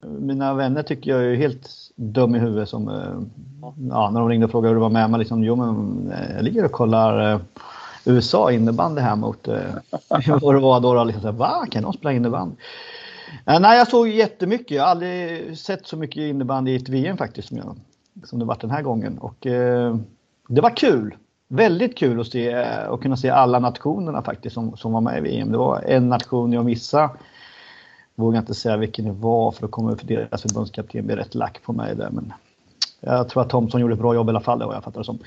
Mina 0.00 0.54
vänner 0.54 0.82
tycker 0.82 1.10
jag 1.10 1.24
är 1.24 1.34
helt 1.34 1.70
dum 1.96 2.34
i 2.34 2.38
huvudet 2.38 2.68
som, 2.68 2.88
eh, 2.88 3.20
ja, 3.90 4.10
när 4.10 4.20
de 4.20 4.28
ringde 4.28 4.44
och 4.44 4.50
frågade 4.50 4.68
hur 4.68 4.74
det 4.74 4.80
var 4.80 4.90
med 4.90 5.10
mig. 5.10 5.18
Liksom, 5.18 5.44
jo, 5.44 5.56
men 5.56 6.10
eh, 6.12 6.34
jag 6.34 6.44
ligger 6.44 6.64
och 6.64 6.72
kollar 6.72 7.40
USA 8.04 8.52
innebandy 8.52 9.00
här 9.00 9.16
mot 9.16 9.48
vad 10.40 10.54
det 10.54 10.60
var 10.60 10.80
då. 10.80 10.94
då 10.94 11.04
liksom, 11.04 11.36
Va, 11.36 11.66
kan 11.70 11.82
de 11.82 11.92
spela 11.92 12.12
innebandy? 12.12 12.56
Nej, 13.44 13.78
jag 13.78 13.88
såg 13.88 14.08
jättemycket. 14.08 14.70
Jag 14.70 14.82
har 14.82 14.90
aldrig 14.90 15.58
sett 15.58 15.86
så 15.86 15.96
mycket 15.96 16.22
innebandy 16.22 16.72
i 16.72 16.76
ett 16.76 16.88
VM 16.88 17.16
faktiskt 17.16 17.48
som, 17.48 17.56
jag, 17.56 17.76
som 18.24 18.38
det 18.38 18.44
varit 18.44 18.60
den 18.60 18.70
här 18.70 18.82
gången. 18.82 19.18
Och 19.18 19.46
eh, 19.46 19.96
det 20.48 20.60
var 20.60 20.76
kul. 20.76 21.14
Väldigt 21.48 21.98
kul 21.98 22.20
att 22.20 22.26
se 22.26 22.50
eh, 22.50 22.84
och 22.88 23.02
kunna 23.02 23.16
se 23.16 23.30
alla 23.30 23.58
nationerna 23.58 24.22
faktiskt 24.22 24.54
som, 24.54 24.76
som 24.76 24.92
var 24.92 25.00
med 25.00 25.18
i 25.18 25.20
VM. 25.20 25.52
Det 25.52 25.58
var 25.58 25.82
en 25.86 26.08
nation 26.08 26.52
jag 26.52 26.64
missade 26.64 27.10
vågar 28.18 28.38
inte 28.38 28.54
säga 28.54 28.76
vilken 28.76 29.04
det 29.04 29.12
var 29.12 29.50
för 29.50 29.62
då 29.62 29.68
kommer 29.68 29.96
deras 30.02 30.42
förbundskapten 30.42 31.06
bli 31.06 31.16
rätt 31.16 31.34
lack 31.34 31.62
på 31.62 31.72
mig 31.72 31.96
där. 31.96 32.10
Men 32.10 32.32
jag 33.00 33.28
tror 33.28 33.42
att 33.42 33.50
Thomson 33.50 33.80
gjorde 33.80 33.94
ett 33.94 34.00
bra 34.00 34.14
jobb 34.14 34.28
i 34.28 34.30
alla 34.30 34.40
fall, 34.40 34.58
det 34.58 34.66
vad 34.66 34.76
jag 34.76 34.84
fattar 34.84 35.00
det 35.00 35.04
som. 35.04 35.18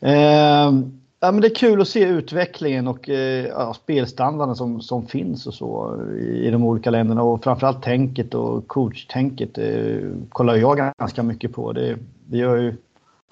Eh, 0.00 0.90
ja, 1.20 1.32
men 1.32 1.40
det 1.40 1.46
är 1.46 1.54
kul 1.54 1.80
att 1.80 1.88
se 1.88 2.04
utvecklingen 2.04 2.88
och 2.88 3.08
eh, 3.08 3.46
ja, 3.46 3.74
spelstandarden 3.74 4.56
som, 4.56 4.80
som 4.80 5.06
finns 5.06 5.46
och 5.46 5.54
så 5.54 6.02
i, 6.20 6.50
de 6.50 6.64
olika 6.64 6.90
länderna 6.90 7.22
och 7.22 7.44
framförallt 7.44 7.82
tänket 7.82 8.34
och 8.34 8.68
coachtänket 8.68 9.58
eh, 9.58 10.10
kollar 10.28 10.56
jag 10.56 10.92
ganska 10.98 11.22
mycket 11.22 11.52
på. 11.52 11.72
Det, 11.72 11.98
det 12.26 12.38
gör 12.38 12.56
ju 12.56 12.76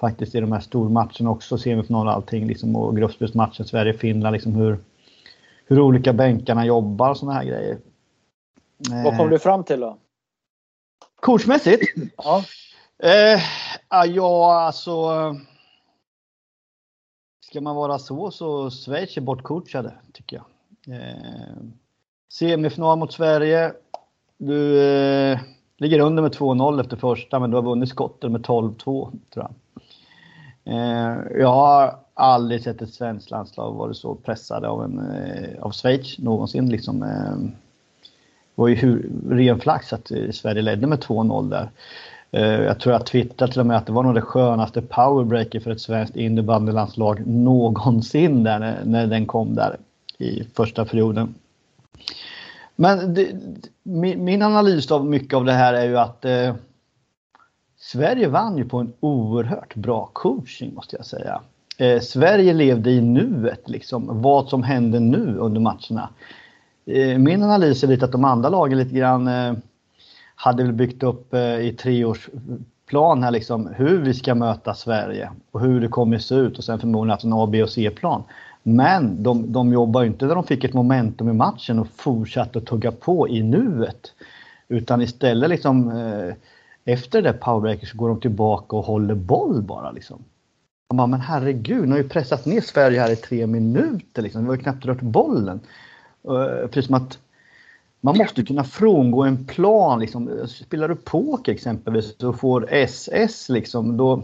faktiskt 0.01 0.35
i 0.35 0.41
de 0.41 0.53
här 0.53 0.61
stormatcherna 0.61 1.31
också, 1.31 1.59
semifinal 1.59 2.07
och 2.07 2.13
allting 2.13 2.47
liksom, 2.47 2.77
och 2.77 2.97
gruppspelsmatchen 2.97 3.67
Sverige-Finland, 3.67 4.33
liksom 4.33 4.55
hur, 4.55 4.79
hur 5.67 5.81
olika 5.81 6.13
bänkarna 6.13 6.67
jobbar 6.67 7.11
och 7.11 7.17
sådana 7.17 7.39
här 7.39 7.45
grejer. 7.45 7.79
Vad 9.05 9.17
kom 9.17 9.31
du 9.31 9.39
fram 9.39 9.65
till 9.65 9.81
då? 9.81 9.99
Coachmässigt? 11.21 11.83
Ja. 12.17 12.45
Eh, 13.03 13.41
ja, 14.07 14.61
alltså. 14.61 15.11
Ska 17.51 17.61
man 17.61 17.77
vara 17.77 17.99
så 17.99 18.31
så 18.31 18.71
Schweiz 18.71 19.17
är 19.17 19.21
bortcoachade 19.21 19.95
tycker 20.13 20.37
jag. 20.37 20.47
Eh, 20.97 21.57
semifinal 22.33 22.99
mot 22.99 23.13
Sverige. 23.13 23.73
Du 24.39 24.83
eh, 24.83 25.41
ligger 25.79 25.99
under 25.99 26.23
med 26.23 26.35
2-0 26.35 26.81
efter 26.81 26.97
första 26.97 27.41
men 27.41 27.51
du 27.51 27.57
har 27.57 27.63
vunnit 27.63 27.89
skotten 27.89 28.33
med 28.33 28.41
12-2 28.41 28.85
tror 28.85 29.21
jag. 29.35 29.55
Eh, 30.67 31.39
jag 31.39 31.53
har 31.53 31.97
aldrig 32.15 32.63
sett 32.63 32.83
ett 32.83 32.95
svenskt 32.95 33.31
landslag 33.31 33.73
vara 33.73 33.95
så 33.95 34.15
pressade 34.15 34.69
av, 34.69 34.85
en, 34.85 34.99
eh, 34.99 35.63
av 35.63 35.73
Schweiz 35.73 36.19
någonsin. 36.19 36.69
Liksom, 36.69 37.03
eh, 37.03 37.37
det 37.39 37.53
var 38.55 38.69
ju 38.69 38.75
hur, 38.75 39.11
ren 39.31 39.61
flax 39.61 39.93
att 39.93 40.11
eh, 40.11 40.31
Sverige 40.31 40.63
ledde 40.63 40.87
med 40.87 40.99
2-0 40.99 41.51
där. 41.51 41.71
Eh, 42.31 42.65
jag 42.65 42.81
tror 42.81 42.93
jag 42.93 43.07
twittrade 43.07 43.53
till 43.53 43.61
och 43.61 43.67
med 43.67 43.77
att 43.77 43.87
det 43.87 43.93
var 43.93 44.03
nog 44.03 44.15
det 44.15 44.21
skönaste 44.21 44.83
powerbreaker 44.83 45.61
för 45.61 45.71
ett 45.71 45.81
svenskt 45.81 46.17
innebandylandslag 46.17 47.27
någonsin 47.27 48.45
där 48.45 48.59
när, 48.59 48.85
när 48.85 49.07
den 49.07 49.27
kom 49.27 49.55
där 49.55 49.77
i 50.19 50.45
första 50.55 50.85
perioden. 50.85 51.35
Men 52.77 53.15
det, 53.15 53.29
min, 53.83 54.25
min, 54.25 54.43
analys 54.43 54.91
av 54.91 55.07
mycket 55.07 55.35
av 55.35 55.45
det 55.45 55.53
här 55.53 55.75
är 55.75 55.85
ju 55.85 55.99
att 55.99 56.25
eh, 56.25 56.55
Sverige 57.93 58.29
vann 58.29 58.59
ju 58.59 58.65
på 58.65 58.79
en 58.79 58.93
oerhört 59.01 59.75
bra 59.75 60.11
coaching 60.13 60.75
måste 60.75 60.97
jag 60.97 61.07
säga. 61.07 61.41
Eh, 61.79 62.01
Sverige 62.01 62.53
levde 62.53 62.91
i 62.91 63.01
nuet, 63.01 63.69
liksom, 63.69 64.23
vad 64.23 64.49
som 64.49 64.63
hände 64.63 65.01
nu 65.01 65.37
under 65.39 65.61
matcherna. 65.61 66.09
Eh, 66.87 67.19
min 67.19 67.43
analys 67.43 67.83
är 67.83 67.89
lite 67.89 68.05
att 68.05 68.13
de 68.13 68.25
andra 68.25 68.49
lagen 68.49 68.79
lite 68.79 68.95
grann 68.95 69.29
eh, 69.29 69.55
hade 70.35 70.63
väl 70.63 70.73
byggt 70.73 71.03
upp 71.03 71.35
eh, 71.35 71.61
i 71.61 71.77
treårsplan 71.79 73.23
här 73.23 73.31
liksom 73.31 73.67
hur 73.77 74.03
vi 74.03 74.15
ska 74.15 74.35
möta 74.35 74.75
Sverige 74.75 75.31
och 75.51 75.61
hur 75.61 75.81
det 75.81 75.89
kommer 75.89 76.19
se 76.19 76.35
ut 76.35 76.59
och 76.59 76.65
sen 76.65 76.79
förmodligen 76.79 77.11
haft 77.11 77.25
en 77.25 77.33
A, 77.33 77.47
B 77.47 77.63
och 77.63 77.71
C-plan. 77.71 78.23
Men 78.63 79.23
de, 79.23 79.53
de 79.53 79.73
jobbar 79.73 80.05
inte 80.05 80.27
när 80.27 80.35
de 80.35 80.45
fick 80.45 80.65
ett 80.65 80.75
momentum 80.75 81.29
i 81.29 81.33
matchen 81.33 81.79
och 81.79 81.89
fortsatte 81.97 82.59
att 82.59 82.67
tugga 82.67 82.93
på 82.93 83.29
i 83.29 83.43
nuet. 83.43 84.13
Utan 84.69 85.03
istället 85.03 85.51
liksom 85.51 85.91
eh, 85.91 86.35
efter 86.87 87.23
det 87.23 87.33
där 87.33 87.39
powerbreaker 87.39 87.87
så 87.87 87.97
går 87.97 88.09
de 88.09 88.21
tillbaka 88.21 88.77
och 88.77 88.85
håller 88.85 89.15
boll 89.15 89.63
bara 89.63 89.91
liksom. 89.91 90.25
Man 90.91 90.97
bara, 90.97 91.07
men 91.07 91.21
herregud, 91.21 91.85
ni 91.85 91.91
har 91.91 91.99
ju 91.99 92.09
pressat 92.09 92.47
ner 92.47 92.61
Sverige 92.61 93.01
här 93.01 93.13
i 93.13 93.17
tre 93.17 93.47
minuter 93.47 94.23
liksom. 94.23 94.43
Vi 94.43 94.49
har 94.49 94.57
ju 94.57 94.63
knappt 94.63 94.87
rört 94.87 95.01
bollen. 95.01 95.61
Eh, 96.25 96.67
precis 96.67 96.87
som 96.87 96.95
att 96.95 97.19
man 98.01 98.17
måste 98.17 98.43
kunna 98.43 98.65
frångå 98.65 99.25
en 99.25 99.45
plan. 99.47 100.01
Liksom. 100.01 100.47
Spelar 100.49 100.89
du 100.89 100.95
poker 100.95 101.53
exempelvis 101.53 102.17
och 102.17 102.41
får 102.41 102.73
SS, 102.73 103.49
liksom, 103.49 103.97
då, 103.97 104.23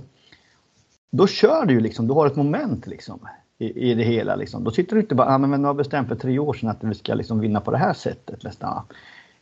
då 1.11 1.27
kör 1.27 1.67
du 1.67 1.75
ju. 1.75 1.81
Liksom, 1.81 2.09
du 2.09 2.15
har 2.15 2.27
ett 2.27 2.37
moment 2.37 2.87
liksom, 2.87 3.29
i, 3.59 3.91
i 3.91 3.95
det 3.95 4.05
hela. 4.05 4.37
Liksom. 4.37 4.65
Då 4.65 4.71
sitter 4.71 4.95
du 4.95 5.03
inte 5.03 5.15
bara, 5.15 5.35
ah, 5.35 5.39
men 5.39 5.63
nu 5.63 5.69
har 5.69 5.75
bestämt 5.75 6.09
för 6.09 6.17
tre 6.17 6.39
år 6.39 6.55
sedan 6.55 6.69
att 6.69 6.85
vi 6.85 6.95
ska 6.95 7.15
liksom, 7.15 7.41
vinna 7.41 7.61
på 7.61 7.71
det 7.71 7.79
här 7.79 7.95
sättet. 7.95 8.43
Nästan. 8.43 8.83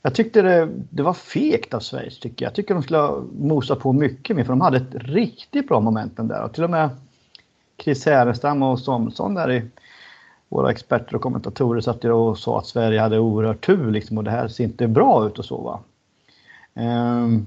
Jag 0.02 0.14
tyckte 0.14 0.42
det, 0.42 0.68
det 0.90 1.02
var 1.02 1.12
fegt 1.12 1.74
av 1.74 1.80
Schweiz. 1.80 2.20
Tycker 2.20 2.44
jag. 2.44 2.50
jag 2.50 2.54
tycker 2.54 2.74
de 2.74 2.82
skulle 2.82 2.98
ha 2.98 3.22
mosat 3.38 3.78
på 3.78 3.92
mycket 3.92 4.36
mer 4.36 4.44
för 4.44 4.52
de 4.52 4.60
hade 4.60 4.76
ett 4.76 4.94
riktigt 4.94 5.68
bra 5.68 5.80
momentum 5.80 6.28
där. 6.28 6.42
Och 6.42 6.52
till 6.52 6.64
och 6.64 6.70
med 6.70 6.90
Chris 7.78 8.06
Härenstam 8.06 8.62
och 8.62 8.78
Somsson 8.78 9.34
där 9.34 9.50
i 9.50 9.62
våra 10.48 10.70
experter 10.70 11.14
och 11.14 11.22
kommentatorer 11.22 11.80
satt 11.80 12.04
och 12.04 12.38
sa 12.38 12.58
att 12.58 12.66
Sverige 12.66 13.00
hade 13.00 13.18
oerhört 13.18 13.66
tur 13.66 13.90
liksom, 13.90 14.18
och 14.18 14.24
det 14.24 14.30
här 14.30 14.48
ser 14.48 14.64
inte 14.64 14.88
bra 14.88 15.26
ut 15.26 15.38
och 15.38 15.44
så. 15.44 15.56
Va? 15.56 15.80
Ehm, 16.74 17.46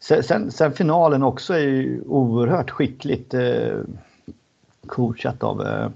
sen, 0.00 0.50
sen, 0.50 0.72
finalen 0.72 1.22
också 1.22 1.54
är 1.54 1.58
ju 1.58 2.02
oerhört 2.06 2.70
skickligt 2.70 3.34
eh, 3.34 3.78
coachat 4.86 5.42
av, 5.42 5.66
eh, 5.66 5.88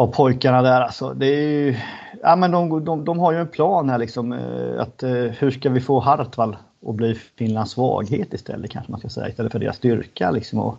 av 0.00 0.06
pojkarna 0.06 0.62
där. 0.62 0.80
Alltså, 0.80 1.14
det 1.14 1.26
är 1.26 1.48
ju, 1.48 1.76
ja, 2.22 2.36
men 2.36 2.50
de, 2.50 2.84
de, 2.84 3.04
de 3.04 3.18
har 3.18 3.32
ju 3.32 3.38
en 3.38 3.48
plan 3.48 3.88
här 3.88 3.98
liksom 3.98 4.32
eh, 4.32 4.82
att 4.82 5.02
eh, 5.02 5.10
hur 5.10 5.50
ska 5.50 5.70
vi 5.70 5.80
få 5.80 6.00
Hartwall 6.00 6.56
att 6.86 6.94
bli 6.94 7.14
Finlands 7.14 7.72
svaghet 7.72 8.34
istället 8.34 8.70
kanske 8.70 8.92
man 8.92 9.00
ska 9.00 9.08
säga 9.08 9.28
istället 9.28 9.52
för 9.52 9.58
deras 9.58 9.76
styrka. 9.76 10.30
Liksom, 10.30 10.58
och 10.58 10.78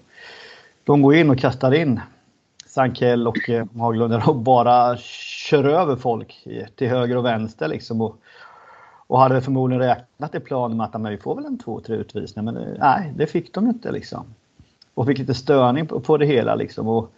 de 0.83 1.01
går 1.01 1.15
in 1.15 1.29
och 1.29 1.39
kastar 1.39 1.73
in 1.73 1.99
Sankell 2.65 3.27
och 3.27 3.49
eh, 3.49 3.65
Haglund 3.77 4.13
och 4.27 4.35
bara 4.35 4.97
kör 5.49 5.63
över 5.63 5.95
folk 5.95 6.47
till 6.75 6.89
höger 6.89 7.17
och 7.17 7.25
vänster 7.25 7.67
liksom. 7.67 8.01
Och, 8.01 8.15
och 9.07 9.19
hade 9.19 9.41
förmodligen 9.41 9.83
räknat 9.83 10.35
i 10.35 10.39
planen 10.39 10.77
med 10.77 10.95
att 10.95 11.11
vi 11.11 11.17
får 11.17 11.35
väl 11.35 11.45
en 11.45 11.59
två, 11.59 11.79
tre 11.79 11.95
utvisningar. 11.95 12.51
Men 12.51 12.63
eh, 12.63 12.73
nej, 12.79 13.13
det 13.15 13.27
fick 13.27 13.53
de 13.53 13.67
inte 13.67 13.91
liksom. 13.91 14.25
Och 14.93 15.05
fick 15.05 15.17
lite 15.17 15.33
störning 15.33 15.87
på, 15.87 15.99
på 15.99 16.17
det 16.17 16.25
hela 16.25 16.55
liksom. 16.55 16.87
Och, 16.87 17.11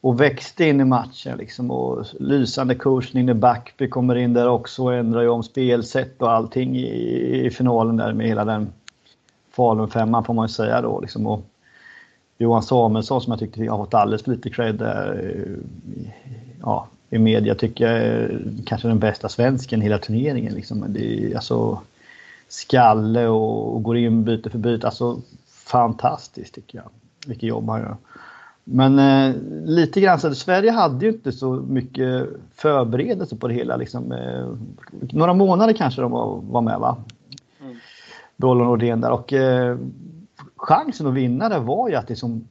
och 0.00 0.20
växte 0.20 0.64
in 0.64 0.80
i 0.80 0.84
matchen 0.84 1.38
liksom. 1.38 1.70
Och 1.70 2.06
lysande 2.20 2.74
coachning 2.74 3.26
när 3.26 3.34
Backby 3.34 3.88
kommer 3.88 4.14
in 4.16 4.34
där 4.34 4.48
också 4.48 4.82
och 4.82 4.94
ändrar 4.94 5.22
ju 5.22 5.28
om 5.28 5.42
spelsätt 5.42 6.22
och 6.22 6.32
allting 6.32 6.76
i, 6.76 7.46
i 7.46 7.50
finalen 7.50 7.96
där 7.96 8.12
med 8.12 8.26
hela 8.26 8.44
den 8.44 8.72
Falun-femman 9.52 10.24
får 10.24 10.34
man 10.34 10.44
ju 10.46 10.52
säga 10.52 10.82
då 10.82 11.00
liksom. 11.00 11.26
Och, 11.26 11.44
Johan 12.40 12.62
Samuelsson 12.62 13.20
som 13.20 13.30
jag 13.30 13.40
tyckte 13.40 13.66
har 13.66 13.78
fått 13.78 13.94
alldeles 13.94 14.22
för 14.22 14.30
lite 14.30 14.50
cred 14.50 14.74
där, 14.74 15.34
ja, 16.62 16.86
i 17.10 17.18
media 17.18 17.54
tycker 17.54 17.84
jag 17.84 18.02
är 18.02 18.42
kanske 18.66 18.88
den 18.88 18.98
bästa 18.98 19.28
svensken 19.28 19.80
i 19.80 19.84
hela 19.84 19.98
turneringen. 19.98 20.54
Liksom. 20.54 20.84
Det 20.88 21.32
är 21.32 21.34
alltså 21.34 21.80
skalle 22.48 23.26
och, 23.26 23.74
och 23.74 23.82
går 23.82 23.96
in 23.96 24.24
byte 24.24 24.50
för 24.50 24.58
byte. 24.58 24.86
Alltså 24.86 25.20
fantastiskt 25.48 26.54
tycker 26.54 26.78
jag. 26.78 26.88
Vilket 27.26 27.48
jobb 27.48 27.68
han 27.68 27.80
gör. 27.80 27.96
Men 28.64 28.98
eh, 28.98 29.36
lite 29.64 30.00
grann 30.00 30.20
så 30.20 30.34
Sverige 30.34 30.70
hade 30.70 31.06
ju 31.06 31.12
inte 31.12 31.32
så 31.32 31.52
mycket 31.52 32.28
förberedelse 32.54 33.36
på 33.36 33.48
det 33.48 33.54
hela. 33.54 33.76
Liksom, 33.76 34.12
eh, 34.12 34.46
några 35.12 35.34
månader 35.34 35.72
kanske 35.72 36.00
de 36.00 36.10
var, 36.10 36.40
var 36.42 36.60
med 36.60 36.78
va? 36.78 36.96
Mm. 37.60 37.76
Brollon 38.36 38.66
och 38.66 38.66
Nordén 38.66 39.00
där 39.00 39.10
och 39.10 39.32
eh, 39.32 39.78
chansen 40.56 41.06
att 41.06 41.14
vinna 41.14 41.48
det 41.48 41.58
var 41.58 41.88
ju 41.88 41.94
att 41.94 42.06
det 42.06 42.16
som 42.16 42.44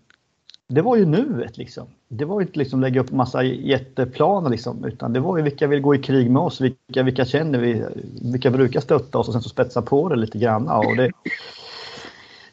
det 0.71 0.81
var 0.81 0.95
ju 0.95 1.05
nuet 1.05 1.57
liksom. 1.57 1.85
Det 2.07 2.25
var 2.25 2.39
ju 2.39 2.45
inte 2.45 2.59
liksom 2.59 2.81
lägga 2.81 3.01
upp 3.01 3.11
massa 3.11 3.43
jätteplaner 3.43 4.49
liksom, 4.49 4.85
utan 4.85 5.13
det 5.13 5.19
var 5.19 5.37
ju 5.37 5.43
vilka 5.43 5.67
vill 5.67 5.81
gå 5.81 5.95
i 5.95 5.97
krig 5.97 6.31
med 6.31 6.41
oss, 6.41 6.61
vilka, 6.61 7.03
vilka 7.03 7.25
känner 7.25 7.59
vi, 7.59 7.83
vilka 8.21 8.51
brukar 8.51 8.79
stötta 8.79 9.17
oss 9.17 9.27
och 9.27 9.33
sen 9.33 9.41
så 9.41 9.49
spetsa 9.49 9.81
på 9.81 10.09
det 10.09 10.15
lite 10.15 10.37
grann. 10.37 10.67
Och 10.67 10.95
det 10.97 11.11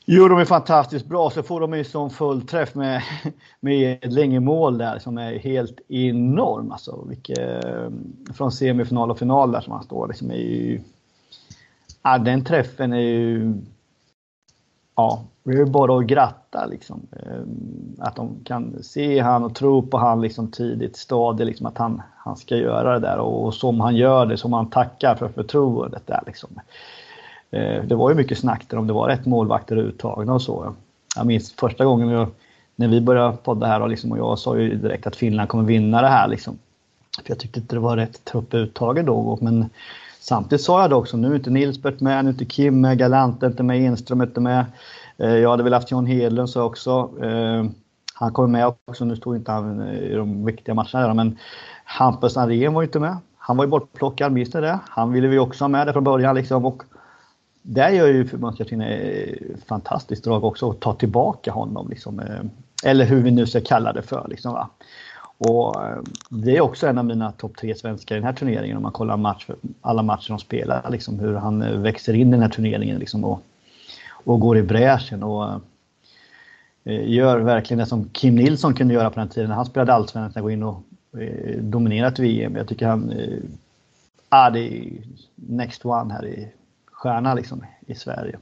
gör 0.06 0.28
de 0.28 0.38
är 0.38 0.44
fantastiskt 0.44 1.06
bra. 1.06 1.30
Så 1.30 1.42
får 1.42 1.60
de 1.60 1.74
ju 1.74 1.84
sån 1.84 2.10
fullträff 2.10 2.74
med, 2.74 3.02
med 3.60 3.98
Edling 4.04 4.34
i 4.34 4.40
mål 4.40 4.78
där 4.78 4.98
som 4.98 5.18
är 5.18 5.38
helt 5.38 5.80
enorm. 5.88 6.72
Alltså, 6.72 7.04
vilket, 7.08 7.64
eh, 7.64 7.90
från 8.34 8.52
semifinal 8.52 9.10
och 9.10 9.18
final 9.18 9.52
där 9.52 9.60
som 9.60 9.72
han 9.72 9.82
står 9.82 10.08
liksom 10.08 10.30
är 10.30 10.34
ju, 10.34 10.80
ja, 12.02 12.18
den 12.18 12.44
träffen 12.44 12.92
är 12.92 13.00
ju 13.00 13.54
ja, 14.96 15.24
det 15.42 15.50
är 15.50 15.56
ju 15.56 15.64
bara 15.64 15.98
att 15.98 16.06
gratta 16.06 16.66
liksom. 16.66 17.06
Eh, 17.12 17.40
att 17.98 18.16
de 18.16 18.44
kan 18.44 18.82
se 18.82 19.18
han 19.18 19.44
och 19.44 19.54
tro 19.54 19.86
på 19.86 19.98
han 19.98 20.20
liksom 20.20 20.50
tidigt 20.50 20.96
stadie, 20.96 21.46
liksom 21.46 21.66
att 21.66 21.78
han, 21.78 22.02
han 22.16 22.36
ska 22.36 22.56
göra 22.56 22.92
det 22.92 23.06
där 23.06 23.18
och, 23.18 23.54
som 23.54 23.80
han 23.80 23.96
gör 23.96 24.26
det, 24.26 24.36
som 24.36 24.52
han 24.52 24.70
tackar 24.70 25.14
för 25.14 25.28
förtroendet 25.28 26.06
där 26.06 26.22
liksom. 26.26 26.60
Eh, 27.50 27.84
det 27.84 27.94
var 27.94 28.10
ju 28.10 28.16
mycket 28.16 28.38
snack 28.38 28.64
där 28.68 28.78
om 28.78 28.86
det 28.86 28.92
var 28.92 29.08
rätt 29.08 29.26
målvakter 29.26 29.76
uttagna 29.76 30.34
och 30.34 30.42
så. 30.42 30.74
Jag 31.16 31.26
minns 31.26 31.52
första 31.52 31.84
gången 31.84 32.08
jag, 32.08 32.28
när 32.76 32.88
vi 32.88 33.00
började 33.00 33.36
podda 33.36 33.66
här 33.66 33.82
och, 33.82 33.88
liksom, 33.88 34.12
och 34.12 34.18
jag 34.18 34.38
sa 34.38 34.58
ju 34.58 34.74
direkt 34.74 35.06
att 35.06 35.16
Finland 35.16 35.48
kommer 35.48 35.64
vinna 35.64 36.02
det 36.02 36.08
här 36.08 36.28
liksom. 36.28 36.58
För 37.24 37.30
jag 37.30 37.38
tyckte 37.38 37.60
inte 37.60 37.76
det 37.76 37.80
var 37.80 37.96
rätt 37.96 38.24
trupp 38.24 38.54
uttagen 38.54 39.06
då, 39.06 39.38
men 39.40 39.70
Samtidigt 40.28 40.64
sa 40.64 40.80
jag 40.80 40.90
det 40.90 40.96
också, 40.96 41.16
nu 41.16 41.30
är 41.30 41.34
inte 41.34 41.50
Nilsbert 41.50 42.00
med, 42.00 42.24
nu 42.24 42.30
är 42.30 42.32
inte 42.32 42.44
Kim 42.44 42.80
med, 42.80 42.98
Galant 42.98 43.42
är 43.42 43.46
inte 43.46 43.62
med, 43.62 43.80
Enström 43.80 44.20
är 44.20 44.26
inte 44.26 44.40
med. 44.40 44.64
Eh, 45.18 45.34
jag 45.36 45.50
hade 45.50 45.62
väl 45.62 45.72
haft 45.72 45.90
John 45.90 46.06
Hedlund 46.06 46.50
så 46.50 46.62
också. 46.62 47.10
Eh, 47.22 47.64
han 48.14 48.32
kommer 48.32 48.48
med 48.48 48.72
också, 48.84 49.04
nu 49.04 49.16
stod 49.16 49.36
inte 49.36 49.52
han 49.52 49.88
i 49.88 50.14
de 50.14 50.44
viktiga 50.44 50.74
matcherna 50.74 51.06
där, 51.06 51.14
men 51.14 51.38
Hampus 51.84 52.36
Andrén 52.36 52.74
var 52.74 52.82
ju 52.82 52.86
inte 52.86 53.00
med. 53.00 53.16
Han 53.38 53.56
var 53.56 53.64
ju 53.64 53.70
bortplockad, 53.70 54.32
minns 54.32 54.54
ni 54.54 54.60
det? 54.60 54.78
Han 54.88 55.12
ville 55.12 55.28
vi 55.28 55.38
också 55.38 55.64
ha 55.64 55.68
med 55.68 55.86
där 55.86 55.92
från 55.92 56.04
början 56.04 56.34
liksom. 56.34 56.64
Och 56.64 56.82
där 57.68 57.90
gör 57.90 58.06
ju 58.06 58.26
förbundskaptenen 58.26 58.88
ett 58.88 59.42
eh, 59.42 59.56
fantastiskt 59.66 60.24
drag 60.24 60.44
också 60.44 60.70
att 60.70 60.80
ta 60.80 60.94
tillbaka 60.94 61.52
honom. 61.52 61.88
Liksom. 61.90 62.20
Eh, 62.20 62.40
eller 62.84 63.04
hur 63.04 63.22
vi 63.22 63.30
nu 63.30 63.46
ska 63.46 63.60
kalla 63.60 63.92
det 63.92 64.02
för. 64.02 64.26
Liksom, 64.28 64.52
va? 64.52 64.68
Och 65.38 65.84
eh, 65.84 65.98
det 66.30 66.56
är 66.56 66.60
också 66.60 66.86
en 66.86 66.98
av 66.98 67.04
mina 67.04 67.32
topp 67.32 67.56
tre 67.56 67.74
svenskar 67.74 68.16
i 68.16 68.18
den 68.18 68.26
här 68.26 68.32
turneringen 68.32 68.76
om 68.76 68.82
man 68.82 68.92
kollar 68.92 69.16
match, 69.16 69.46
alla 69.80 70.02
matcher 70.02 70.28
de 70.28 70.38
spelar. 70.38 70.90
Liksom, 70.90 71.18
hur 71.18 71.34
han 71.34 71.82
växer 71.82 72.14
in 72.14 72.28
i 72.28 72.30
den 72.30 72.42
här 72.42 72.48
turneringen. 72.48 72.98
Liksom, 72.98 73.24
och 73.24 73.42
och 74.26 74.40
går 74.40 74.58
i 74.58 74.62
bräschen 74.62 75.22
och 75.22 75.60
gör 76.84 77.38
verkligen 77.38 77.78
det 77.78 77.86
som 77.86 78.08
Kim 78.08 78.34
Nilsson 78.34 78.74
kunde 78.74 78.94
göra 78.94 79.10
på 79.10 79.20
den 79.20 79.28
tiden 79.28 79.48
när 79.48 79.56
han 79.56 79.66
spelade 79.66 79.92
allsvenskan, 79.92 80.42
gå 80.42 80.50
in 80.50 80.62
och 80.62 80.82
eh, 81.18 82.06
ett 82.06 82.18
VM. 82.18 82.56
Jag 82.56 82.68
tycker 82.68 82.86
han, 82.86 83.10
eh, 83.10 83.38
ah, 84.28 84.50
det 84.50 84.60
är 84.60 84.92
next 85.34 85.84
one 85.84 86.14
här 86.14 86.26
i 86.26 86.48
stjärna 87.06 87.34
liksom 87.34 87.64
i 87.86 87.94
Sverige. 87.94 88.38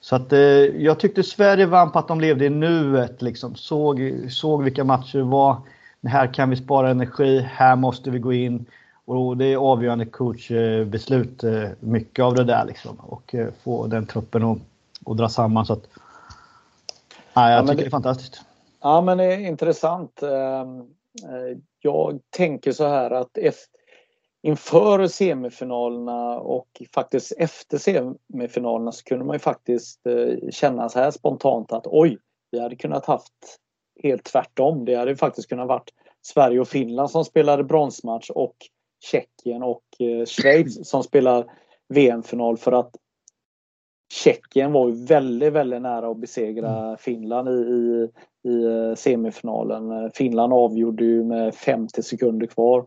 Så 0.00 0.16
att 0.16 0.32
jag 0.74 1.00
tyckte 1.00 1.22
Sverige 1.22 1.66
vann 1.66 1.92
på 1.92 1.98
att 1.98 2.08
de 2.08 2.20
levde 2.20 2.44
i 2.44 2.50
nuet 2.50 3.22
liksom, 3.22 3.54
såg, 3.54 4.12
såg 4.30 4.62
vilka 4.62 4.84
matcher 4.84 5.18
det 5.18 5.24
var. 5.24 5.56
Här 6.02 6.34
kan 6.34 6.50
vi 6.50 6.56
spara 6.56 6.90
energi, 6.90 7.40
här 7.40 7.76
måste 7.76 8.10
vi 8.10 8.18
gå 8.18 8.32
in. 8.32 8.66
Och 9.04 9.36
det 9.36 9.44
är 9.44 9.56
avgörande 9.56 10.04
coachbeslut, 10.04 11.42
mycket 11.80 12.24
av 12.24 12.34
det 12.34 12.44
där 12.44 12.64
liksom. 12.64 12.96
Och 13.00 13.34
få 13.62 13.86
den 13.86 14.06
truppen 14.06 14.44
att 14.44 14.58
och 15.04 15.16
dra 15.16 15.28
samman. 15.28 15.66
Så 15.66 15.72
att, 15.72 15.88
ja, 17.34 17.50
jag 17.50 17.58
ja, 17.58 17.62
tycker 17.62 17.76
det, 17.76 17.82
det 17.82 17.88
är 17.88 17.90
fantastiskt. 17.90 18.42
Ja 18.80 19.00
men 19.00 19.18
det 19.18 19.24
är 19.24 19.38
intressant. 19.38 20.22
Ehm, 20.22 20.80
eh, 21.24 21.58
jag 21.80 22.20
tänker 22.30 22.72
så 22.72 22.88
här 22.88 23.10
att 23.10 23.38
inför 24.42 25.06
semifinalerna 25.06 26.40
och 26.40 26.82
faktiskt 26.94 27.32
efter 27.38 27.78
semifinalerna 27.78 28.92
så 28.92 29.04
kunde 29.04 29.24
man 29.24 29.34
ju 29.34 29.40
faktiskt 29.40 30.06
eh, 30.06 30.50
känna 30.50 30.88
så 30.88 30.98
här 30.98 31.10
spontant 31.10 31.72
att 31.72 31.86
oj, 31.86 32.18
vi 32.50 32.60
hade 32.60 32.76
kunnat 32.76 33.06
haft 33.06 33.58
helt 34.02 34.24
tvärtom. 34.24 34.84
Det 34.84 34.94
hade 34.94 35.16
faktiskt 35.16 35.48
kunnat 35.48 35.68
varit 35.68 35.90
Sverige 36.22 36.60
och 36.60 36.68
Finland 36.68 37.10
som 37.10 37.24
spelade 37.24 37.64
bronsmatch 37.64 38.30
och 38.30 38.56
Tjeckien 39.04 39.62
och 39.62 39.84
eh, 39.98 40.26
Schweiz 40.26 40.88
som 40.88 41.02
spelar 41.02 41.44
VM-final 41.88 42.56
för 42.56 42.72
att 42.72 42.96
Tjeckien 44.12 44.72
var 44.72 44.88
ju 44.88 45.04
väldigt, 45.04 45.52
väldigt 45.52 45.82
nära 45.82 46.10
att 46.10 46.20
besegra 46.20 46.78
mm. 46.78 46.96
Finland 46.96 47.48
i, 47.48 47.52
i, 47.52 48.08
i, 48.48 48.64
eh, 48.64 48.94
semifinalen. 48.94 50.10
Finland 50.14 50.52
avgjorde 50.52 51.04
ju 51.04 51.24
med 51.24 51.54
50 51.54 52.02
sekunder 52.02 52.46
kvar 52.46 52.86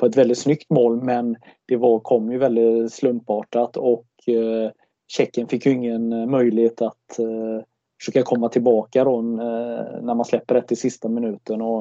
på 0.00 0.06
ett 0.06 0.16
väldigt 0.16 0.38
snyggt 0.38 0.70
mål 0.70 1.02
men 1.02 1.36
det 1.66 1.76
var, 1.76 2.00
kom 2.00 2.32
ju 2.32 2.38
väldigt 2.38 2.92
slumpartat 2.92 3.76
och 3.76 4.06
eh, 4.26 4.70
Tjeckien 5.06 5.48
fick 5.48 5.66
ju 5.66 5.72
ingen 5.72 6.12
eh, 6.12 6.26
möjlighet 6.26 6.82
att 6.82 7.18
eh, 7.18 7.64
försöka 8.00 8.22
komma 8.22 8.48
tillbaka 8.48 9.04
då 9.04 9.18
eh, 9.18 10.02
när 10.02 10.14
man 10.14 10.24
släpper 10.24 10.54
rätt 10.54 10.72
i 10.72 10.76
sista 10.76 11.08
minuten. 11.08 11.62
Och, 11.62 11.80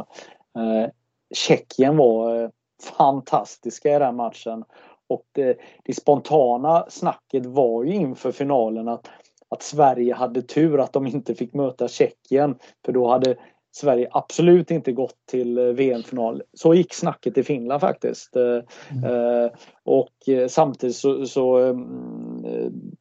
eh, 0.59 0.89
Tjeckien 1.33 1.97
var 1.97 2.43
eh, 2.43 2.49
fantastiska 2.97 3.95
i 3.95 3.99
den 3.99 4.15
matchen 4.15 4.63
och 5.07 5.25
det, 5.31 5.57
det 5.83 5.93
spontana 5.93 6.85
snacket 6.89 7.45
var 7.45 7.83
ju 7.83 7.93
inför 7.93 8.31
finalen 8.31 8.87
att, 8.87 9.09
att 9.49 9.63
Sverige 9.63 10.13
hade 10.13 10.41
tur 10.41 10.79
att 10.79 10.93
de 10.93 11.07
inte 11.07 11.35
fick 11.35 11.53
möta 11.53 11.87
Tjeckien. 11.87 12.55
För 12.85 12.91
då 12.91 13.07
hade 13.07 13.35
Sverige 13.71 14.07
absolut 14.11 14.71
inte 14.71 14.91
gått 14.91 15.15
till 15.25 15.57
eh, 15.57 15.63
VM-final. 15.63 16.43
Så 16.53 16.73
gick 16.73 16.93
snacket 16.93 17.37
i 17.37 17.43
Finland 17.43 17.81
faktiskt. 17.81 18.35
Eh, 18.35 18.59
mm. 18.91 19.03
Eh, 19.03 19.51
och 19.83 20.29
samtidigt 20.49 20.95
så, 20.95 21.25
så, 21.25 21.57
mm, 21.57 22.95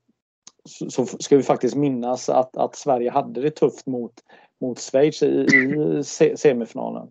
så, 0.64 1.06
ska 1.06 1.36
vi 1.36 1.42
faktiskt 1.42 1.76
minnas 1.76 2.28
att, 2.28 2.56
att 2.56 2.76
Sverige 2.76 3.10
hade 3.10 3.40
det 3.40 3.50
tufft 3.50 3.86
mot, 3.86 4.12
mot 4.60 4.80
Schweiz 4.80 5.22
i, 5.22 5.26
i 5.26 6.02
semifinalen. 6.36 7.08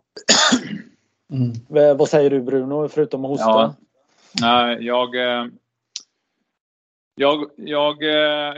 Mm. 1.31 1.97
Vad 1.97 2.09
säger 2.09 2.29
du 2.29 2.41
Bruno, 2.41 2.87
förutom 2.87 3.25
att 3.25 3.31
hosta? 3.31 3.45
Ja, 3.45 3.75
Nej, 4.41 4.85
jag, 4.85 5.15
jag, 7.15 7.51
jag, 7.55 8.03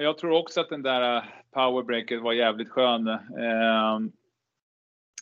jag 0.03 0.17
tror 0.17 0.31
också 0.31 0.61
att 0.61 0.69
den 0.69 0.83
där 0.83 1.29
powerbreaket 1.51 2.21
var 2.21 2.33
jävligt 2.33 2.69
skön. 2.69 3.17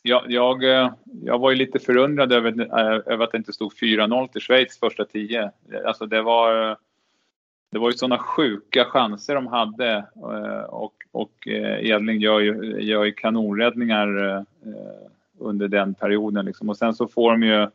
Jag, 0.02 0.30
jag, 0.30 0.64
eh, 0.64 0.92
jag 1.22 1.38
var 1.38 1.50
ju 1.50 1.56
lite 1.56 1.78
förundrad 1.78 2.32
över, 2.32 2.60
eh, 2.60 3.12
över 3.12 3.24
att 3.24 3.32
det 3.32 3.38
inte 3.38 3.52
stod 3.52 3.72
4-0 3.72 4.28
till 4.28 4.40
Schweiz 4.40 4.78
första 4.78 5.04
tio. 5.04 5.50
Alltså 5.86 6.06
det 6.06 6.22
var, 6.22 6.70
eh, 6.70 6.76
det 7.72 7.78
var 7.78 7.90
ju 7.90 7.96
sådana 7.96 8.18
sjuka 8.18 8.84
chanser 8.84 9.34
de 9.34 9.46
hade 9.46 10.04
och, 10.68 10.94
och 11.12 11.46
Edling 11.80 12.20
gör 12.20 12.40
ju, 12.40 12.80
gör 12.80 13.04
ju 13.04 13.12
kanonräddningar 13.12 14.44
under 15.38 15.68
den 15.68 15.94
perioden. 15.94 16.44
Liksom. 16.44 16.68
Och 16.68 16.76
sen 16.76 16.94
så 16.94 17.08
får 17.08 17.30
de 17.30 17.42
ju 17.42 17.68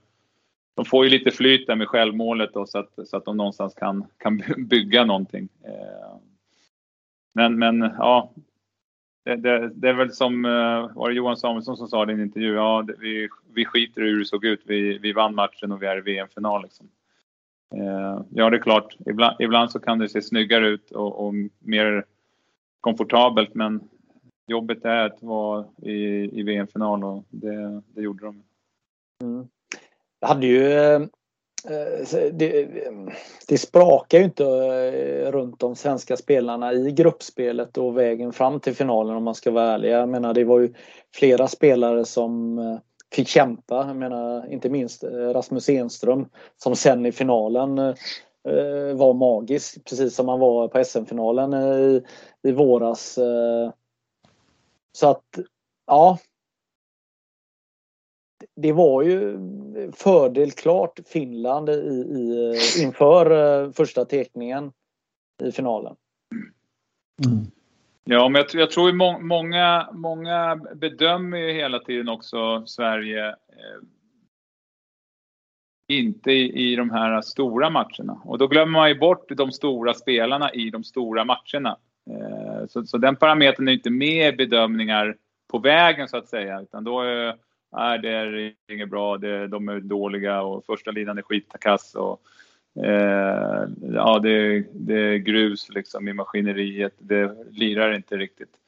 de 0.76 0.86
får 0.86 1.05
ju 1.05 1.11
lite 1.11 1.32
flyt 1.32 1.67
där 1.67 1.76
med 1.76 1.88
självmålet 1.88 2.53
då, 2.53 2.65
så, 2.65 2.80
att, 2.80 2.99
så 3.05 3.17
att 3.17 3.26
de 3.26 3.38
någonstans 3.38 3.74
kan, 3.74 4.05
kan 4.17 4.41
bygga 4.57 5.05
någonting. 5.05 5.49
Men, 7.34 7.59
men 7.59 7.82
ja, 7.97 8.32
det, 9.24 9.36
det, 9.36 9.69
det, 9.76 9.89
är 9.89 9.93
väl 9.93 10.11
som, 10.11 10.45
eh, 10.45 10.95
var 10.95 11.09
det 11.09 11.15
Johan 11.15 11.38
Samuelsson 11.38 11.78
som 11.78 11.88
sa 11.88 12.05
det 12.05 12.11
i 12.11 12.15
en 12.15 12.21
intervju, 12.21 12.53
ja, 12.53 12.88
vi, 12.99 13.30
vi 13.53 13.65
skiter 13.65 14.01
i 14.01 14.09
hur 14.09 14.19
det 14.19 14.26
såg 14.26 14.45
ut, 14.45 14.61
vi, 14.65 14.97
vi 14.97 15.13
vann 15.13 15.36
matchen 15.36 15.71
och 15.71 15.82
vi 15.82 15.88
är 15.88 15.97
i 15.97 16.01
VM-final. 16.01 16.63
Liksom. 16.63 16.89
Eh, 17.76 18.21
ja, 18.30 18.49
det 18.49 18.57
är 18.57 18.61
klart, 18.61 18.97
ibland, 19.05 19.36
ibland 19.39 19.71
så 19.71 19.80
kan 19.80 19.99
det 19.99 20.09
se 20.09 20.21
snyggare 20.21 20.67
ut 20.67 20.91
och, 20.91 21.28
och 21.28 21.34
mer 21.59 22.05
komfortabelt, 22.82 23.53
men 23.53 23.89
jobbet 24.47 24.86
är 24.86 25.05
att 25.05 25.24
vara 25.24 25.65
i, 25.82 26.30
i 26.39 26.43
VM-final 26.43 27.03
och 27.03 27.26
det, 27.30 27.82
det 27.95 28.01
gjorde 28.01 28.26
de. 28.26 28.43
Mm 29.21 29.47
hade 30.24 30.47
ju 30.47 30.74
eh, 30.74 31.01
Eh, 31.70 32.30
det, 32.32 32.68
det 33.47 33.57
sprakar 33.57 34.18
ju 34.18 34.24
inte 34.24 34.45
eh, 34.45 35.32
runt 35.32 35.59
de 35.59 35.76
svenska 35.76 36.18
spelarna 36.18 36.74
i 36.74 36.91
gruppspelet 36.91 37.78
och 37.78 37.97
vägen 37.97 38.34
fram 38.34 38.59
till 38.59 38.76
finalen 38.76 39.16
om 39.16 39.24
man 39.24 39.36
ska 39.36 39.51
vara 39.51 39.72
ärlig. 39.72 39.91
Jag 39.91 40.09
menar 40.09 40.34
det 40.34 40.43
var 40.43 40.59
ju 40.59 40.74
flera 41.16 41.47
spelare 41.47 42.05
som 42.05 42.57
eh, 42.57 42.78
fick 43.14 43.28
kämpa. 43.28 43.88
Jag 43.88 43.95
menar 43.95 44.51
inte 44.51 44.70
minst 44.70 45.03
Rasmus 45.03 45.70
Enström 45.70 46.26
som 46.57 46.76
sen 46.76 47.05
i 47.05 47.11
finalen 47.11 47.95
var 48.95 49.14
magisk 49.14 49.86
precis 49.86 50.16
som 50.16 50.28
han 50.28 50.39
var 50.39 50.68
på 50.68 50.84
SM-finalen 50.84 51.53
i, 51.53 52.03
i 52.43 52.51
våras. 52.51 53.20
Så 54.91 55.07
att 55.07 55.39
ja, 55.88 56.18
det 58.55 58.71
var 58.71 59.03
ju 59.03 59.37
fördel 59.91 60.51
klart 60.51 60.99
Finland 61.05 61.69
i, 61.69 61.73
i, 61.73 62.57
inför 62.83 63.31
eh, 63.63 63.71
första 63.71 64.05
teckningen 64.05 64.71
i 65.43 65.51
finalen. 65.51 65.95
Mm. 67.25 67.45
Ja, 68.03 68.29
men 68.29 68.41
jag, 68.41 68.61
jag 68.61 68.71
tror 68.71 68.89
ju 68.89 68.95
må, 68.95 69.19
många, 69.19 69.89
många 69.93 70.55
bedömer 70.75 71.37
ju 71.37 71.53
hela 71.53 71.79
tiden 71.79 72.09
också 72.09 72.65
Sverige 72.65 73.27
eh, 73.29 73.81
inte 75.87 76.31
i, 76.31 76.71
i 76.71 76.75
de 76.75 76.89
här 76.89 77.21
stora 77.21 77.69
matcherna. 77.69 78.21
Och 78.23 78.37
då 78.37 78.47
glömmer 78.47 78.71
man 78.71 78.89
ju 78.89 78.99
bort 78.99 79.25
de 79.29 79.51
stora 79.51 79.93
spelarna 79.93 80.53
i 80.53 80.69
de 80.69 80.83
stora 80.83 81.25
matcherna. 81.25 81.77
Eh, 82.09 82.67
så, 82.67 82.85
så 82.85 82.97
den 82.97 83.15
parametern 83.15 83.67
är 83.67 83.71
inte 83.71 83.89
med 83.89 84.33
i 84.33 84.37
bedömningar 84.37 85.17
på 85.51 85.59
vägen 85.59 86.07
så 86.07 86.17
att 86.17 86.27
säga, 86.27 86.61
utan 86.61 86.83
då 86.83 87.01
är, 87.01 87.35
är 87.74 87.97
det 87.97 88.53
inget 88.74 88.89
bra, 88.89 89.17
det, 89.17 89.47
de 89.47 89.69
är 89.69 89.80
dåliga 89.80 90.41
och 90.41 90.65
första 90.65 90.91
linan 90.91 91.17
är 91.17 91.21
skitkass 91.21 91.95
och 91.95 92.21
eh, 92.86 93.67
ja, 93.93 94.19
det, 94.19 94.65
det 94.74 94.99
är 94.99 95.17
grus 95.17 95.69
liksom 95.69 96.07
i 96.07 96.13
maskineriet, 96.13 96.93
det 96.97 97.36
lirar 97.51 97.93
inte 97.93 98.17
riktigt. 98.17 98.59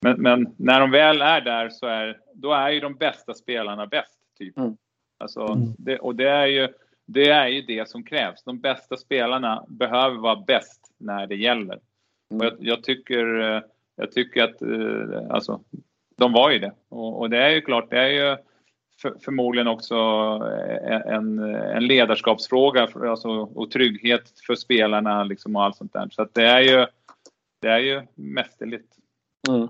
Men, 0.00 0.22
men, 0.22 0.54
när 0.56 0.80
de 0.80 0.90
väl 0.90 1.22
är 1.22 1.40
där 1.40 1.68
så 1.68 1.86
är, 1.86 2.18
då 2.34 2.52
är 2.52 2.70
ju 2.70 2.80
de 2.80 2.94
bästa 2.94 3.34
spelarna 3.34 3.86
bäst. 3.86 4.18
Typ. 4.38 4.58
Mm. 4.58 4.76
Alltså, 5.18 5.40
mm. 5.40 5.74
det, 5.78 5.98
och 5.98 6.14
det 6.14 6.28
är, 6.28 6.46
ju, 6.46 6.68
det 7.06 7.28
är 7.28 7.48
ju 7.48 7.62
det 7.62 7.88
som 7.88 8.04
krävs. 8.04 8.42
De 8.44 8.60
bästa 8.60 8.96
spelarna 8.96 9.64
behöver 9.68 10.16
vara 10.16 10.44
bäst 10.46 10.92
när 10.98 11.26
det 11.26 11.36
gäller. 11.36 11.80
Mm. 12.30 12.40
Och 12.40 12.44
jag, 12.44 12.52
jag, 12.58 12.82
tycker, 12.82 13.26
jag 13.96 14.12
tycker 14.12 14.42
att 14.42 14.62
eh, 14.62 15.30
alltså, 15.30 15.60
de 16.18 16.32
var 16.32 16.50
ju 16.50 16.58
det. 16.58 16.72
Och, 16.88 17.20
och, 17.20 17.30
det 17.30 17.38
är 17.38 17.50
ju 17.50 17.60
klart, 17.60 17.90
det 17.90 17.98
är 17.98 18.08
ju 18.08 18.36
för, 19.02 19.14
förmodligen 19.24 19.68
också 19.68 19.94
eh, 20.88 21.14
en, 21.14 21.38
en 21.54 21.86
ledarskapsfråga 21.86 22.86
för, 22.86 23.06
alltså, 23.06 23.28
och 23.28 23.70
trygghet 23.70 24.22
för 24.46 24.54
spelarna 24.54 25.24
liksom, 25.24 25.56
och 25.56 25.64
allt 25.64 25.76
sånt 25.76 25.92
där. 25.92 26.08
Så 26.10 26.22
att 26.22 26.34
det 26.34 26.46
är 26.46 26.60
ju, 26.60 26.86
det 27.62 27.68
är 27.68 27.78
ju 27.78 28.02
mästerligt. 28.14 28.92
Mm. 29.48 29.68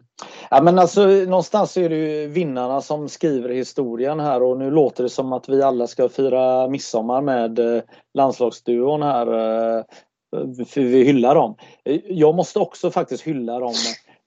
Ja, 0.50 0.62
men 0.62 0.78
alltså, 0.78 1.06
någonstans 1.06 1.76
är 1.76 1.88
det 1.88 1.96
ju 1.96 2.26
vinnarna 2.26 2.80
som 2.80 3.08
skriver 3.08 3.48
historien 3.48 4.20
här 4.20 4.42
och 4.42 4.58
nu 4.58 4.70
låter 4.70 5.02
det 5.02 5.08
som 5.08 5.32
att 5.32 5.48
vi 5.48 5.62
alla 5.62 5.86
ska 5.86 6.08
fira 6.08 6.68
midsommar 6.68 7.22
med 7.22 7.58
eh, 7.58 7.82
landslagsduon 8.14 9.02
här. 9.02 9.26
Eh, 9.26 9.84
för 10.66 10.80
vi 10.80 11.04
hyllar 11.04 11.34
dem. 11.34 11.56
Jag 12.04 12.34
måste 12.34 12.58
också 12.58 12.90
faktiskt 12.90 13.22
hylla 13.22 13.58
dem. 13.58 13.74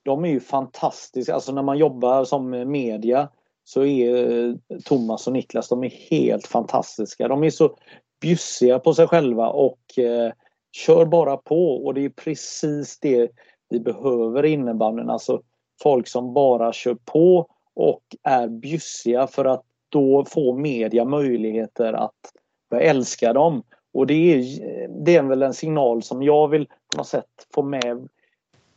De 0.02 0.24
är 0.24 0.28
ju 0.28 0.40
fantastiska. 0.40 1.34
Alltså 1.34 1.52
när 1.52 1.62
man 1.62 1.78
jobbar 1.78 2.24
som 2.24 2.50
media 2.70 3.28
så 3.64 3.84
är 3.84 4.48
eh, 4.48 4.54
Thomas 4.84 5.26
och 5.26 5.32
Niklas 5.32 5.68
de 5.68 5.84
är 5.84 5.90
helt 6.10 6.46
fantastiska. 6.46 7.28
De 7.28 7.44
är 7.44 7.50
så 7.50 7.76
bjussiga 8.20 8.78
på 8.78 8.94
sig 8.94 9.06
själva 9.06 9.48
och 9.48 9.98
eh, 9.98 10.32
kör 10.72 11.04
bara 11.04 11.36
på 11.36 11.86
och 11.86 11.94
det 11.94 12.04
är 12.04 12.08
precis 12.08 12.98
det 13.00 13.30
vi 13.68 13.80
behöver 13.80 14.44
i 14.44 14.50
innebandyn. 14.50 15.10
Alltså 15.10 15.42
folk 15.82 16.08
som 16.08 16.34
bara 16.34 16.72
kör 16.72 16.96
på 17.04 17.46
och 17.74 18.02
är 18.22 18.48
bjussiga 18.48 19.26
för 19.26 19.44
att 19.44 19.62
då 19.88 20.24
få 20.24 20.56
media 20.56 21.04
möjligheter 21.04 21.92
att 21.92 22.32
börja 22.70 22.90
älska 22.90 23.32
dem. 23.32 23.62
Och 23.92 24.06
det 24.06 24.14
är, 24.14 24.38
eh, 24.38 24.90
det 25.04 25.16
är 25.16 25.22
väl 25.22 25.42
en 25.42 25.54
signal 25.54 26.02
som 26.02 26.22
jag 26.22 26.48
vill 26.48 26.66
på 26.66 26.96
något 26.96 27.06
sätt 27.06 27.46
få 27.54 27.62
med 27.62 28.08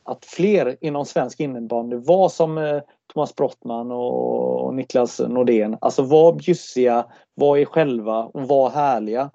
att 0.05 0.25
fler 0.25 0.77
inom 0.81 1.05
svensk 1.05 1.39
innebandy 1.39 1.95
var 1.95 2.29
som 2.29 2.57
eh, 2.57 2.81
Thomas 3.13 3.35
Brottman 3.35 3.91
och 3.91 4.73
Niklas 4.73 5.19
Nordén. 5.19 5.77
Alltså 5.81 6.03
var 6.03 6.33
bjussiga, 6.33 7.05
var 7.33 7.57
er 7.57 7.65
själva 7.65 8.23
och 8.23 8.47
var 8.47 8.69
härliga. 8.69 9.31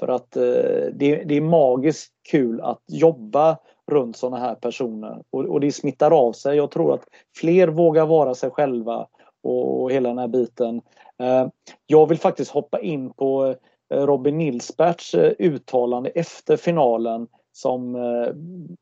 För 0.00 0.08
att 0.08 0.36
eh, 0.36 0.42
det, 0.92 1.24
det 1.24 1.36
är 1.36 1.40
magiskt 1.40 2.12
kul 2.30 2.60
att 2.60 2.82
jobba 2.88 3.56
runt 3.90 4.16
sådana 4.16 4.38
här 4.38 4.54
personer. 4.54 5.22
Och, 5.30 5.44
och, 5.44 5.60
det 5.60 5.72
smittar 5.72 6.10
av 6.10 6.32
sig. 6.32 6.56
Jag 6.56 6.70
tror 6.70 6.94
att 6.94 7.04
fler 7.36 7.68
vågar 7.68 8.06
vara 8.06 8.34
sig 8.34 8.50
själva 8.50 9.06
och, 9.42 9.82
och 9.82 9.92
hela 9.92 10.08
den 10.08 10.18
här 10.18 10.28
biten. 10.28 10.82
Eh, 11.22 11.48
jag 11.86 12.08
vill 12.08 12.18
faktiskt 12.18 12.50
hoppa 12.50 12.80
in 12.80 13.12
på 13.12 13.54
eh, 13.94 14.06
Robin 14.06 14.38
Nilsberts 14.38 15.14
eh, 15.14 15.32
uttalande 15.38 16.10
efter 16.10 16.56
finalen 16.56 17.28
som 17.52 17.94
eh, 17.94 18.32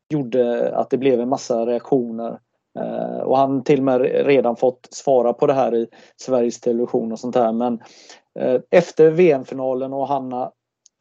gjorde 0.09 0.75
att 0.75 0.89
det 0.89 0.97
blev 0.97 1.19
en 1.19 1.29
massa 1.29 1.65
reaktioner. 1.65 2.39
Eh, 2.79 3.19
och 3.19 3.37
han 3.37 3.63
till 3.63 3.79
och 3.79 3.85
med 3.85 4.01
redan 4.25 4.55
fått 4.55 4.87
svara 4.91 5.33
på 5.33 5.47
det 5.47 5.53
här 5.53 5.75
i 5.75 5.87
Sveriges 6.15 6.59
Television 6.59 7.11
och 7.11 7.19
sånt 7.19 7.35
där. 7.35 7.51
Men 7.51 7.79
eh, 8.39 8.61
efter 8.69 9.11
VM-finalen 9.11 9.93
och 9.93 10.07
Hanna 10.07 10.51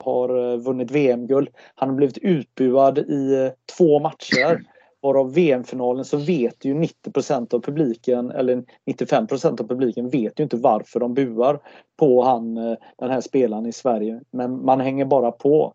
har 0.04 0.52
eh, 0.52 0.58
vunnit 0.58 0.90
VM-guld. 0.90 1.48
Han 1.74 1.88
har 1.88 1.96
blivit 1.96 2.18
utbuad 2.18 2.98
i 2.98 3.44
eh, 3.44 3.52
två 3.76 4.00
matcher. 4.00 4.60
Varav 5.00 5.34
VM-finalen 5.34 6.04
så 6.04 6.16
vet 6.16 6.64
ju 6.64 6.74
90% 6.74 7.54
av 7.54 7.60
publiken, 7.60 8.30
eller 8.30 8.64
95% 8.90 9.60
av 9.60 9.68
publiken 9.68 10.08
vet 10.08 10.40
ju 10.40 10.42
inte 10.42 10.56
varför 10.56 11.00
de 11.00 11.14
buar 11.14 11.60
på 11.98 12.22
han, 12.22 12.56
eh, 12.56 12.76
den 12.98 13.10
här 13.10 13.20
spelaren 13.20 13.66
i 13.66 13.72
Sverige. 13.72 14.20
Men 14.30 14.64
man 14.64 14.80
hänger 14.80 15.04
bara 15.04 15.32
på. 15.32 15.74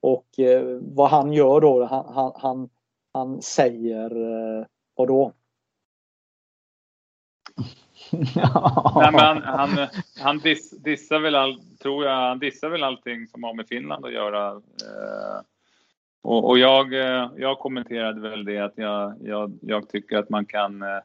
Och 0.00 0.38
eh, 0.38 0.78
vad 0.80 1.10
han 1.10 1.32
gör 1.32 1.60
då, 1.60 1.84
han, 1.84 2.14
han, 2.14 2.32
han, 2.36 2.68
han 3.12 3.42
säger 3.42 4.10
eh, 4.10 4.66
vad 4.94 5.08
då? 5.08 5.32
Nej, 8.96 9.12
men 9.12 9.42
han, 9.42 9.88
han 10.20 10.38
diss, 10.38 10.70
dissar 10.70 11.18
väl 11.18 11.34
all, 11.34 11.60
tror 11.82 12.04
jag, 12.04 12.16
han 12.16 12.38
dissar 12.38 12.68
väl 12.68 12.82
allting 12.82 13.26
som 13.26 13.42
har 13.42 13.54
med 13.54 13.68
Finland 13.68 14.04
att 14.04 14.12
göra. 14.12 14.50
Eh, 14.52 15.40
och, 16.22 16.48
och 16.48 16.58
jag, 16.58 16.94
eh, 16.94 17.30
jag 17.36 17.58
kommenterade 17.58 18.20
väl 18.20 18.44
det 18.44 18.58
att 18.58 18.78
jag, 18.78 19.14
jag, 19.20 19.58
jag 19.60 19.88
tycker 19.88 20.16
att 20.16 20.30
man 20.30 20.46
kan 20.46 20.82
eh, 20.82 21.00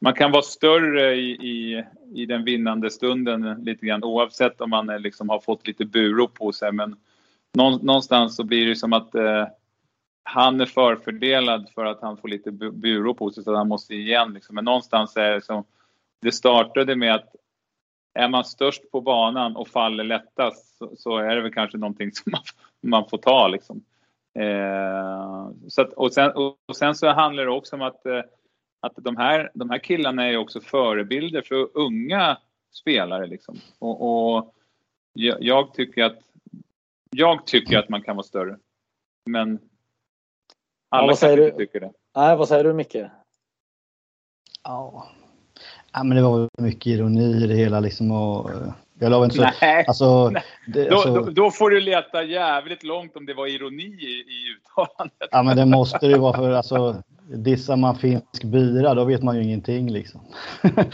man 0.00 0.14
kan 0.14 0.32
vara 0.32 0.42
större 0.42 1.14
i, 1.14 1.30
i, 1.30 1.84
i 2.14 2.26
den 2.26 2.44
vinnande 2.44 2.90
stunden 2.90 3.64
lite 3.64 3.86
grann 3.86 4.04
oavsett 4.04 4.60
om 4.60 4.70
man 4.70 4.90
eh, 4.90 4.98
liksom 4.98 5.28
har 5.28 5.40
fått 5.40 5.66
lite 5.66 5.84
burop 5.84 6.34
på 6.34 6.52
sig. 6.52 6.72
Men 6.72 6.96
någonstans 7.58 8.36
så 8.36 8.44
blir 8.44 8.66
det 8.66 8.76
som 8.76 8.92
att 8.92 9.14
eh, 9.14 9.46
han 10.22 10.60
är 10.60 10.66
förfördelad 10.66 11.70
för 11.74 11.84
att 11.84 12.00
han 12.00 12.16
får 12.16 12.28
lite 12.28 12.50
buror 12.52 13.14
på 13.14 13.30
sig 13.30 13.44
så 13.44 13.50
att 13.50 13.56
han 13.56 13.68
måste 13.68 13.94
igen. 13.94 14.32
Liksom. 14.32 14.54
Men 14.54 14.64
någonstans 14.64 15.16
är 15.16 15.30
det 15.30 15.40
som, 15.40 15.64
det 16.20 16.32
startade 16.32 16.96
med 16.96 17.14
att 17.14 17.34
är 18.14 18.28
man 18.28 18.44
störst 18.44 18.90
på 18.90 19.00
banan 19.00 19.56
och 19.56 19.68
faller 19.68 20.04
lättast 20.04 20.78
så, 20.78 20.92
så 20.96 21.16
är 21.16 21.36
det 21.36 21.42
väl 21.42 21.54
kanske 21.54 21.78
någonting 21.78 22.12
som 22.12 22.32
man, 22.32 22.42
man 22.80 23.08
får 23.08 23.18
ta 23.18 23.48
liksom. 23.48 23.84
Eh, 24.38 25.50
så 25.68 25.82
att, 25.82 25.92
och, 25.92 26.12
sen, 26.12 26.32
och 26.66 26.76
sen 26.76 26.94
så 26.94 27.08
handlar 27.08 27.44
det 27.44 27.50
också 27.50 27.76
om 27.76 27.82
att, 27.82 28.06
eh, 28.06 28.22
att 28.80 28.92
de, 28.96 29.16
här, 29.16 29.50
de 29.54 29.70
här 29.70 29.78
killarna 29.78 30.24
är 30.24 30.30
ju 30.30 30.36
också 30.36 30.60
förebilder 30.60 31.42
för 31.42 31.68
unga 31.74 32.38
spelare 32.72 33.26
liksom. 33.26 33.56
Och, 33.78 34.36
och 34.36 34.54
jag, 35.12 35.42
jag 35.42 35.74
tycker 35.74 36.04
att 36.04 36.18
jag 37.10 37.46
tycker 37.46 37.78
att 37.78 37.88
man 37.88 38.02
kan 38.02 38.16
vara 38.16 38.26
större. 38.26 38.58
Men 39.26 39.58
alla 40.88 41.12
ja, 41.12 41.16
kanske 41.20 41.44
inte 41.44 41.56
tycker 41.56 41.80
det. 41.80 41.92
Nej, 42.16 42.36
vad 42.36 42.48
säger 42.48 42.64
du 42.64 42.72
Micke? 42.72 42.96
Ja. 44.62 45.08
ja, 45.92 46.04
men 46.04 46.16
det 46.16 46.22
var 46.22 46.48
mycket 46.58 46.86
ironi 46.86 47.44
i 47.44 47.46
det 47.46 47.54
hela 47.54 47.80
liksom. 47.80 48.10
Och, 48.10 48.50
jag 48.98 49.10
lovar 49.10 49.24
inte 49.24 49.36
så. 49.36 49.42
Nej, 49.60 49.84
alltså, 49.88 50.32
det, 50.66 50.90
alltså, 50.90 51.14
då, 51.14 51.30
då, 51.30 51.50
får 51.50 51.70
du 51.70 51.80
leta 51.80 52.22
jävligt 52.22 52.84
långt 52.84 53.16
om 53.16 53.26
det 53.26 53.34
var 53.34 53.46
ironi 53.46 53.82
i, 53.82 54.06
i 54.06 54.56
uttalandet. 54.56 55.28
Ja, 55.30 55.42
men 55.42 55.56
det 55.56 55.66
måste 55.66 55.98
det 55.98 56.12
ju 56.12 56.18
vara 56.18 56.36
för 56.36 56.50
alltså, 56.50 57.02
dissar 57.36 57.76
man 57.76 57.96
finsk 57.96 58.44
bira 58.44 58.94
då 58.94 59.04
vet 59.04 59.22
man 59.22 59.36
ju 59.36 59.42
ingenting 59.42 59.92
liksom. 59.92 60.20
uh, 60.64 60.84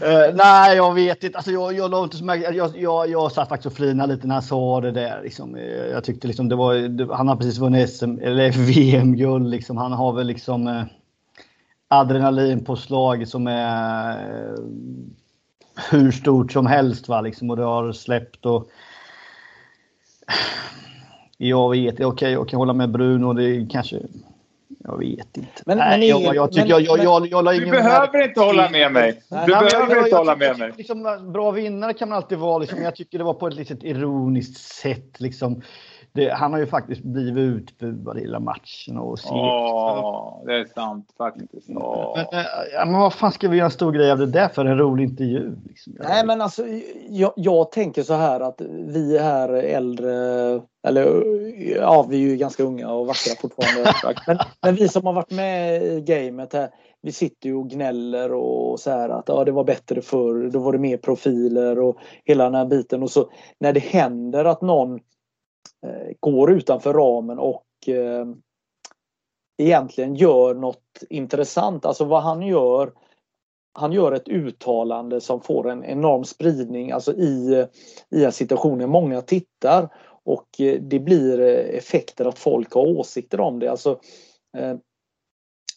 nej, 0.34 0.76
jag 0.76 0.94
vet 0.94 1.24
inte. 1.24 1.38
Alltså, 1.38 1.50
jag, 1.50 1.72
jag, 1.72 2.04
inte 2.04 2.16
så 2.16 2.24
jag, 2.52 2.76
jag, 2.76 3.10
jag 3.10 3.32
satt 3.32 3.48
faktiskt 3.48 3.66
och 3.66 3.72
flinade 3.72 4.14
lite 4.14 4.26
när 4.26 4.34
han 4.34 4.42
sa 4.42 4.80
det 4.80 4.90
där. 4.90 5.20
Liksom. 5.22 5.56
Eh, 5.56 5.62
jag 5.64 6.04
tyckte 6.04 6.26
liksom 6.26 6.48
det 6.48 6.56
var, 6.56 6.74
det, 6.74 7.14
han 7.14 7.28
har 7.28 7.36
precis 7.36 7.58
vunnit 7.58 7.90
SM, 7.90 8.18
eller 8.22 8.52
VM-guld. 8.66 9.50
Liksom. 9.50 9.76
Han 9.76 9.92
har 9.92 10.12
väl 10.12 10.26
liksom 10.26 10.66
eh, 10.66 10.84
adrenalin 11.88 12.64
på 12.64 12.76
slag 12.76 13.28
som 13.28 13.46
är 13.46 14.10
eh, 14.10 14.54
hur 15.90 16.10
stort 16.10 16.52
som 16.52 16.66
helst. 16.66 17.08
Va? 17.08 17.20
Liksom, 17.20 17.50
och 17.50 17.56
det 17.56 17.62
har 17.62 17.92
släppt. 17.92 18.46
och 18.46 18.70
jag 21.36 21.70
vet, 21.70 21.94
okej, 21.94 22.06
okay, 22.06 22.32
jag 22.32 22.48
kan 22.48 22.58
hålla 22.58 22.72
med 22.72 22.90
Bruno. 22.90 23.32
Det 23.32 23.66
kanske 23.70 24.00
jag 24.84 24.98
vet 24.98 25.36
inte. 25.36 25.62
Men, 25.66 25.78
Nej, 25.78 25.98
men 25.98 26.08
jag, 26.08 26.34
jag, 26.34 26.52
tycker, 26.52 26.62
men, 26.62 26.84
jag, 26.84 26.98
jag, 26.98 27.26
jag, 27.26 27.44
jag, 27.44 27.60
Du 27.60 27.70
behöver 27.70 28.28
inte 28.28 28.40
hålla 28.40 28.70
med 28.70 28.92
mig. 28.92 29.12
Du 29.28 29.36
Nej, 29.36 29.46
behöver 29.46 30.04
inte 30.04 30.16
hålla 30.16 30.36
med 30.36 30.58
mig. 30.58 30.72
Liksom, 30.76 31.32
bra 31.32 31.50
vinnare 31.50 31.92
kan 31.92 32.08
man 32.08 32.16
alltid 32.16 32.38
vara. 32.38 32.58
Liksom, 32.58 32.82
jag 32.82 32.96
tycker 32.96 33.18
det 33.18 33.24
var 33.24 33.34
på 33.34 33.46
ett 33.46 33.54
litet 33.54 33.84
ironiskt 33.84 34.56
sätt. 34.56 35.20
Liksom. 35.20 35.62
Det, 36.14 36.30
han 36.30 36.52
har 36.52 36.60
ju 36.60 36.66
faktiskt 36.66 37.02
blivit 37.02 37.82
utbuad 37.82 38.18
i 38.18 38.20
hela 38.20 38.40
matchen. 38.40 38.98
Och 38.98 39.18
Ja, 39.24 40.42
det 40.46 40.54
är 40.54 40.64
sant 40.64 41.14
faktiskt. 41.18 41.68
Åh. 41.68 42.12
Men, 42.16 42.40
eh, 42.40 42.46
ja, 42.72 42.84
men 42.84 43.00
vad 43.00 43.14
fan 43.14 43.32
ska 43.32 43.48
vi 43.48 43.56
göra 43.56 43.64
en 43.64 43.70
stor 43.70 43.92
grej 43.92 44.10
av 44.10 44.18
det 44.18 44.26
där 44.26 44.48
för 44.48 44.64
en 44.64 44.78
rolig 44.78 45.04
intervju? 45.04 45.56
Liksom? 45.68 45.92
Nej 45.98 46.26
men 46.26 46.40
alltså 46.40 46.62
jag, 47.08 47.32
jag 47.36 47.72
tänker 47.72 48.02
så 48.02 48.14
här 48.14 48.40
att 48.40 48.60
vi 48.70 49.18
här 49.18 49.48
äldre, 49.48 50.12
eller 50.86 51.24
ja 51.76 52.06
vi 52.08 52.16
är 52.16 52.28
ju 52.28 52.36
ganska 52.36 52.62
unga 52.62 52.90
och 52.90 53.06
vackra 53.06 53.34
fortfarande. 53.40 53.92
men, 54.26 54.38
men 54.62 54.74
vi 54.74 54.88
som 54.88 55.06
har 55.06 55.12
varit 55.12 55.30
med 55.30 55.82
i 55.82 56.00
gamet 56.00 56.52
här, 56.52 56.68
vi 57.02 57.12
sitter 57.12 57.48
ju 57.48 57.54
och 57.54 57.70
gnäller 57.70 58.32
och 58.32 58.80
så 58.80 58.90
här 58.90 59.08
att 59.08 59.28
ja, 59.28 59.44
det 59.44 59.52
var 59.52 59.64
bättre 59.64 60.02
förr, 60.02 60.50
då 60.50 60.58
var 60.58 60.72
det 60.72 60.78
mer 60.78 60.96
profiler 60.96 61.78
och 61.78 61.96
hela 62.24 62.44
den 62.44 62.54
här 62.54 62.66
biten. 62.66 63.02
Och 63.02 63.10
så 63.10 63.30
när 63.58 63.72
det 63.72 63.80
händer 63.80 64.44
att 64.44 64.62
någon 64.62 65.00
Eh, 65.86 66.12
går 66.20 66.52
utanför 66.52 66.92
ramen 66.92 67.38
och 67.38 67.64
eh, 67.86 68.26
egentligen 69.62 70.14
gör 70.14 70.54
något 70.54 71.02
intressant, 71.10 71.86
alltså 71.86 72.04
vad 72.04 72.22
han 72.22 72.42
gör 72.42 72.92
han 73.76 73.92
gör 73.92 74.12
ett 74.12 74.28
uttalande 74.28 75.20
som 75.20 75.40
får 75.40 75.70
en 75.70 75.84
enorm 75.84 76.24
spridning 76.24 76.90
alltså 76.90 77.12
i, 77.12 77.66
i 78.10 78.24
en 78.24 78.32
situation 78.32 78.78
där 78.78 78.86
många 78.86 79.20
tittar 79.20 79.88
och 80.24 80.60
eh, 80.60 80.80
det 80.80 80.98
blir 80.98 81.40
effekter 81.40 82.24
att 82.24 82.38
folk 82.38 82.72
har 82.72 82.86
åsikter 82.86 83.40
om 83.40 83.58
det. 83.58 83.70
Alltså, 83.70 84.00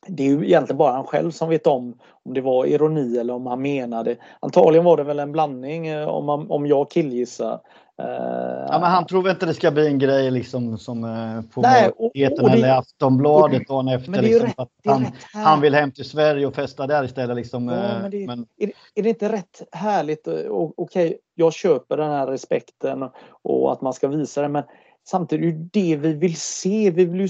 det 0.08 0.24
är 0.24 0.28
ju 0.28 0.46
egentligen 0.46 0.78
bara 0.78 0.92
han 0.92 1.04
själv 1.04 1.32
som 1.32 1.50
vet 1.50 1.68
om 1.68 2.00
om 2.24 2.34
det 2.34 2.42
var 2.42 2.66
ironi 2.66 3.18
eller 3.18 3.34
om 3.34 3.46
han 3.46 3.62
menade. 3.62 4.18
Antagligen 4.40 4.86
var 4.86 4.98
det 4.98 5.04
väl 5.04 5.20
en 5.20 5.32
blandning 5.32 5.98
om, 6.06 6.26
man, 6.26 6.52
om 6.52 6.68
jag 6.68 6.92
killgissar. 6.92 7.60
Ja, 7.98 8.80
men 8.80 8.84
han 8.84 9.06
tror 9.06 9.24
väl 9.24 9.32
inte 9.32 9.46
det 9.46 9.54
ska 9.54 9.72
bli 9.72 9.88
en 9.88 10.00
grej 10.00 10.32
liksom 10.32 10.78
som 10.78 11.04
eh, 11.04 11.42
på 11.54 11.62
Nej, 11.62 11.90
och, 11.90 12.06
och 12.06 12.50
eller 12.52 12.78
Aftonbladet 12.78 13.68
dagen 13.68 13.88
efter. 13.88 14.22
Liksom, 14.22 14.48
rätt, 14.48 14.60
att 14.60 14.70
han, 14.86 15.06
han, 15.34 15.62
vill 15.62 15.76
hem 15.76 15.92
till 15.92 16.10
Sverige 16.10 16.48
och 16.48 16.56
festa 16.56 16.88
där 16.88 17.04
istället. 17.04 17.36
Liksom, 17.36 17.68
ja, 17.68 18.00
men 18.02 18.12
det, 18.12 18.28
men... 18.28 18.46
Är, 18.58 18.72
är, 18.96 19.04
det 19.04 19.10
inte 19.10 19.32
rätt 19.32 19.62
härligt? 19.72 20.28
Okej, 20.28 20.72
okay, 20.78 21.18
jag 21.36 21.54
köper 21.54 21.98
den 21.98 22.12
här 22.12 22.28
respekten 22.28 23.10
och 23.42 23.72
att 23.72 23.82
man 23.82 23.94
ska 23.94 24.08
visa 24.08 24.42
det 24.42 24.50
men 24.50 24.64
samtidigt 25.08 25.56
är 25.56 25.60
det 25.60 25.70
det 25.72 25.96
vi 25.96 26.14
vill 26.14 26.36
se. 26.36 26.92
Vi 26.92 27.06
vill 27.06 27.22
ju 27.22 27.30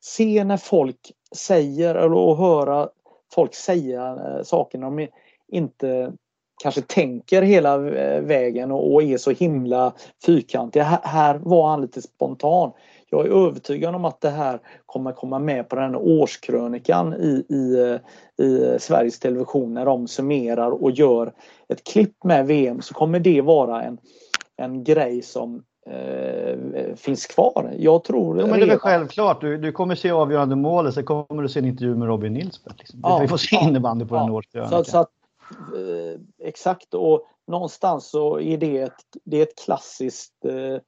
se 0.00 0.44
när 0.44 0.56
folk 0.56 1.12
säger 1.36 1.96
och 1.96 2.36
höra 2.36 2.88
folk 3.34 3.54
säga 3.54 4.10
eh, 4.10 4.42
saker 4.42 4.78
de 4.78 5.08
inte 5.48 6.12
kanske 6.62 6.80
tänker 6.80 7.42
hela 7.42 7.88
eh, 7.88 8.20
vägen 8.20 8.70
och 8.70 9.02
är 9.02 9.16
så 9.16 9.30
himla 9.30 9.92
fyrkantiga. 10.26 11.00
Här 11.02 11.40
var 11.42 11.68
han 11.68 11.80
lite 11.80 12.02
spontan. 12.02 12.72
Jag 13.10 13.26
är 13.26 13.46
övertygad 13.46 13.94
om 13.94 14.04
att 14.04 14.20
det 14.20 14.30
här 14.30 14.60
kommer 14.86 15.12
komma 15.12 15.38
med 15.38 15.68
på 15.68 15.76
den 15.76 15.84
här 15.84 16.00
årskrönikan 16.02 17.14
i, 17.14 17.44
i, 17.48 17.80
eh, 17.80 18.46
i 18.46 18.78
Sveriges 18.80 19.18
Television 19.18 19.74
när 19.74 19.84
de 19.84 20.08
summerar 20.08 20.70
och 20.70 20.90
gör 20.90 21.32
ett 21.68 21.84
klipp 21.84 22.24
med 22.24 22.46
VM 22.46 22.82
så 22.82 22.94
kommer 22.94 23.20
det 23.20 23.40
vara 23.40 23.82
en, 23.82 23.98
en 24.56 24.84
grej 24.84 25.22
som 25.22 25.62
eh, 25.90 26.94
finns 26.96 27.26
kvar. 27.26 27.74
Jag 27.78 28.04
tror... 28.04 28.40
Ja, 28.40 28.46
men 28.46 28.58
det 28.58 28.66
är 28.66 28.68
väl 28.68 28.78
självklart. 28.78 29.40
Du, 29.40 29.58
du 29.58 29.72
kommer 29.72 29.94
se 29.94 30.10
avgörande 30.10 30.56
målet, 30.56 30.94
sen 30.94 31.04
kommer 31.04 31.42
du 31.42 31.48
se 31.48 31.58
en 31.58 31.64
intervju 31.64 31.96
med 31.96 32.08
Robin 32.08 32.32
Nilsberg. 32.32 32.74
Liksom. 32.78 33.00
Ja, 33.02 33.18
vi 33.18 33.28
får 33.28 33.36
se 33.36 33.56
innebandy 33.56 34.04
på 34.04 34.16
ja, 34.16 34.20
den 34.20 34.30
årskrönikan. 34.30 34.84
Så, 34.84 34.90
så 34.90 34.98
att, 34.98 35.08
eh, 35.08 35.15
Eh, 35.50 36.20
exakt, 36.48 36.94
och 36.94 37.26
någonstans 37.46 38.10
så 38.10 38.40
är 38.40 38.58
det 38.58 38.78
ett, 38.78 39.04
det 39.24 39.38
är 39.38 39.42
ett 39.42 39.58
klassiskt 39.64 40.44
eh, 40.44 40.78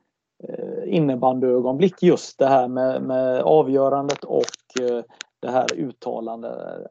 innebandyögonblick 0.87 2.03
just 2.03 2.39
det 2.39 2.47
här 2.47 2.69
med, 2.69 3.03
med 3.03 3.43
avgörandet 3.43 4.25
och 4.25 4.81
eh, 4.81 5.03
det 5.41 5.51
här 5.51 5.75
uttalandet 5.75 6.87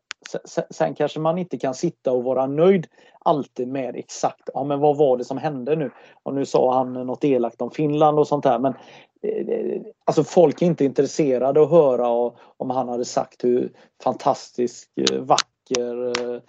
Sen 0.69 0.95
kanske 0.95 1.19
man 1.19 1.37
inte 1.37 1.57
kan 1.57 1.73
sitta 1.73 2.11
och 2.11 2.23
vara 2.23 2.47
nöjd 2.47 2.87
alltid 3.19 3.67
med 3.67 3.95
exakt, 3.95 4.49
ja 4.53 4.63
men 4.63 4.79
vad 4.79 4.97
var 4.97 5.17
det 5.17 5.23
som 5.23 5.37
hände 5.37 5.75
nu? 5.75 5.91
Och 6.23 6.33
nu 6.33 6.45
sa 6.45 6.77
han 6.77 6.93
något 6.93 7.23
elakt 7.23 7.61
om 7.61 7.71
Finland 7.71 8.19
och 8.19 8.27
sånt 8.27 8.43
där 8.43 8.59
men 8.59 8.73
eh, 9.21 9.81
Alltså 10.05 10.23
folk 10.23 10.61
är 10.61 10.65
inte 10.65 10.85
intresserade 10.85 11.61
att 11.61 11.69
höra 11.69 12.33
om 12.57 12.69
han 12.69 12.89
hade 12.89 13.05
sagt 13.05 13.43
hur 13.43 13.71
fantastiskt 14.03 14.91
eh, 14.95 15.19
vacker 15.19 16.07
eh, 16.33 16.41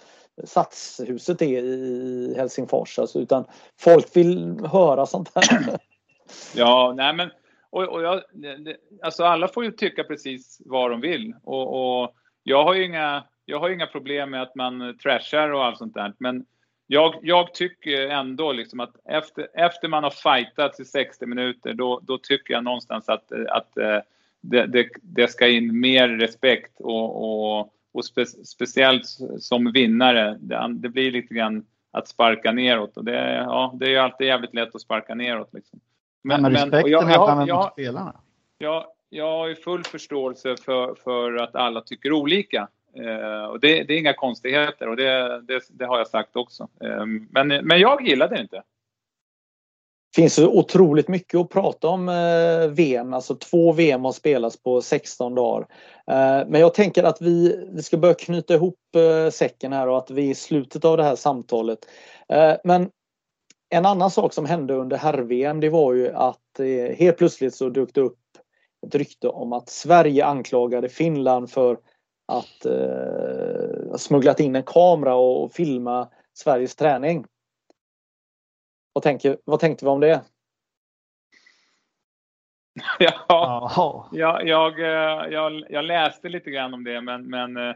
Satshuset 0.45 1.43
är 1.43 1.63
i 1.63 2.35
Helsingfors 2.37 2.99
alltså, 2.99 3.19
utan 3.19 3.45
folk 3.81 4.17
vill 4.17 4.61
höra 4.67 5.07
sånt 5.07 5.33
här. 5.35 5.79
Ja, 6.55 6.95
nej 6.97 7.15
men 7.15 7.31
och, 7.71 7.85
och 7.85 8.03
jag, 8.03 8.23
det, 8.33 8.77
alltså 9.03 9.25
alla 9.25 9.49
får 9.49 9.65
ju 9.65 9.71
tycka 9.71 10.05
precis 10.05 10.61
vad 10.65 10.91
de 10.91 11.01
vill 11.01 11.35
och, 11.45 12.03
och 12.03 12.15
jag 12.43 12.65
har 12.65 12.75
ju 12.75 12.85
inga 12.85 13.25
jag 13.45 13.61
har 13.61 13.71
inga 13.71 13.87
problem 13.87 14.31
med 14.31 14.43
att 14.43 14.55
man 14.55 14.99
trashar 15.03 15.51
och 15.51 15.65
allt 15.65 15.79
sånt 15.79 15.95
där. 15.95 16.13
Men 16.19 16.45
jag, 16.87 17.15
jag 17.23 17.55
tycker 17.55 18.09
ändå 18.09 18.53
liksom 18.53 18.81
att 18.81 18.97
efter, 19.05 19.49
efter 19.55 19.89
man 19.89 20.05
har 20.05 20.11
fightat 20.11 20.81
i 20.81 20.85
60 20.85 21.27
minuter 21.27 21.75
då, 21.75 22.01
då 22.03 22.19
tycker 22.19 22.55
jag 22.55 22.65
någonstans 22.65 23.09
att, 23.09 23.33
att 23.33 23.79
eh, 23.79 23.99
det, 24.41 24.67
det, 24.67 24.89
det 25.03 25.29
ska 25.29 25.49
in 25.49 25.81
mer 25.81 26.09
respekt 26.09 26.81
och, 26.81 27.23
och, 27.23 27.73
och 27.93 28.05
spe, 28.05 28.27
speciellt 28.27 29.07
som 29.39 29.73
vinnare. 29.73 30.37
Det, 30.41 30.75
det, 30.75 30.89
blir 30.89 31.13
lite 31.13 31.35
grann 31.35 31.65
att 31.91 32.09
sparka 32.09 32.53
neråt 32.53 32.97
och 32.97 33.05
det, 33.05 33.35
ja, 33.35 33.75
det 33.81 33.87
är 33.87 33.91
ju 33.91 33.97
alltid 33.97 34.27
jävligt 34.27 34.55
lätt 34.55 34.75
att 34.75 34.81
sparka 34.81 35.15
neråt. 35.15 35.55
Liksom. 35.55 35.81
Men, 36.23 36.43
men 36.43 36.53
respekten 36.53 36.91
jag, 36.91 37.11
jag, 37.11 37.49
jag, 37.49 37.57
mot 37.57 37.73
spelarna? 37.73 38.21
Jag, 38.59 38.85
jag 39.09 39.31
har 39.31 39.49
ju 39.49 39.55
full 39.55 39.85
förståelse 39.85 40.57
för, 40.57 40.95
för 40.95 41.37
att 41.37 41.57
alla 41.57 41.81
tycker 41.81 42.13
olika. 42.13 42.69
Eh, 42.97 43.45
och 43.45 43.61
det, 43.61 43.83
det, 43.83 43.95
är 43.95 43.99
inga 43.99 44.15
konstigheter 44.15 44.89
och 44.89 44.97
det, 44.97 45.41
det, 45.41 45.63
det 45.71 45.85
har 45.85 45.99
jag 45.99 46.09
sagt 46.09 46.37
också. 46.37 46.69
Eh, 46.85 47.07
men, 47.31 47.49
men 47.49 47.81
jag 47.81 48.09
gillar 48.09 48.29
det 48.29 48.41
inte. 48.41 48.63
Det 50.15 50.23
finns 50.23 50.35
så 50.35 50.49
otroligt 50.49 51.09
mycket 51.09 51.41
att 51.41 51.49
prata 51.49 51.89
om 51.89 52.09
eh, 52.09 52.69
VM. 52.71 53.15
Alltså 53.15 53.35
två 53.35 53.73
VM 53.73 54.05
har 54.05 54.13
spelats 54.13 54.63
på 54.63 54.83
16 54.83 55.35
dagar. 55.35 55.67
Eh, 56.11 56.49
men 56.49 56.61
jag 56.61 56.75
tänker 56.75 57.05
att 57.05 57.23
vi, 57.23 57.67
vi 57.73 57.83
ska 57.83 57.97
börja 57.97 58.15
knyta 58.15 58.55
ihop 58.55 58.79
eh, 58.97 59.31
säcken 59.31 59.73
här 59.73 59.89
och 59.89 59.99
att 59.99 60.11
vi 60.11 60.27
är 60.27 60.31
i 60.31 60.35
slutet 60.35 60.85
av 60.85 60.97
det 60.97 61.05
här 61.05 61.17
samtalet. 61.17 61.79
Eh, 62.33 62.55
men 62.65 62.91
en 63.71 63.87
annan 63.87 64.11
sak 64.11 64.33
som 64.33 64.47
hände 64.47 64.75
under 64.75 64.97
herr-VM 64.97 65.61
det 65.61 65.69
var 65.69 65.93
ju 65.93 66.13
att 66.15 66.61
eh, 66.61 66.97
helt 66.97 67.19
plötsligt 67.19 67.55
så 67.55 67.69
dök 67.69 67.95
det 67.95 68.01
upp 68.01 68.19
ett 68.87 68.95
rykte 68.95 69.29
om 69.29 69.53
att 69.53 69.69
Sverige 69.69 70.25
anklagade 70.25 70.89
Finland 70.89 71.51
för 71.51 71.79
att 72.33 72.67
eh, 72.67 73.97
smugglat 73.97 74.41
in 74.41 74.57
en 74.57 74.63
kamera 74.63 75.15
och 75.15 75.53
filma 75.53 76.09
Sveriges 76.35 76.77
träning. 76.77 77.25
Vad, 78.99 79.03
tänker, 79.03 79.39
vad 79.45 79.61
tänkte 79.61 79.85
vi 79.85 79.89
om 79.89 80.01
det? 80.01 80.23
Ja, 82.99 84.09
jag, 84.13 84.49
jag, 84.49 84.81
eh, 84.81 85.33
jag, 85.33 85.63
jag, 85.71 85.85
läste 85.85 86.29
lite 86.29 86.51
grann 86.51 86.75
om 86.75 86.85
det 86.85 87.01
men, 87.01 87.31
men 87.31 87.57
eh, 87.57 87.75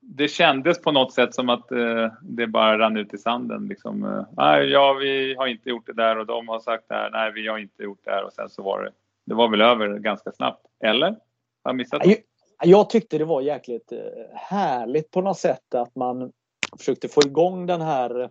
det 0.00 0.28
kändes 0.28 0.82
på 0.82 0.92
något 0.92 1.12
sätt 1.12 1.34
som 1.34 1.48
att 1.48 1.72
eh, 1.72 2.12
det 2.22 2.46
bara 2.46 2.78
rann 2.78 2.96
ut 2.96 3.14
i 3.14 3.18
sanden. 3.18 3.68
Liksom. 3.68 4.26
Nej, 4.36 4.70
ja, 4.70 4.92
vi 4.92 5.34
har 5.34 5.46
inte 5.46 5.68
gjort 5.68 5.86
det 5.86 5.92
där 5.92 6.18
och 6.18 6.26
de 6.26 6.48
har 6.48 6.60
sagt 6.60 6.88
det 6.88 6.94
här. 6.94 7.10
Nej, 7.10 7.32
vi 7.32 7.48
har 7.48 7.58
inte 7.58 7.82
gjort 7.82 8.04
det 8.04 8.10
här 8.10 8.24
och 8.24 8.32
sen 8.32 8.50
så 8.50 8.62
var 8.62 8.82
det. 8.82 8.90
Det 9.26 9.34
var 9.34 9.48
väl 9.48 9.60
över 9.60 9.98
ganska 9.98 10.32
snabbt. 10.32 10.66
Eller? 10.84 11.08
Har 11.08 11.16
jag 11.62 11.76
missat 11.76 12.04
något? 12.04 12.16
Jag 12.64 12.90
tyckte 12.90 13.18
det 13.18 13.24
var 13.24 13.40
jäkligt 13.40 13.92
härligt 14.32 15.10
på 15.10 15.20
något 15.20 15.38
sätt 15.38 15.74
att 15.74 15.96
man 15.96 16.32
försökte 16.78 17.08
få 17.08 17.20
igång 17.26 17.66
den 17.66 17.80
här 17.80 18.20
eh, 18.20 18.28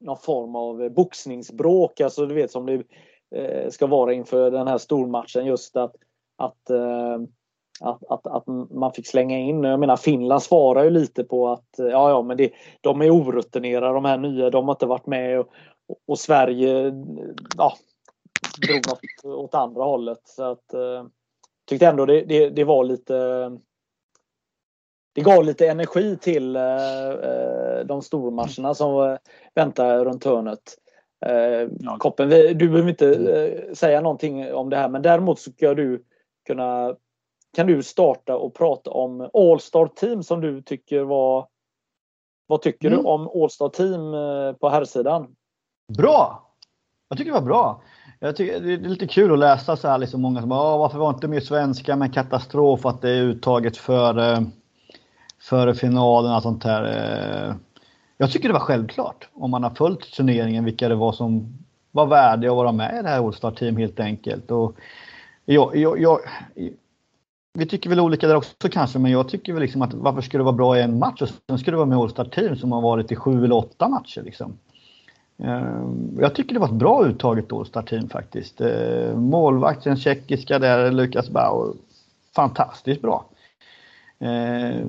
någon 0.00 0.18
form 0.18 0.56
av 0.56 0.82
eh, 0.82 0.88
boxningsbråk, 0.88 2.00
alltså 2.00 2.26
du 2.26 2.34
vet 2.34 2.50
som 2.50 2.66
det 2.66 2.82
eh, 3.34 3.70
ska 3.70 3.86
vara 3.86 4.12
inför 4.12 4.50
den 4.50 4.68
här 4.68 4.78
stormatchen. 4.78 5.46
Just 5.46 5.76
att 5.76 5.94
att, 6.36 6.70
eh, 6.70 7.18
att, 7.80 8.04
att, 8.08 8.26
att 8.26 8.46
man 8.70 8.92
fick 8.92 9.06
slänga 9.06 9.38
in, 9.38 9.64
jag 9.64 9.80
menar 9.80 9.96
Finland 9.96 10.42
svarar 10.42 10.84
ju 10.84 10.90
lite 10.90 11.24
på 11.24 11.48
att 11.48 11.68
ja 11.76 12.10
ja 12.10 12.22
men 12.22 12.36
det, 12.36 12.52
de 12.80 13.02
är 13.02 13.10
orutinerade 13.10 13.94
de 13.94 14.04
här 14.04 14.18
nya, 14.18 14.50
de 14.50 14.64
har 14.64 14.74
inte 14.74 14.86
varit 14.86 15.06
med 15.06 15.40
och, 15.40 15.48
och 16.06 16.18
Sverige 16.18 16.92
ja, 17.56 17.72
drog 18.66 18.80
något 18.88 19.36
åt 19.36 19.54
andra 19.54 19.84
hållet. 19.84 20.20
Så 20.24 20.42
att, 20.42 20.74
tyckte 21.68 21.86
ändå 21.86 22.06
det, 22.06 22.22
det, 22.22 22.50
det, 22.50 22.64
var 22.64 22.84
lite 22.84 23.14
det 25.18 25.24
gav 25.24 25.44
lite 25.44 25.68
energi 25.68 26.16
till 26.16 26.56
eh, 26.56 26.62
de 27.84 28.02
stormatcherna 28.02 28.74
som 28.74 29.10
eh, 29.10 29.16
väntar 29.54 30.04
runt 30.04 30.24
hörnet. 30.24 30.76
Eh, 31.26 31.68
ja. 31.80 31.96
Koppen, 31.98 32.28
du 32.28 32.68
behöver 32.68 32.88
inte 32.88 33.14
eh, 33.14 33.74
säga 33.74 34.00
någonting 34.00 34.52
om 34.52 34.70
det 34.70 34.76
här 34.76 34.88
men 34.88 35.02
däremot 35.02 35.38
så 35.38 35.50
ska 35.50 35.74
du 35.74 36.04
kunna 36.46 36.94
kan 37.56 37.66
du 37.66 37.82
starta 37.82 38.36
och 38.36 38.54
prata 38.54 38.90
om 38.90 39.30
All-Star 39.32 39.86
Team 39.86 40.22
som 40.22 40.40
du 40.40 40.62
tycker 40.62 41.02
var 41.02 41.48
Vad 42.46 42.62
tycker 42.62 42.88
mm. 42.88 43.02
du 43.02 43.08
om 43.08 43.28
All-Star 43.28 43.68
Team 43.68 44.14
eh, 44.14 44.52
på 44.52 44.68
herrsidan? 44.68 45.26
Bra! 45.96 46.44
Jag 47.08 47.18
tycker 47.18 47.30
det 47.30 47.40
var 47.40 47.46
bra. 47.46 47.82
Jag 48.20 48.36
tycker 48.36 48.60
det 48.60 48.72
är 48.72 48.78
lite 48.78 49.06
kul 49.06 49.32
att 49.32 49.38
läsa 49.38 49.76
så 49.76 49.88
här 49.88 49.98
liksom 49.98 50.22
många 50.22 50.40
som 50.40 50.48
bara, 50.48 50.78
varför 50.78 50.98
var 50.98 51.10
inte 51.10 51.28
mer 51.28 51.40
svenska 51.40 51.96
med 51.96 52.14
katastrof 52.14 52.86
att 52.86 53.02
det 53.02 53.10
är 53.10 53.22
uttaget 53.22 53.76
före, 53.76 54.46
före 55.40 55.74
finalen 55.74 56.34
och 56.34 56.42
sånt 56.42 56.64
här. 56.64 56.84
Eh, 56.84 57.54
jag 58.16 58.30
tycker 58.30 58.48
det 58.48 58.52
var 58.52 58.60
självklart 58.60 59.28
om 59.34 59.50
man 59.50 59.62
har 59.62 59.70
följt 59.70 60.12
turneringen 60.12 60.64
vilka 60.64 60.88
det 60.88 60.94
var 60.94 61.12
som 61.12 61.58
var 61.90 62.06
värdiga 62.06 62.50
att 62.50 62.56
vara 62.56 62.72
med 62.72 62.98
i 62.98 63.02
det 63.02 63.08
här 63.08 63.26
All-Star 63.26 63.50
Team 63.50 63.76
helt 63.76 64.00
enkelt. 64.00 64.50
Och 64.50 64.76
jag, 65.44 65.76
jag, 65.76 66.00
jag, 66.00 66.18
vi 67.54 67.66
tycker 67.66 67.90
väl 67.90 68.00
olika 68.00 68.28
där 68.28 68.36
också 68.36 68.68
kanske, 68.70 68.98
men 68.98 69.10
jag 69.10 69.28
tycker 69.28 69.52
väl 69.52 69.62
liksom 69.62 69.82
att 69.82 69.94
varför 69.94 70.20
skulle 70.20 70.40
det 70.40 70.44
vara 70.44 70.56
bra 70.56 70.78
i 70.78 70.82
en 70.82 70.98
match 70.98 71.22
och 71.22 71.28
sen 71.48 71.58
skulle 71.58 71.74
det 71.74 71.78
vara 71.78 71.88
med 71.88 71.98
All-Star 71.98 72.24
Team 72.24 72.56
som 72.56 72.72
har 72.72 72.80
varit 72.80 73.12
i 73.12 73.16
sju 73.16 73.44
eller 73.44 73.56
åtta 73.56 73.88
matcher 73.88 74.22
liksom. 74.22 74.58
Eh, 75.38 75.84
jag 76.18 76.34
tycker 76.34 76.54
det 76.54 76.60
var 76.60 76.66
ett 76.66 76.72
bra 76.72 77.04
uttaget 77.04 77.52
All-Star 77.52 77.82
Team 77.82 78.08
faktiskt. 78.08 78.60
Eh, 78.60 79.16
Målvakten 79.16 79.96
tjeckiska 79.96 80.58
där, 80.58 80.90
Lukas 80.90 81.30
Bauer, 81.30 81.74
fantastiskt 82.34 83.02
bra. 83.02 83.24
Eh, 84.20 84.80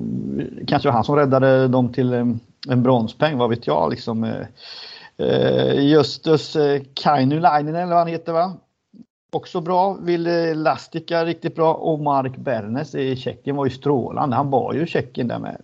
kanske 0.66 0.88
var 0.88 0.92
han 0.92 1.04
som 1.04 1.16
räddade 1.16 1.68
dem 1.68 1.92
till 1.92 2.12
eh, 2.12 2.26
en 2.68 2.82
bronspeng, 2.82 3.38
vad 3.38 3.50
vet 3.50 3.66
jag 3.66 3.90
liksom. 3.90 4.24
Eh, 4.24 4.46
eh, 5.26 5.80
Justus 5.80 6.56
Kainulainen 6.94 7.74
eller 7.74 7.86
vad 7.86 7.98
han 7.98 8.08
heter 8.08 8.32
va? 8.32 8.52
Också 9.32 9.60
bra. 9.60 9.96
Ville 10.00 10.54
Lastica 10.54 11.24
riktigt 11.24 11.54
bra 11.54 11.74
och 11.74 12.00
Mark 12.00 12.36
Bernes 12.36 12.94
i 12.94 13.16
Tjeckien 13.16 13.56
var 13.56 13.64
ju 13.64 13.70
strålande. 13.70 14.36
Han 14.36 14.50
var 14.50 14.74
ju 14.74 14.86
Tjeckien 14.86 15.28
där 15.28 15.38
med 15.38 15.56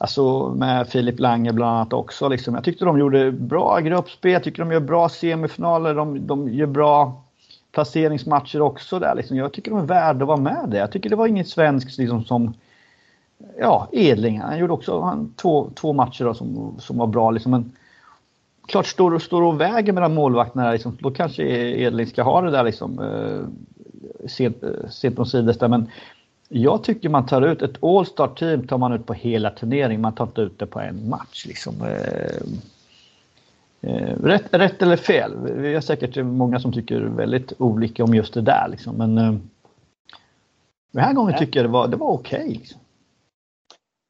Alltså 0.00 0.48
med 0.48 0.88
Filip 0.88 1.20
Lange 1.20 1.52
bland 1.52 1.76
annat 1.76 1.92
också. 1.92 2.28
Liksom. 2.28 2.54
Jag 2.54 2.64
tyckte 2.64 2.84
de 2.84 2.98
gjorde 2.98 3.32
bra 3.32 3.80
gruppspel, 3.80 4.32
jag 4.32 4.44
tycker 4.44 4.62
de 4.62 4.72
gör 4.72 4.80
bra 4.80 5.08
semifinaler, 5.08 5.94
de, 5.94 6.26
de 6.26 6.48
gör 6.48 6.66
bra 6.66 7.24
placeringsmatcher 7.72 8.60
också 8.60 8.98
där. 8.98 9.14
Liksom. 9.14 9.36
Jag 9.36 9.52
tycker 9.52 9.70
de 9.70 9.80
är 9.80 9.84
värda 9.84 10.24
att 10.24 10.28
vara 10.28 10.40
med 10.40 10.64
där. 10.68 10.78
Jag 10.78 10.92
tycker 10.92 11.10
det 11.10 11.16
var 11.16 11.26
inget 11.26 11.48
svenskt 11.48 11.98
liksom, 11.98 12.24
som 12.24 12.54
Ja, 13.58 13.88
Edling, 13.92 14.40
han 14.40 14.58
gjorde 14.58 14.72
också 14.72 15.00
han, 15.00 15.34
två, 15.36 15.70
två 15.74 15.92
matcher 15.92 16.24
då, 16.24 16.34
som, 16.34 16.74
som 16.78 16.98
var 16.98 17.06
bra. 17.06 17.30
Liksom. 17.30 17.50
Men 17.52 17.72
klart, 18.66 18.86
står, 18.86 19.18
står 19.18 19.42
och 19.42 19.60
väger 19.60 19.92
mellan 19.92 20.14
målvakterna, 20.14 20.72
liksom, 20.72 20.96
då 21.00 21.10
kanske 21.10 21.42
Edling 21.42 22.06
ska 22.06 22.22
ha 22.22 22.40
det 22.40 22.50
där 22.50 22.64
liksom, 22.64 22.98
eh, 22.98 24.28
sent, 24.28 24.62
eh, 24.62 24.88
sent 24.90 25.18
omsides. 25.18 25.60
Men 25.60 25.86
jag 26.48 26.84
tycker 26.84 27.08
man 27.08 27.26
tar 27.26 27.42
ut 27.42 27.62
ett 27.62 27.84
All-Star 27.84 28.28
team 28.28 28.66
tar 28.66 28.78
man 28.78 28.92
ut 28.92 29.06
på 29.06 29.14
hela 29.14 29.50
turneringen. 29.50 30.00
Man 30.00 30.14
tar 30.14 30.24
inte 30.24 30.40
ut 30.40 30.58
det 30.58 30.66
på 30.66 30.80
en 30.80 31.08
match. 31.08 31.46
Liksom. 31.46 31.74
Eh, 31.82 32.42
eh, 33.80 34.16
rätt, 34.22 34.54
rätt 34.54 34.82
eller 34.82 34.96
fel? 34.96 35.36
Vi 35.56 35.74
har 35.74 35.80
säkert 35.80 36.24
många 36.24 36.60
som 36.60 36.72
tycker 36.72 37.00
väldigt 37.00 37.52
olika 37.58 38.04
om 38.04 38.14
just 38.14 38.34
det 38.34 38.40
där. 38.40 38.68
Liksom. 38.70 38.96
Men 38.96 39.18
eh, 39.18 39.34
den 40.92 41.04
här 41.04 41.12
gången 41.12 41.38
tycker 41.38 41.60
jag 41.60 41.68
det 41.68 41.72
var, 41.72 41.88
det 41.88 41.96
var 41.96 42.08
okej. 42.08 42.40
Okay, 42.40 42.52
liksom. 42.52 42.80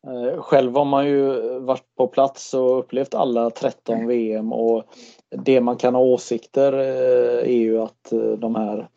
Eh, 0.06 0.42
själv 0.42 0.74
har 0.74 0.84
man 0.84 1.06
ju 1.06 1.40
varit 1.58 1.94
på 1.96 2.06
plats 2.06 2.54
och 2.54 2.78
upplevt 2.78 3.14
alla 3.14 3.50
13 3.50 4.06
VM 4.06 4.52
och 4.52 4.84
det 5.30 5.60
man 5.60 5.76
kan 5.76 5.94
ha 5.94 6.02
åsikter 6.02 6.72
eh, 6.72 7.50
är 7.50 7.58
ju 7.58 7.78
att 7.78 8.12
eh, 8.12 8.30
de 8.30 8.54
här 8.54 8.88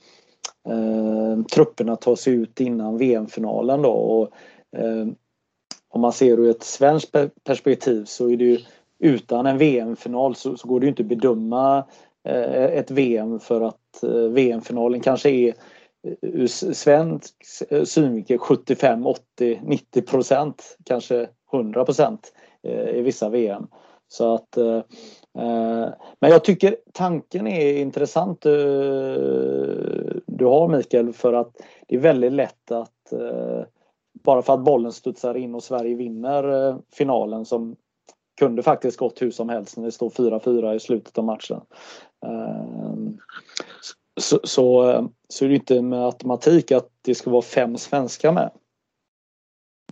eh, 0.69 1.43
trupperna 1.53 1.95
tar 1.95 2.15
sig 2.15 2.33
ut 2.33 2.59
innan 2.59 2.97
VM-finalen 2.97 3.81
då. 3.81 3.91
Och, 3.91 4.31
eh, 4.79 5.07
om 5.89 6.01
man 6.01 6.13
ser 6.13 6.39
ur 6.39 6.49
ett 6.49 6.63
svenskt 6.63 7.15
perspektiv 7.43 8.05
så 8.05 8.29
är 8.29 8.37
det 8.37 8.45
ju 8.45 8.59
utan 8.99 9.45
en 9.45 9.57
VM-final 9.57 10.35
så, 10.35 10.57
så, 10.57 10.67
går 10.67 10.79
det 10.79 10.85
ju 10.85 10.89
inte 10.89 11.03
att 11.03 11.09
bedöma 11.09 11.83
eh, 12.27 12.63
ett 12.63 12.91
VM 12.91 13.39
för 13.39 13.61
att 13.61 14.03
eh, 14.03 14.09
VM-finalen 14.09 14.99
kanske 14.99 15.29
är 15.29 15.53
ur 16.21 16.47
svensk 16.73 17.35
eh, 17.69 17.83
synvinkel 17.83 18.37
75, 18.37 19.05
80, 19.05 19.61
90 19.63 20.01
procent, 20.01 20.77
kanske 20.85 21.29
100 21.53 21.85
procent 21.85 22.33
eh, 22.63 22.89
i 22.89 23.01
vissa 23.01 23.29
VM. 23.29 23.67
Så 24.07 24.33
att 24.33 24.57
eh, 24.57 24.81
men 26.19 26.31
jag 26.31 26.43
tycker 26.43 26.75
tanken 26.93 27.47
är 27.47 27.77
intressant 27.77 28.41
du 30.41 30.45
har 30.45 30.67
Mikael 30.67 31.13
för 31.13 31.33
att 31.33 31.57
det 31.87 31.95
är 31.95 31.99
väldigt 31.99 32.33
lätt 32.33 32.71
att 32.71 33.11
eh, 33.11 33.61
bara 34.23 34.41
för 34.41 34.53
att 34.53 34.63
bollen 34.63 34.91
studsar 34.91 35.37
in 35.37 35.55
och 35.55 35.63
Sverige 35.63 35.95
vinner 35.95 36.77
finalen 36.93 37.45
som 37.45 37.75
kunde 38.39 38.63
faktiskt 38.63 38.97
gått 38.97 39.21
hur 39.21 39.31
som 39.31 39.49
helst 39.49 39.77
när 39.77 39.85
det 39.85 39.91
står 39.91 40.09
4-4 40.09 40.73
i 40.73 40.79
slutet 40.79 41.17
av 41.17 41.23
matchen. 41.23 41.61
Eh, 44.17 44.21
så, 44.21 44.39
så, 44.43 45.09
så 45.29 45.45
är 45.45 45.49
det 45.49 45.55
inte 45.55 45.81
med 45.81 46.05
automatik 46.05 46.71
att 46.71 46.89
det 47.01 47.15
ska 47.15 47.29
vara 47.29 47.41
fem 47.41 47.77
svenskar 47.77 48.31
med. 48.31 48.51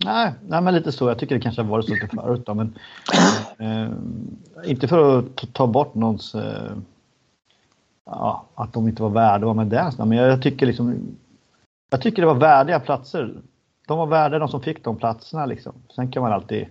Nej, 0.04 0.32
nej, 0.48 0.62
men 0.62 0.74
lite 0.74 0.92
så. 0.92 1.08
Jag 1.08 1.18
tycker 1.18 1.34
det 1.34 1.40
kanske 1.40 1.62
har 1.62 1.68
varit 1.68 1.86
så 1.86 1.94
lite 1.94 2.08
förut. 2.08 2.42
Då, 2.46 2.54
men, 2.54 2.78
eh, 3.58 3.90
inte 4.70 4.88
för 4.88 5.18
att 5.18 5.52
ta 5.52 5.66
bort 5.66 5.94
någons 5.94 6.34
eh, 6.34 6.72
ja, 8.06 8.46
att 8.54 8.72
de 8.72 8.88
inte 8.88 9.02
var 9.02 9.10
värda 9.10 9.54
med 9.54 9.66
där. 9.66 9.92
Men 9.98 10.18
jag, 10.18 10.28
jag, 10.28 10.42
tycker 10.42 10.66
liksom, 10.66 11.16
jag 11.90 12.02
tycker 12.02 12.22
det 12.22 12.26
var 12.26 12.34
värdiga 12.34 12.80
platser. 12.80 13.34
De 13.86 13.98
var 13.98 14.06
värda 14.06 14.38
de 14.38 14.48
som 14.48 14.62
fick 14.62 14.84
de 14.84 14.96
platserna 14.96 15.46
liksom. 15.46 15.72
Sen 15.94 16.12
kan 16.12 16.22
man 16.22 16.32
alltid 16.32 16.66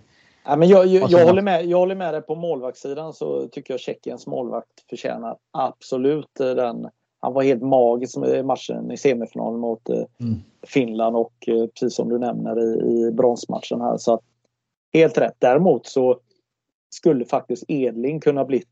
Ja, 0.50 0.56
men 0.56 0.68
jag, 0.68 0.88
jag, 0.88 1.12
jag, 1.12 1.26
håller 1.26 1.42
med, 1.42 1.66
jag 1.66 1.78
håller 1.78 1.96
med 1.96 2.14
dig 2.14 2.22
på 2.22 2.36
målvaktssidan 2.36 3.14
så 3.14 3.48
tycker 3.48 3.74
jag 3.74 3.82
Tjeckiens 3.82 4.28
målvakt 4.28 4.90
förtjänar 4.90 5.38
absolut 5.54 6.40
eh, 6.40 6.50
den. 6.50 6.90
Han 7.20 7.34
var 7.34 7.44
helt 7.44 7.62
magisk 7.62 8.18
i 8.18 8.44
matchen 8.44 8.92
i 8.92 8.98
semifinalen 8.98 9.60
mot 9.60 9.90
eh, 9.90 9.96
mm. 9.96 10.40
Finland 10.68 11.16
och 11.16 11.34
eh, 11.48 11.68
precis 11.68 11.96
som 11.96 12.10
du 12.10 12.20
nämner 12.20 12.60
i, 12.60 13.08
i 13.08 13.12
bronsmatchen 13.12 13.82
här. 13.82 13.98
Så 13.98 14.14
att, 14.14 14.22
helt 14.94 15.18
rätt. 15.18 15.36
Däremot 15.40 15.88
så 15.88 16.20
skulle 16.90 17.26
faktiskt 17.26 17.64
Edling 17.68 18.20
kunna 18.20 18.46
blivit 18.46 18.68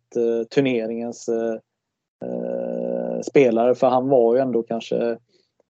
turneringens 0.50 1.30
eh, 1.30 3.22
spelare 3.22 3.76
för 3.76 3.88
han 3.88 4.10
var 4.10 4.36
ju 4.36 4.42
ändå 4.42 4.64
kanske 4.64 5.18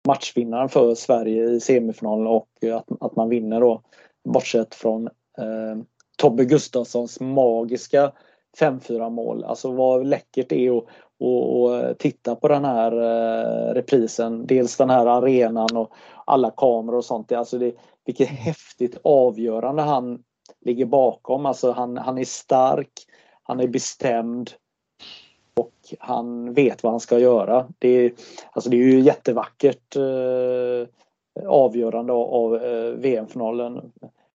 matchvinnaren 0.08 0.70
för 0.70 0.96
Sverige 0.96 1.50
i 1.50 1.60
semifinalen 1.60 2.28
och 2.28 2.50
att, 2.74 2.86
att 3.00 3.16
man 3.16 3.30
vinner 3.30 3.62
då 3.62 3.82
bortsett 4.24 4.76
från 4.76 5.08
eh, 5.38 5.78
Tobbe 6.18 6.46
Gustafssons 6.46 7.20
magiska 7.20 8.12
5-4 8.60 9.10
mål. 9.10 9.44
Alltså 9.44 9.72
vad 9.72 10.08
läckert 10.08 10.50
det 10.50 10.68
är 10.68 10.78
att 10.78 10.86
och, 11.20 11.62
och 11.62 11.76
eh, 11.76 11.94
titta 11.94 12.36
på 12.36 12.48
den 12.48 12.66
här 12.66 12.92
eh, 12.92 13.74
reprisen. 13.74 14.48
Dels 14.48 14.78
den 14.78 14.90
här 14.90 15.06
arenan 15.06 15.78
och 15.78 15.94
alla 16.26 16.52
kameror 16.52 16.98
och 16.98 17.06
sånt. 17.06 17.32
Alltså 17.32 17.58
det, 17.58 17.76
vilket 18.06 18.30
häftigt 18.30 18.98
avgörande 19.04 19.82
han 19.82 20.24
ligger 20.66 20.86
bakom. 20.86 21.46
Alltså 21.46 21.72
han, 21.72 21.98
han 21.98 22.18
är 22.18 22.26
stark, 22.26 22.92
han 23.44 23.60
är 23.60 23.68
bestämd 23.68 24.52
och 25.54 25.74
han 26.00 26.54
vet 26.54 26.84
vad 26.84 26.94
han 26.94 27.00
ska 27.00 27.20
göra. 27.20 27.68
Det 27.80 27.90
är, 27.90 28.12
alltså 28.52 28.70
det 28.70 28.78
är 28.78 28.84
ju 28.84 29.00
jättevackert 29.00 29.96
eh, 29.96 30.88
avgörande 31.48 32.14
av 32.14 32.56
eh, 32.56 32.92
VM-finalen. 32.92 33.92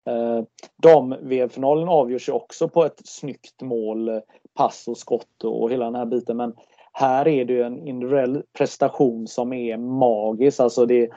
Eh, 0.09 0.43
Dam-VM-finalen 0.83 1.89
avgörs 1.89 2.29
ju 2.29 2.33
också 2.33 2.69
på 2.69 2.85
ett 2.85 3.01
snyggt 3.05 3.63
mål, 3.63 4.09
eh, 4.09 4.21
pass 4.59 4.89
och 4.89 4.99
skott 4.99 5.45
och 5.45 5.71
hela 5.71 5.85
den 5.85 5.95
här 5.95 6.07
biten. 6.07 6.37
Men 6.37 6.55
här 6.93 7.29
är 7.29 7.45
det 7.45 7.53
ju 7.53 7.63
en 7.63 7.89
individuell 7.89 8.43
prestation 8.59 9.27
som 9.27 9.53
är 9.53 9.77
magisk. 9.77 10.61
Alltså 10.61 10.87
det, 10.87 11.11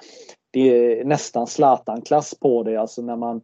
det 0.52 0.70
är 0.70 1.06
nästan 1.06 1.48
Zlatan-klass 1.48 2.36
på 2.40 2.64
det. 2.64 2.78
Alltså 2.78 3.02
när 3.02 3.16
man, 3.16 3.42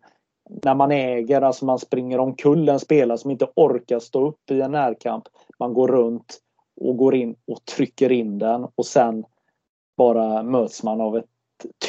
när 0.64 0.76
man 0.76 0.92
äger, 0.92 1.42
alltså 1.42 1.66
man 1.66 1.80
springer 1.80 2.20
omkull 2.20 2.70
en 2.70 2.80
spelare 2.80 3.18
som 3.18 3.32
inte 3.32 3.48
orkar 3.56 4.00
stå 4.00 4.28
upp 4.28 4.52
i 4.52 4.62
en 4.62 4.72
närkamp. 4.72 5.24
Man 5.60 5.74
går 5.74 5.88
runt 5.88 6.40
och 6.82 6.98
går 6.98 7.16
in 7.16 7.36
och 7.48 7.66
trycker 7.66 8.12
in 8.12 8.40
den 8.40 8.68
och 8.76 8.86
sen 8.86 9.26
bara 9.98 10.44
möts 10.44 10.84
man 10.84 11.02
av 11.02 11.18
ett 11.18 11.26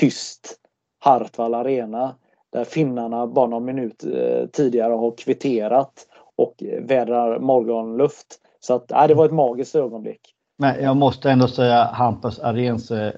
tyst 0.00 0.56
Hartwall 0.98 1.54
Arena 1.54 2.14
där 2.50 2.64
finnarna 2.64 3.26
bara 3.26 3.46
någon 3.46 3.64
minut 3.64 4.04
eh, 4.04 4.46
tidigare 4.46 4.92
har 4.92 5.10
kvitterat 5.16 6.07
och 6.38 6.62
vädrar 6.80 7.38
morgonluft. 7.38 8.26
Så 8.60 8.74
att, 8.74 8.90
äh, 8.90 9.06
det 9.06 9.14
var 9.14 9.24
ett 9.24 9.32
magiskt 9.32 9.74
ögonblick. 9.74 10.20
Men 10.56 10.82
jag 10.82 10.96
måste 10.96 11.30
ändå 11.30 11.48
säga 11.48 11.84
Hampus 11.84 12.38
Arens 12.38 12.90
eh, 12.90 13.12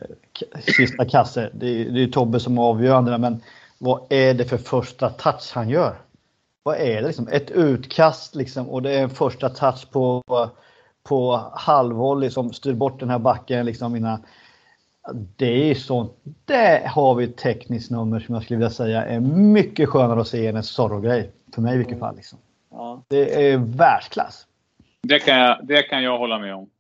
sista 0.76 1.04
kasse. 1.04 1.50
Det 1.54 1.66
är, 1.66 1.90
det 1.90 2.02
är 2.02 2.06
Tobbe 2.06 2.40
som 2.40 2.58
är 2.58 2.62
avgörande 2.62 3.18
men 3.18 3.42
vad 3.78 4.00
är 4.08 4.34
det 4.34 4.44
för 4.44 4.56
första 4.56 5.10
touch 5.10 5.50
han 5.54 5.68
gör? 5.68 5.94
Vad 6.62 6.76
är 6.76 6.94
det 6.94 7.06
liksom? 7.06 7.28
Ett 7.28 7.50
utkast 7.50 8.34
liksom 8.34 8.68
och 8.68 8.82
det 8.82 8.92
är 8.92 9.02
en 9.02 9.10
första 9.10 9.48
touch 9.48 9.90
på 9.90 10.22
på 11.02 11.50
halvvolley 11.52 12.30
som 12.30 12.52
styr 12.52 12.74
bort 12.74 13.00
den 13.00 13.10
här 13.10 13.18
backen. 13.18 13.66
Liksom 13.66 13.92
mina, 13.92 14.20
det 15.36 15.70
är 15.70 15.74
sånt. 15.74 16.12
Det 16.44 16.82
har 16.86 17.14
vi 17.14 17.24
ett 17.24 17.36
tekniskt 17.36 17.90
nummer 17.90 18.20
som 18.20 18.34
jag 18.34 18.44
skulle 18.44 18.56
vilja 18.56 18.70
säga 18.70 19.06
är 19.06 19.20
mycket 19.20 19.88
skönare 19.88 20.20
att 20.20 20.28
se 20.28 20.46
än 20.46 20.56
en 20.56 20.62
Zorro-grej. 20.62 21.30
För 21.54 21.62
mig 21.62 21.74
i 21.74 21.78
vilket 21.78 21.98
fall. 21.98 22.16
Liksom. 22.16 22.38
Ja. 22.70 23.04
Det 23.08 23.50
är 23.50 23.56
världsklass. 23.58 24.46
Det 25.02 25.18
kan, 25.18 25.38
jag, 25.38 25.66
det 25.66 25.82
kan 25.82 26.02
jag 26.02 26.18
hålla 26.18 26.38
med 26.38 26.54
om. 26.54 26.70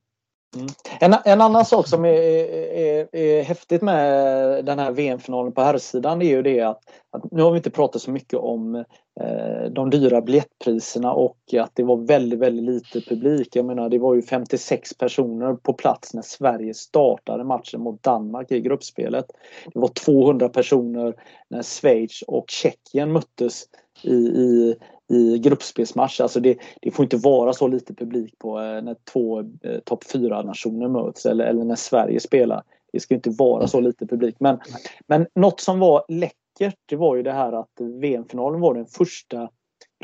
Mm. 0.56 0.68
En, 1.00 1.14
en, 1.24 1.40
annan 1.40 1.64
sak 1.64 1.86
som 1.86 2.04
är, 2.04 2.12
är, 2.12 3.16
är 3.16 3.42
häftigt 3.42 3.82
med 3.82 4.64
den 4.64 4.78
här 4.78 4.90
VM-finalen 4.90 5.52
på 5.52 5.62
herrsidan 5.62 6.22
är 6.22 6.26
ju 6.26 6.42
det 6.42 6.60
att, 6.60 6.80
att, 7.10 7.32
nu 7.32 7.42
har 7.42 7.50
vi 7.50 7.56
inte 7.56 7.70
pratat 7.70 8.02
så 8.02 8.10
mycket 8.10 8.38
om 8.38 8.74
eh, 9.20 9.64
de 9.70 9.90
dyra 9.90 10.20
biljettpriserna 10.20 11.12
och 11.12 11.38
att 11.58 11.70
det 11.74 11.82
var 11.82 11.96
väldigt, 11.96 12.38
väldigt 12.38 12.64
lite 12.64 13.08
publik. 13.08 13.56
Jag 13.56 13.64
menar 13.64 13.88
det 13.88 13.98
var 13.98 14.14
ju 14.14 14.22
56 14.22 14.94
personer 14.98 15.54
på 15.54 15.72
plats 15.72 16.14
när 16.14 16.22
Sverige 16.22 16.74
startade 16.74 17.44
matchen 17.44 17.80
mot 17.80 18.02
Danmark 18.02 18.50
i 18.50 18.60
gruppspelet. 18.60 19.26
Det 19.72 19.78
var 19.78 19.88
200 19.88 20.48
personer 20.48 21.14
när 21.48 21.62
Schweiz 21.62 22.22
och 22.22 22.44
Tjeckien 22.48 23.12
möttes 23.12 23.64
i, 24.02 24.16
i, 24.16 24.76
i 25.10 25.38
gruppspelsmatch. 25.38 26.20
Alltså 26.20 26.40
det, 26.40 26.58
det, 26.80 26.90
får 26.90 27.02
inte 27.02 27.16
vara 27.16 27.52
så 27.52 27.68
lite 27.68 27.94
publik 27.94 28.38
på 28.38 28.60
eh, 28.60 28.82
när 28.82 28.96
två 29.12 29.40
eh, 29.40 29.78
topp 29.84 30.04
4-nationer 30.14 30.88
möts 30.88 31.26
eller, 31.26 31.44
eller 31.44 31.64
när 31.64 31.76
Sverige 31.76 32.20
spelar. 32.20 32.62
Det 32.92 33.00
ska 33.00 33.14
inte 33.14 33.30
vara 33.30 33.66
så 33.66 33.80
lite 33.80 34.06
publik. 34.06 34.36
Men, 34.38 34.58
men 35.06 35.26
något 35.34 35.60
som 35.60 35.78
var 35.78 36.04
läckert 36.08 36.76
det 36.86 36.96
var 36.96 37.16
ju 37.16 37.22
det 37.22 37.32
här 37.32 37.52
att 37.52 37.80
VM-finalen 38.00 38.60
var 38.60 38.74
den 38.74 38.86
första 38.86 39.48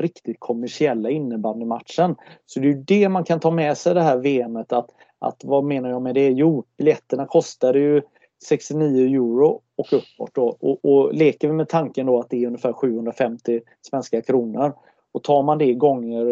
riktigt 0.00 0.36
kommersiella 0.38 1.10
innebandymatchen. 1.10 2.16
Så 2.46 2.60
det 2.60 2.68
är 2.68 2.74
det 2.74 3.08
man 3.08 3.24
kan 3.24 3.40
ta 3.40 3.50
med 3.50 3.78
sig 3.78 3.94
det 3.94 4.02
här 4.02 4.16
VMet 4.16 4.72
att, 4.72 4.90
att 5.18 5.44
vad 5.44 5.64
menar 5.64 5.88
jag 5.88 6.02
med 6.02 6.14
det? 6.14 6.28
Jo, 6.28 6.64
biljetterna 6.78 7.26
kostade 7.26 7.78
ju 7.78 8.02
69 8.48 9.06
euro 9.06 9.60
och 9.76 9.92
uppåt. 9.92 10.34
Då. 10.34 10.56
Och, 10.60 10.84
och 10.84 11.14
leker 11.14 11.48
vi 11.48 11.54
med 11.54 11.68
tanken 11.68 12.06
då 12.06 12.20
att 12.20 12.30
det 12.30 12.42
är 12.42 12.46
ungefär 12.46 12.72
750 12.72 13.60
svenska 13.82 14.22
kronor 14.22 14.72
och 15.16 15.22
tar 15.22 15.42
man 15.42 15.58
det 15.58 15.74
gånger 15.74 16.26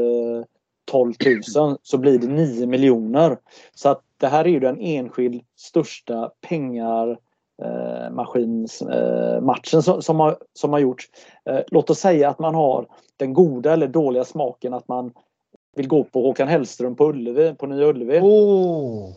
12 0.91 1.15
eh, 1.27 1.63
000 1.63 1.77
så 1.83 1.99
blir 1.99 2.19
det 2.19 2.27
9 2.27 2.67
miljoner. 2.67 3.39
Så 3.75 3.89
att 3.89 4.03
det 4.21 4.27
här 4.27 4.45
är 4.45 4.49
ju 4.49 4.61
den 4.61 4.81
enskild 4.81 5.43
största 5.57 6.31
pengar 6.41 7.19
eh, 7.63 8.11
maskinsmatchen 8.11 9.79
eh, 9.79 9.81
som, 9.81 10.03
som, 10.03 10.21
har, 10.21 10.39
som 10.53 10.73
har 10.73 10.79
gjorts. 10.79 11.11
Eh, 11.51 11.61
låt 11.67 11.91
oss 11.91 11.99
säga 11.99 12.29
att 12.29 12.39
man 12.39 12.55
har 12.55 12.87
den 13.17 13.33
goda 13.33 13.73
eller 13.73 13.89
dåliga 13.89 14.25
smaken 14.25 14.75
att 14.75 14.89
man 14.89 15.13
vill 15.77 15.89
gå 15.89 16.05
på 16.05 16.23
Håkan 16.23 16.49
Hellström 16.49 16.97
på 16.97 17.09
Ullevi, 17.09 17.55
på 17.55 17.67
Nya 17.67 17.87
Ullevi. 17.87 18.21
Oh. 18.23 19.13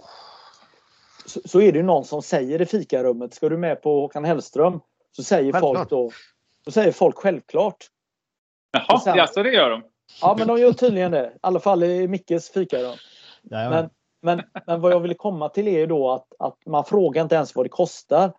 Så, 1.26 1.40
så, 1.46 1.62
är 1.62 1.72
det 1.72 1.78
ju 1.78 1.86
någon 1.86 2.06
som 2.06 2.22
säger 2.22 2.62
i 2.62 2.66
fikarummet, 2.66 3.34
ska 3.34 3.50
du 3.50 3.58
med 3.58 3.82
på 3.82 4.02
Håkan 4.02 4.26
Hellström? 4.26 4.80
Så 5.12 5.24
säger 5.24 5.52
självklart. 5.52 5.76
folk 5.78 5.90
då, 5.90 6.12
så 6.66 6.72
säger 6.72 6.92
folk 6.92 7.16
självklart. 7.16 7.88
Jaha, 8.72 9.00
sen, 9.00 9.18
jaså 9.18 9.44
det 9.44 9.52
gör 9.52 9.70
de? 9.70 9.84
Ja, 10.22 10.36
men 10.38 10.48
de 10.48 10.58
gör 10.58 10.74
tydligen 10.74 11.12
det. 11.12 11.26
I 11.36 11.38
alla 11.42 11.60
fall 11.60 11.84
i 11.84 12.08
Mickes 12.08 12.50
fikarum. 12.50 12.96
Men, 13.44 13.90
men, 14.22 14.42
men 14.68 14.82
vad 14.82 14.92
jag 14.92 15.00
vill 15.00 15.18
komma 15.18 15.50
till 15.50 15.68
är 15.68 15.80
ju 15.80 15.86
då 15.86 16.12
att, 16.12 16.28
att 16.40 16.58
man 16.66 16.86
frågar 16.86 17.22
inte 17.22 17.36
ens 17.36 17.56
vad 17.56 17.66
det 17.66 17.70
kostar. 17.70 18.34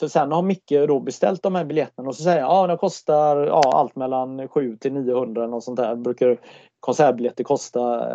För 0.00 0.08
sen 0.08 0.32
har 0.32 0.42
Micke 0.42 0.70
då 0.88 1.00
beställt 1.00 1.42
de 1.42 1.54
här 1.54 1.64
biljetterna 1.64 2.08
och 2.08 2.16
så 2.16 2.22
säger 2.22 2.42
han 2.42 2.50
ja 2.50 2.66
de 2.66 2.78
kostar 2.78 3.36
ja, 3.36 3.62
allt 3.74 3.96
mellan 3.96 4.48
7 4.48 4.76
till 4.76 4.92
900 4.92 5.42
eller 5.42 5.50
något 5.50 5.64
sånt 5.64 5.76
där. 5.76 5.94
Brukar 5.94 6.40
konsertbiljetter 6.80 7.44
kosta. 7.44 8.06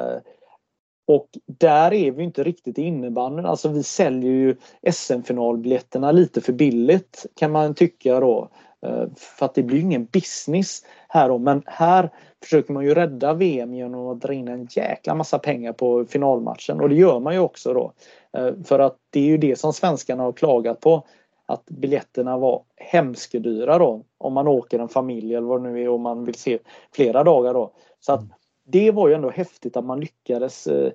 Och 1.08 1.28
där 1.46 1.94
är 1.94 2.12
vi 2.12 2.24
inte 2.24 2.44
riktigt 2.44 2.80
i 2.80 2.82
innebandyn. 2.82 3.46
Alltså 3.46 3.70
vi 3.70 3.84
säljer 3.84 4.32
ju 4.32 4.56
SM-finalbiljetterna 4.92 6.12
lite 6.12 6.42
för 6.42 6.54
billigt 6.54 7.26
kan 7.36 7.52
man 7.52 7.76
tycka 7.76 8.20
då. 8.20 8.50
Eh, 8.86 9.06
för 9.16 9.46
att 9.46 9.56
det 9.56 9.64
blir 9.64 9.80
ingen 9.80 10.06
business 10.06 10.86
här 11.08 11.30
då. 11.30 11.38
Men 11.38 11.64
här 11.66 12.10
försöker 12.44 12.74
man 12.74 12.86
ju 12.86 12.94
rädda 12.94 13.34
VM 13.34 13.74
genom 13.74 14.08
att 14.08 14.22
dra 14.22 14.34
in 14.34 14.48
en 14.48 14.68
jäkla 14.72 15.16
massa 15.16 15.40
pengar 15.40 15.74
på 15.74 16.06
finalmatchen 16.06 16.82
och 16.82 16.90
det 16.90 16.96
gör 16.96 17.20
man 17.20 17.34
ju 17.34 17.40
också 17.40 17.74
då. 17.74 17.94
Eh, 18.38 18.54
för 18.64 18.80
att 18.80 18.98
det 19.10 19.20
är 19.20 19.26
ju 19.26 19.38
det 19.38 19.60
som 19.60 19.74
svenskarna 19.74 20.24
har 20.24 20.32
klagat 20.32 20.80
på. 20.80 21.04
Att 21.46 21.66
biljetterna 21.66 22.38
var 22.38 22.64
hemskedyra 22.76 23.78
då. 23.78 24.04
Om 24.18 24.34
man 24.34 24.48
åker 24.48 24.80
en 24.80 24.90
familj 24.90 25.36
eller 25.36 25.48
vad 25.48 25.64
det 25.64 25.70
nu 25.70 25.84
är 25.84 25.90
och 25.90 26.00
man 26.00 26.26
vill 26.26 26.36
se 26.36 26.60
flera 26.92 27.24
dagar 27.24 27.54
då. 27.54 27.72
Så 28.00 28.14
att 28.14 28.24
det 28.64 28.92
var 28.92 29.08
ju 29.08 29.14
ändå 29.14 29.30
häftigt 29.30 29.78
att 29.78 29.86
man 29.86 30.00
lyckades 30.00 30.68
eh, 30.68 30.92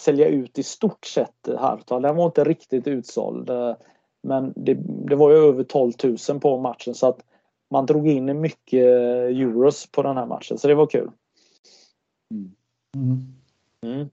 sälja 0.00 0.28
ut 0.28 0.58
i 0.58 0.62
stort 0.62 1.04
sett 1.04 1.48
Hartwall. 1.58 2.02
Den 2.02 2.16
var 2.16 2.26
inte 2.26 2.44
riktigt 2.44 2.86
utsåld. 2.86 3.50
Men 4.22 4.52
det, 4.56 4.74
det 4.84 5.16
var 5.16 5.30
ju 5.30 5.36
över 5.36 5.64
12 5.64 5.92
000 6.28 6.40
på 6.40 6.58
matchen 6.58 6.94
så 6.94 7.06
att 7.06 7.20
man 7.70 7.86
drog 7.86 8.08
in 8.08 8.40
mycket 8.40 8.82
euros 8.82 9.86
på 9.92 10.02
den 10.02 10.16
här 10.16 10.26
matchen 10.26 10.58
så 10.58 10.68
det 10.68 10.74
var 10.74 10.86
kul. 10.86 11.10
Mm. 12.94 13.34
Mm. 13.86 14.10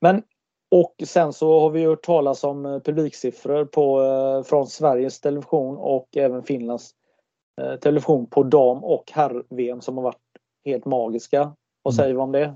Men 0.00 0.22
och 0.70 0.94
sen 1.06 1.32
så 1.32 1.60
har 1.60 1.70
vi 1.70 1.84
hört 1.84 2.02
talas 2.02 2.44
om 2.44 2.66
eh, 2.66 2.78
publiksiffror 2.78 3.64
på, 3.64 4.02
eh, 4.02 4.42
från 4.42 4.66
Sveriges 4.66 5.20
Television 5.20 5.76
och 5.76 6.16
även 6.16 6.42
Finlands 6.42 6.90
eh, 7.60 7.76
television 7.76 8.26
på 8.26 8.42
dam 8.42 8.84
och 8.84 9.04
herr-VM 9.12 9.80
som 9.80 9.96
har 9.96 10.04
varit 10.04 10.16
helt 10.64 10.84
magiska. 10.84 11.52
Vad 11.82 11.94
säger 11.94 12.14
vi 12.14 12.20
om 12.20 12.32
det? 12.32 12.54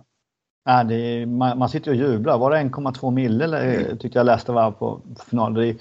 Ja, 0.64 0.84
det 0.84 0.94
är, 0.94 1.26
man, 1.26 1.59
man, 1.59 1.68
sitter 1.68 1.90
och 1.90 1.96
jublar. 1.96 2.38
Var 2.38 2.50
det 2.50 2.57
1,2 2.57 3.11
mille 3.11 3.44
eller, 3.44 3.96
tyckte 3.96 4.18
jag 4.18 4.26
läste 4.26 4.52
var 4.52 4.70
på 4.70 5.00
finalen. 5.30 5.78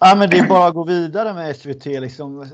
Ja, 0.00 0.14
men 0.18 0.30
det 0.30 0.38
är 0.38 0.48
bara 0.48 0.66
att 0.66 0.74
gå 0.74 0.84
vidare 0.84 1.34
med 1.34 1.56
SVT. 1.56 1.86
Liksom. 1.86 2.46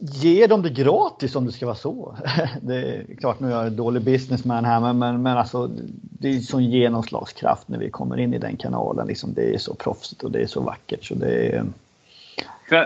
Ge 0.00 0.46
dem 0.46 0.62
det 0.62 0.70
gratis 0.70 1.36
om 1.36 1.46
det 1.46 1.52
ska 1.52 1.66
vara 1.66 1.76
så. 1.76 2.16
Det 2.62 2.76
är 2.76 3.16
klart, 3.20 3.40
nu 3.40 3.46
är 3.46 3.52
jag 3.52 3.66
en 3.66 3.76
dålig 3.76 4.02
businessman 4.02 4.64
här, 4.64 4.80
men, 4.80 4.98
men, 4.98 5.22
men 5.22 5.38
alltså, 5.38 5.70
det 6.02 6.28
är 6.28 6.38
sån 6.38 6.64
genomslagskraft 6.64 7.68
när 7.68 7.78
vi 7.78 7.90
kommer 7.90 8.16
in 8.16 8.34
i 8.34 8.38
den 8.38 8.56
kanalen. 8.56 9.06
Liksom. 9.06 9.34
Det 9.34 9.54
är 9.54 9.58
så 9.58 9.74
proffsigt 9.74 10.22
och 10.22 10.30
det 10.30 10.42
är 10.42 10.46
så 10.46 10.60
vackert. 10.60 11.04
Så 11.04 11.14
det 11.14 11.46
är... 11.46 11.64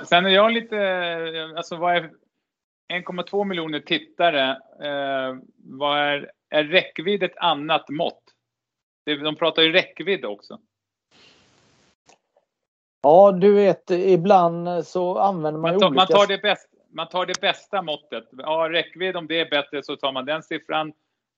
Sen 0.05 0.27
är 0.27 0.31
jag 0.31 0.53
lite, 0.53 0.77
alltså 1.57 1.77
vad 1.77 1.97
är 1.97 2.11
1,2 2.93 3.45
miljoner 3.45 3.81
tittare, 3.81 4.51
eh, 4.83 5.37
vad 5.57 5.99
är, 5.99 6.31
är 6.51 6.65
räckvidd 6.65 7.23
ett 7.23 7.37
annat 7.37 7.89
mått? 7.89 8.23
De 9.05 9.37
pratar 9.37 9.63
ju 9.63 9.73
räckvidd 9.73 10.25
också. 10.25 10.59
Ja, 13.03 13.33
du 13.33 13.55
vet 13.55 13.91
ibland 13.91 14.87
så 14.87 15.19
använder 15.19 15.61
man, 15.61 15.71
man 15.71 15.81
tar, 15.81 15.87
olika... 15.89 16.01
Man 16.01 16.07
tar, 16.07 16.27
det 16.27 16.43
bästa, 16.43 16.69
man 16.93 17.09
tar 17.09 17.27
det 17.27 17.41
bästa 17.41 17.83
måttet. 17.83 18.25
Ja, 18.39 18.69
räckvidd 18.71 19.17
om 19.17 19.27
det 19.27 19.41
är 19.41 19.51
bättre 19.51 19.83
så 19.83 19.97
tar 19.97 20.13
man 20.13 20.25
den 20.25 20.43
siffran. 20.43 20.93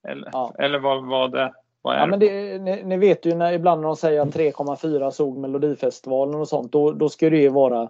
Eller, 0.07 0.29
ja. 0.33 0.53
eller 0.59 0.79
vad, 0.79 1.07
vad, 1.07 1.31
det, 1.31 1.53
vad 1.81 1.95
är 1.95 1.99
ja, 1.99 2.05
men 2.05 2.19
det, 2.19 2.61
ni, 2.61 2.83
ni, 2.83 2.97
vet 2.97 3.25
ju 3.25 3.35
när 3.35 3.53
ibland 3.53 3.81
när 3.81 3.87
de 3.87 3.95
säger 3.95 4.21
att 4.21 4.35
3,4 4.35 5.11
såg 5.11 5.37
Melodifestivalen 5.37 6.35
och 6.35 6.47
sånt. 6.47 6.71
Då, 6.71 6.91
då 6.91 7.09
ska 7.09 7.29
det 7.29 7.37
ju 7.37 7.49
vara 7.49 7.81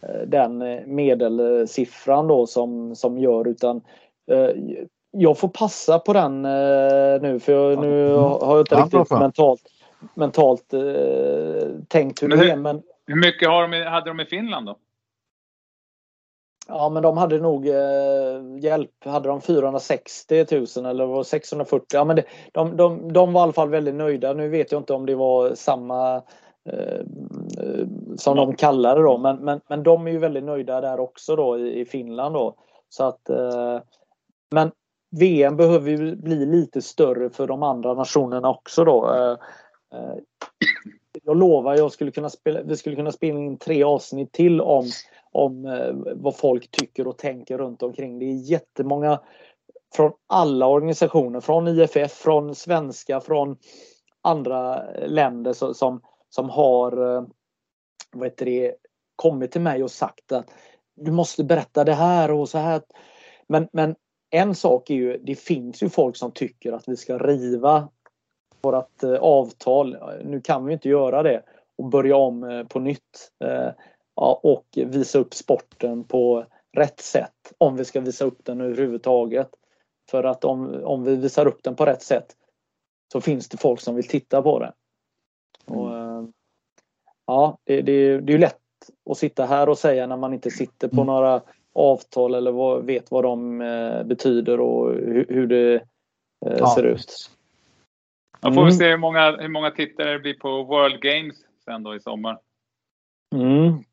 eh, 0.00 0.20
den 0.26 0.62
eh, 0.62 0.86
medelsiffran 0.86 2.28
då 2.28 2.46
som, 2.46 2.96
som 2.96 3.18
gör 3.18 3.48
utan 3.48 3.80
eh, 4.30 4.50
jag 5.10 5.38
får 5.38 5.48
passa 5.48 5.98
på 5.98 6.12
den 6.12 6.42
nu 7.22 7.40
för 7.40 7.52
jag, 7.52 7.80
nu 7.80 8.14
har 8.14 8.56
jag 8.56 8.60
inte 8.60 8.76
riktigt 8.76 9.10
mentalt, 9.10 9.62
mentalt 10.14 10.72
eh, 10.72 11.68
tänkt 11.88 12.22
hur 12.22 12.28
det 12.28 12.50
är. 12.50 12.56
Men, 12.56 12.82
hur 13.06 13.16
mycket 13.16 13.48
har 13.48 13.68
de, 13.68 13.82
hade 13.82 14.10
de 14.10 14.20
i 14.20 14.24
Finland 14.24 14.66
då? 14.66 14.78
Ja 16.68 16.88
men 16.88 17.02
de 17.02 17.16
hade 17.16 17.38
nog 17.38 17.68
eh, 17.68 18.58
hjälp. 18.60 19.04
Hade 19.04 19.28
de 19.28 19.40
460 19.40 20.46
000 20.76 20.86
eller 20.86 21.06
var 21.06 21.22
640? 21.22 21.86
Ja 21.92 22.04
men 22.04 22.16
det, 22.16 22.24
de, 22.52 22.76
de, 22.76 23.12
de 23.12 23.32
var 23.32 23.40
i 23.40 23.42
alla 23.42 23.52
fall 23.52 23.70
väldigt 23.70 23.94
nöjda. 23.94 24.32
Nu 24.32 24.48
vet 24.48 24.72
jag 24.72 24.80
inte 24.80 24.94
om 24.94 25.06
det 25.06 25.14
var 25.14 25.54
samma 25.54 26.16
eh, 26.68 27.00
som 28.16 28.36
de 28.36 28.54
kallade 28.54 29.02
då. 29.02 29.18
Men, 29.18 29.36
men, 29.36 29.60
men 29.68 29.82
de 29.82 30.06
är 30.06 30.10
ju 30.10 30.18
väldigt 30.18 30.44
nöjda 30.44 30.80
där 30.80 31.00
också 31.00 31.36
då 31.36 31.58
i, 31.58 31.80
i 31.80 31.84
Finland 31.84 32.34
då. 32.34 32.56
Så 32.88 33.04
att 33.04 33.28
eh, 33.28 33.80
Men 34.50 34.70
VM 35.10 35.56
behöver 35.56 35.90
ju 35.90 36.16
bli 36.16 36.46
lite 36.46 36.82
större 36.82 37.30
för 37.30 37.46
de 37.46 37.62
andra 37.62 37.94
nationerna 37.94 38.50
också 38.50 38.84
då. 38.84 39.14
Eh, 39.14 39.36
eh, 39.98 40.16
jag 41.24 41.36
lovar, 41.36 41.76
jag 41.76 41.92
skulle 41.92 42.10
kunna 42.10 42.30
spela, 42.30 42.62
vi 42.62 42.76
skulle 42.76 42.96
kunna 42.96 43.12
spela 43.12 43.38
in 43.38 43.58
tre 43.58 43.82
avsnitt 43.82 44.32
till 44.32 44.60
om, 44.60 44.86
om 45.32 45.66
eh, 45.66 46.14
vad 46.16 46.36
folk 46.36 46.70
tycker 46.70 47.06
och 47.06 47.18
tänker 47.18 47.58
runt 47.58 47.82
omkring. 47.82 48.18
Det 48.18 48.24
är 48.24 48.50
jättemånga 48.50 49.20
från 49.94 50.12
alla 50.26 50.66
organisationer, 50.66 51.40
från 51.40 51.68
IFF, 51.68 52.12
från 52.12 52.54
svenska, 52.54 53.20
från 53.20 53.56
andra 54.22 54.82
länder 55.06 55.72
som, 55.72 56.00
som 56.28 56.50
har 56.50 57.16
eh, 57.16 57.24
vad 58.12 58.26
heter 58.28 58.46
det, 58.46 58.74
kommit 59.16 59.52
till 59.52 59.60
mig 59.60 59.82
och 59.82 59.90
sagt 59.90 60.32
att 60.32 60.50
du 60.94 61.10
måste 61.10 61.44
berätta 61.44 61.84
det 61.84 61.94
här 61.94 62.30
och 62.30 62.48
så 62.48 62.58
här. 62.58 62.82
Men, 63.48 63.68
men 63.72 63.94
en 64.30 64.54
sak 64.54 64.90
är 64.90 64.94
ju, 64.94 65.18
det 65.18 65.34
finns 65.34 65.82
ju 65.82 65.88
folk 65.88 66.16
som 66.16 66.32
tycker 66.32 66.72
att 66.72 66.88
vi 66.88 66.96
ska 66.96 67.18
riva 67.18 67.88
vårt 68.62 69.02
eh, 69.02 69.14
avtal. 69.14 69.96
Nu 70.24 70.40
kan 70.40 70.64
vi 70.64 70.72
inte 70.72 70.88
göra 70.88 71.22
det 71.22 71.42
och 71.76 71.84
börja 71.84 72.16
om 72.16 72.44
eh, 72.44 72.64
på 72.64 72.80
nytt 72.80 73.30
eh, 73.44 73.70
och 74.42 74.66
visa 74.74 75.18
upp 75.18 75.34
sporten 75.34 76.04
på 76.04 76.44
rätt 76.76 77.00
sätt 77.00 77.52
om 77.58 77.76
vi 77.76 77.84
ska 77.84 78.00
visa 78.00 78.24
upp 78.24 78.44
den 78.44 78.60
överhuvudtaget. 78.60 79.48
För 80.10 80.24
att 80.24 80.44
om, 80.44 80.84
om 80.84 81.04
vi 81.04 81.16
visar 81.16 81.46
upp 81.46 81.62
den 81.62 81.76
på 81.76 81.86
rätt 81.86 82.02
sätt 82.02 82.36
så 83.12 83.20
finns 83.20 83.48
det 83.48 83.56
folk 83.56 83.80
som 83.80 83.94
vill 83.94 84.08
titta 84.08 84.42
på 84.42 84.58
det. 84.58 84.72
Och, 85.66 85.96
mm. 85.96 86.32
ja, 87.26 87.58
det, 87.64 87.82
det, 87.82 88.20
det 88.20 88.30
är 88.30 88.34
ju 88.34 88.38
lätt 88.38 88.58
att 89.10 89.18
sitta 89.18 89.46
här 89.46 89.68
och 89.68 89.78
säga 89.78 90.06
när 90.06 90.16
man 90.16 90.34
inte 90.34 90.50
sitter 90.50 90.88
på 90.88 91.00
mm. 91.00 91.06
några 91.06 91.42
avtal 91.72 92.34
eller 92.34 92.52
vad, 92.52 92.84
vet 92.84 93.10
vad 93.10 93.24
de 93.24 93.60
eh, 93.60 94.04
betyder 94.04 94.60
och 94.60 94.94
hur, 94.94 95.26
hur 95.28 95.46
det 95.46 95.74
eh, 96.46 96.56
ja. 96.58 96.74
ser 96.74 96.82
ut. 96.82 97.30
Då 98.42 98.52
får 98.52 98.54
vi 98.54 98.60
mm. 98.60 98.72
se 98.72 98.90
hur 98.90 98.96
många, 98.96 99.36
hur 99.36 99.48
många 99.48 99.70
tittare 99.70 100.12
det 100.12 100.18
blir 100.18 100.34
på 100.34 100.62
World 100.62 101.00
Games 101.00 101.36
sen 101.64 101.82
då 101.82 101.94
i 101.94 102.00
sommar. 102.00 102.38
Mm. 103.34 103.84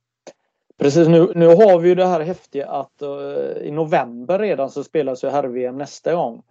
Precis, 0.78 1.08
nu, 1.08 1.32
nu 1.36 1.48
har 1.48 1.80
vi 1.80 1.90
ju 1.90 1.96
det 1.96 2.06
här 2.06 2.22
häftiga 2.22 2.70
att 2.70 3.02
uh, 3.02 3.68
i 3.68 3.72
november 3.72 4.40
redan 4.40 4.70
så 4.70 4.84
spelas 4.84 5.24
ju 5.24 5.30
herr-VM 5.30 5.78
nästa 5.78 6.14
gång. 6.14 6.44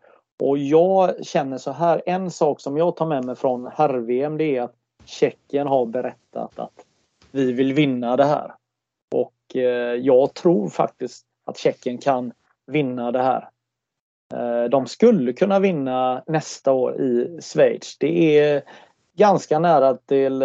Och 0.43 0.59
jag 0.59 1.27
känner 1.27 1.59
så 1.59 1.73
här, 1.73 2.03
en 2.07 2.31
sak 2.31 2.61
som 2.61 2.77
jag 2.77 2.97
tar 2.97 3.07
med 3.07 3.25
mig 3.25 3.37
från 3.37 3.67
herr-VM 3.67 4.39
det 4.39 4.57
är 4.57 4.63
att 4.63 4.75
Tjeckien 5.05 5.67
har 5.67 5.87
berättat 5.87 6.59
att 6.59 6.87
vi 7.31 7.53
vill 7.53 7.73
vinna 7.73 8.17
det 8.17 8.25
här. 8.25 8.55
Och 9.15 9.35
uh, 9.55 9.63
jag 9.95 10.35
tror 10.35 10.69
faktiskt 10.69 11.27
att 11.45 11.59
Tjeckien 11.59 11.99
kan 11.99 12.33
vinna 12.67 13.13
det 13.13 13.23
här. 13.23 13.49
Uh, 14.35 14.71
de 14.71 14.87
skulle 14.87 15.33
kunna 15.33 15.59
vinna 15.59 16.23
nästa 16.27 16.73
år 16.73 17.01
i 17.01 17.39
Schweiz. 17.43 17.97
Det 17.99 18.39
är 18.39 18.63
ganska 19.17 19.59
nära 19.59 19.95
till 19.95 20.43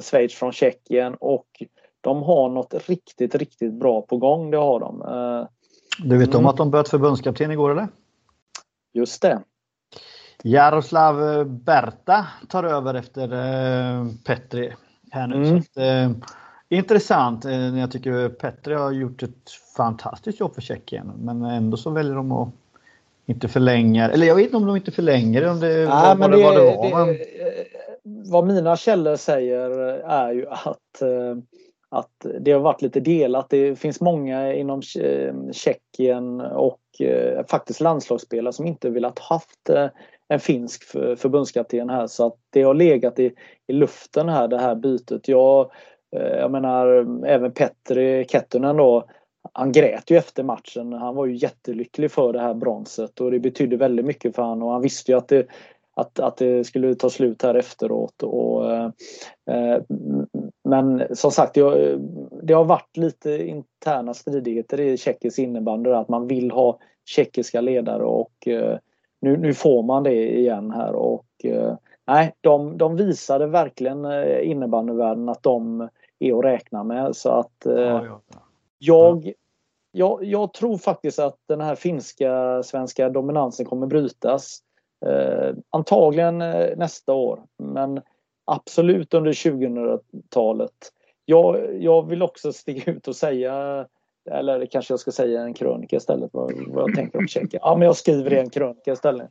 Schweiz 0.00 0.34
från 0.34 0.52
Tjeckien 0.52 1.14
och 1.14 1.62
de 2.02 2.22
har 2.22 2.48
något 2.48 2.88
riktigt, 2.88 3.34
riktigt 3.34 3.72
bra 3.72 4.02
på 4.02 4.16
gång. 4.16 4.50
Det 4.50 4.56
har 4.56 4.80
de. 4.80 5.02
Eh, 5.02 5.48
du 5.98 6.18
vet 6.18 6.28
mm. 6.28 6.38
om 6.38 6.46
att 6.46 6.56
de 6.56 6.70
bytte 6.70 6.90
förbundskapten 6.90 7.50
igår 7.50 7.70
eller? 7.70 7.88
Just 8.92 9.22
det. 9.22 9.42
Jaroslav 10.42 11.44
Berta 11.44 12.26
tar 12.48 12.64
över 12.64 12.94
efter 12.94 13.32
eh, 13.32 14.06
Petri 14.24 14.72
här 15.10 15.26
nu. 15.26 15.36
Mm. 15.36 15.56
Att, 15.58 15.76
eh, 15.76 16.10
intressant. 16.68 17.44
Eh, 17.44 17.78
jag 17.78 17.90
tycker 17.90 18.28
Petri 18.28 18.74
har 18.74 18.90
gjort 18.90 19.22
ett 19.22 19.50
fantastiskt 19.76 20.40
jobb 20.40 20.54
för 20.54 20.62
Tjeckien. 20.62 21.12
Men 21.18 21.44
ändå 21.44 21.76
så 21.76 21.90
väljer 21.90 22.14
de 22.14 22.32
att 22.32 22.48
inte 23.26 23.48
förlänga. 23.48 24.10
Eller 24.10 24.26
jag 24.26 24.34
vet 24.34 24.44
inte 24.44 24.56
om 24.56 24.66
de 24.66 24.76
inte 24.76 24.90
förlänger 24.90 25.50
om 25.50 25.60
det, 25.60 25.88
Nej, 25.88 26.16
vad, 26.16 26.30
det, 26.30 26.42
vad 26.42 26.54
det 26.56 26.76
var. 26.76 27.06
Det, 27.06 27.06
men... 27.06 27.16
Vad 28.04 28.46
mina 28.46 28.76
källor 28.76 29.16
säger 29.16 29.70
är 30.00 30.32
ju 30.32 30.46
att 30.48 31.02
eh, 31.02 31.36
att 31.92 32.26
det 32.40 32.52
har 32.52 32.60
varit 32.60 32.82
lite 32.82 33.00
delat. 33.00 33.50
Det 33.50 33.76
finns 33.76 34.00
många 34.00 34.54
inom 34.54 34.82
Tjeckien 35.52 36.40
och 36.40 36.80
eh, 37.00 37.46
faktiskt 37.46 37.80
landslagsspelare 37.80 38.52
som 38.52 38.66
inte 38.66 38.90
velat 38.90 39.18
haft 39.18 39.68
eh, 39.68 39.86
en 40.28 40.40
finsk 40.40 40.84
förbundskapten 41.16 41.90
här 41.90 42.06
så 42.06 42.26
att 42.26 42.36
det 42.50 42.62
har 42.62 42.74
legat 42.74 43.18
i, 43.18 43.34
i 43.66 43.72
luften 43.72 44.28
här 44.28 44.48
det 44.48 44.58
här 44.58 44.74
bytet. 44.74 45.28
Jag, 45.28 45.70
eh, 46.16 46.38
jag 46.38 46.50
menar 46.50 46.86
även 47.26 47.52
Petri 47.52 48.24
Kettunen 48.28 48.76
då 48.76 49.04
han 49.52 49.72
grät 49.72 50.10
ju 50.10 50.16
efter 50.16 50.42
matchen. 50.42 50.92
Han 50.92 51.14
var 51.14 51.26
ju 51.26 51.34
jättelycklig 51.34 52.10
för 52.10 52.32
det 52.32 52.40
här 52.40 52.54
bronset 52.54 53.20
och 53.20 53.30
det 53.30 53.38
betydde 53.38 53.76
väldigt 53.76 54.06
mycket 54.06 54.34
för 54.34 54.42
honom 54.42 54.68
och 54.68 54.72
han 54.72 54.82
visste 54.82 55.12
ju 55.12 55.18
att 55.18 55.28
det, 55.28 55.46
att, 55.94 56.20
att 56.20 56.36
det 56.36 56.64
skulle 56.64 56.94
ta 56.94 57.10
slut 57.10 57.42
här 57.42 57.54
efteråt. 57.54 58.22
Och, 58.22 58.72
eh, 58.72 58.90
eh 59.50 59.82
men 60.64 61.16
som 61.16 61.30
sagt, 61.30 61.54
det, 61.54 61.98
det 62.42 62.54
har 62.54 62.64
varit 62.64 62.96
lite 62.96 63.48
interna 63.48 64.14
stridigheter 64.14 64.80
i 64.80 64.96
tjeckisk 64.96 65.38
innebandy 65.38 65.90
att 65.90 66.08
man 66.08 66.26
vill 66.26 66.50
ha 66.50 66.78
tjeckiska 67.04 67.60
ledare 67.60 68.04
och 68.04 68.48
eh, 68.48 68.78
nu, 69.20 69.36
nu 69.36 69.54
får 69.54 69.82
man 69.82 70.02
det 70.02 70.38
igen 70.38 70.70
här 70.70 70.94
och 70.94 71.26
eh, 71.44 71.74
nej, 72.06 72.34
de, 72.40 72.78
de 72.78 72.96
visade 72.96 73.46
verkligen 73.46 74.04
eh, 74.04 74.50
innebandyvärlden 74.50 75.28
att 75.28 75.42
de 75.42 75.88
är 76.18 76.38
att 76.38 76.44
räkna 76.44 76.84
med 76.84 77.16
så 77.16 77.30
att 77.30 77.66
eh, 77.66 77.74
ja, 77.74 78.04
ja 78.06 78.41
jag 78.84 79.32
jag, 79.92 80.24
jag, 80.24 80.52
tror 80.52 80.78
faktiskt 80.78 81.18
att 81.18 81.36
den 81.48 81.60
här 81.60 81.74
finska 81.74 82.62
svenska 82.62 83.08
dominansen 83.08 83.66
kommer 83.66 83.86
brytas. 83.86 84.58
Eh, 85.06 85.54
antagligen 85.70 86.42
eh, 86.42 86.76
nästa 86.76 87.12
år 87.12 87.42
men 87.58 88.00
absolut 88.44 89.14
under 89.14 89.32
2000-talet. 89.32 90.92
Jag, 91.24 91.76
jag 91.82 92.08
vill 92.08 92.22
också 92.22 92.52
stiga 92.52 92.92
ut 92.92 93.08
och 93.08 93.16
säga 93.16 93.86
eller 94.30 94.66
kanske 94.66 94.92
jag 94.92 95.00
ska 95.00 95.12
säga 95.12 95.42
en 95.42 95.54
krönika 95.54 95.96
istället 95.96 96.30
vad, 96.32 96.52
vad 96.66 96.88
jag 96.88 96.96
tänker 96.96 97.18
om 97.18 97.28
Tjeckien. 97.28 97.60
Ja 97.64 97.76
men 97.76 97.86
jag 97.86 97.96
skriver 97.96 98.32
i 98.32 98.38
en 98.38 98.50
krönika 98.50 98.92
istället. 98.92 99.30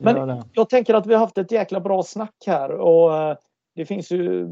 Men 0.00 0.42
jag 0.52 0.68
tänker 0.68 0.94
att 0.94 1.06
vi 1.06 1.14
har 1.14 1.20
haft 1.20 1.38
ett 1.38 1.52
jäkla 1.52 1.80
bra 1.80 2.02
snack 2.02 2.34
här 2.46 2.70
och 2.70 3.16
eh, 3.16 3.36
det 3.74 3.86
finns 3.86 4.10
ju 4.10 4.48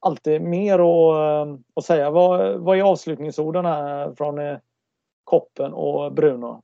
alltid 0.00 0.42
mer 0.42 0.74
att, 0.74 1.48
eh, 1.48 1.54
att 1.74 1.84
säga. 1.84 2.10
Vad, 2.10 2.60
vad 2.60 2.78
är 2.78 2.82
avslutningsorden 2.82 3.64
här 3.64 4.14
från 4.14 4.38
eh, 4.38 4.58
Koppen 5.24 5.72
och 5.72 6.12
Bruno? 6.12 6.62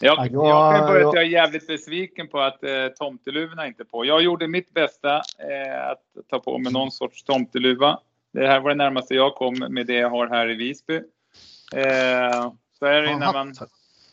Jag, 0.00 0.28
jag 0.32 0.76
kan 0.76 0.86
börja 0.86 1.02
jag 1.02 1.16
är 1.16 1.22
jävligt 1.22 1.66
besviken 1.66 2.28
på 2.28 2.40
att 2.40 2.64
eh, 2.64 2.88
tomteluvorna 2.98 3.66
inte 3.66 3.82
är 3.82 3.84
på. 3.84 4.04
Jag 4.04 4.22
gjorde 4.22 4.48
mitt 4.48 4.74
bästa 4.74 5.16
eh, 5.16 5.88
att 5.90 6.02
ta 6.28 6.38
på 6.38 6.58
mig 6.58 6.72
någon 6.72 6.90
sorts 6.90 7.24
tomteluva. 7.24 8.00
Det 8.32 8.46
här 8.46 8.60
var 8.60 8.68
det 8.70 8.74
närmaste 8.74 9.14
jag 9.14 9.34
kom 9.34 9.54
med 9.54 9.86
det 9.86 9.94
jag 9.94 10.10
har 10.10 10.26
här 10.26 10.50
i 10.50 10.54
Visby. 10.54 10.96
Eh, 11.74 12.52
så 12.78 12.86
är 12.86 13.02
det 13.02 13.16
när 13.16 13.32
man, 13.32 13.54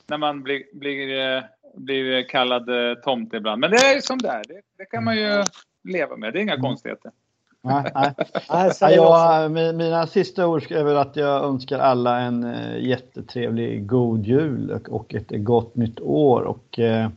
när 0.08 0.18
man 0.18 0.44
blir, 0.44 0.64
blir, 0.74 1.36
eh, 1.36 1.44
blir 1.76 2.30
kallad 2.30 2.70
eh, 2.70 2.96
tomte 2.96 3.38
ibland. 3.38 3.60
Men 3.60 3.72
det 3.72 3.78
är 3.78 3.96
ju 3.96 4.02
som 4.02 4.18
det 4.18 4.30
är. 4.30 4.44
Det, 4.48 4.62
det 4.78 4.86
kan 4.86 5.04
man 5.04 5.18
ju 5.18 5.44
leva 5.84 6.18
med. 6.18 6.34
Det 6.34 6.40
är 6.40 6.42
inga 6.42 6.54
mm. 6.54 6.64
konstigheter. 6.64 7.12
Nej, 7.64 7.92
nej. 7.96 8.14
jag, 8.96 9.52
mina 9.52 10.08
sista 10.08 10.48
ord 10.48 10.72
är 10.72 10.84
väl 10.84 10.98
att 10.98 11.16
jag 11.16 11.44
önskar 11.44 11.80
alla 11.80 12.20
en 12.20 12.44
eh, 12.44 12.78
jättetrevlig 12.78 13.88
god 13.88 14.26
jul 14.26 14.80
och 14.90 15.16
ett 15.16 15.30
gott 15.30 15.76
nytt 15.76 16.00
år 16.00 16.42
och 16.42 16.80
eh, 16.80 17.10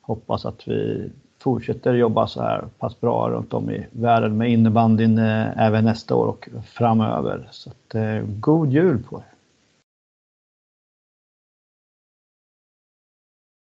hoppas 0.00 0.46
att 0.46 0.68
vi 0.68 1.10
fortsätter 1.38 1.94
jobba 1.94 2.26
så 2.26 2.42
här 2.42 2.64
pass 2.78 3.00
bra 3.00 3.30
runt 3.30 3.54
om 3.54 3.70
i 3.70 3.86
världen 3.90 4.36
med 4.36 4.50
innebandyn 4.50 5.18
eh, 5.18 5.58
även 5.58 5.84
nästa 5.84 6.14
år 6.14 6.26
och 6.26 6.48
framöver. 6.66 7.48
Så 7.50 7.70
att, 7.70 7.94
eh, 7.94 8.20
god 8.24 8.72
jul 8.72 9.02
på 9.02 9.16
er! 9.18 9.29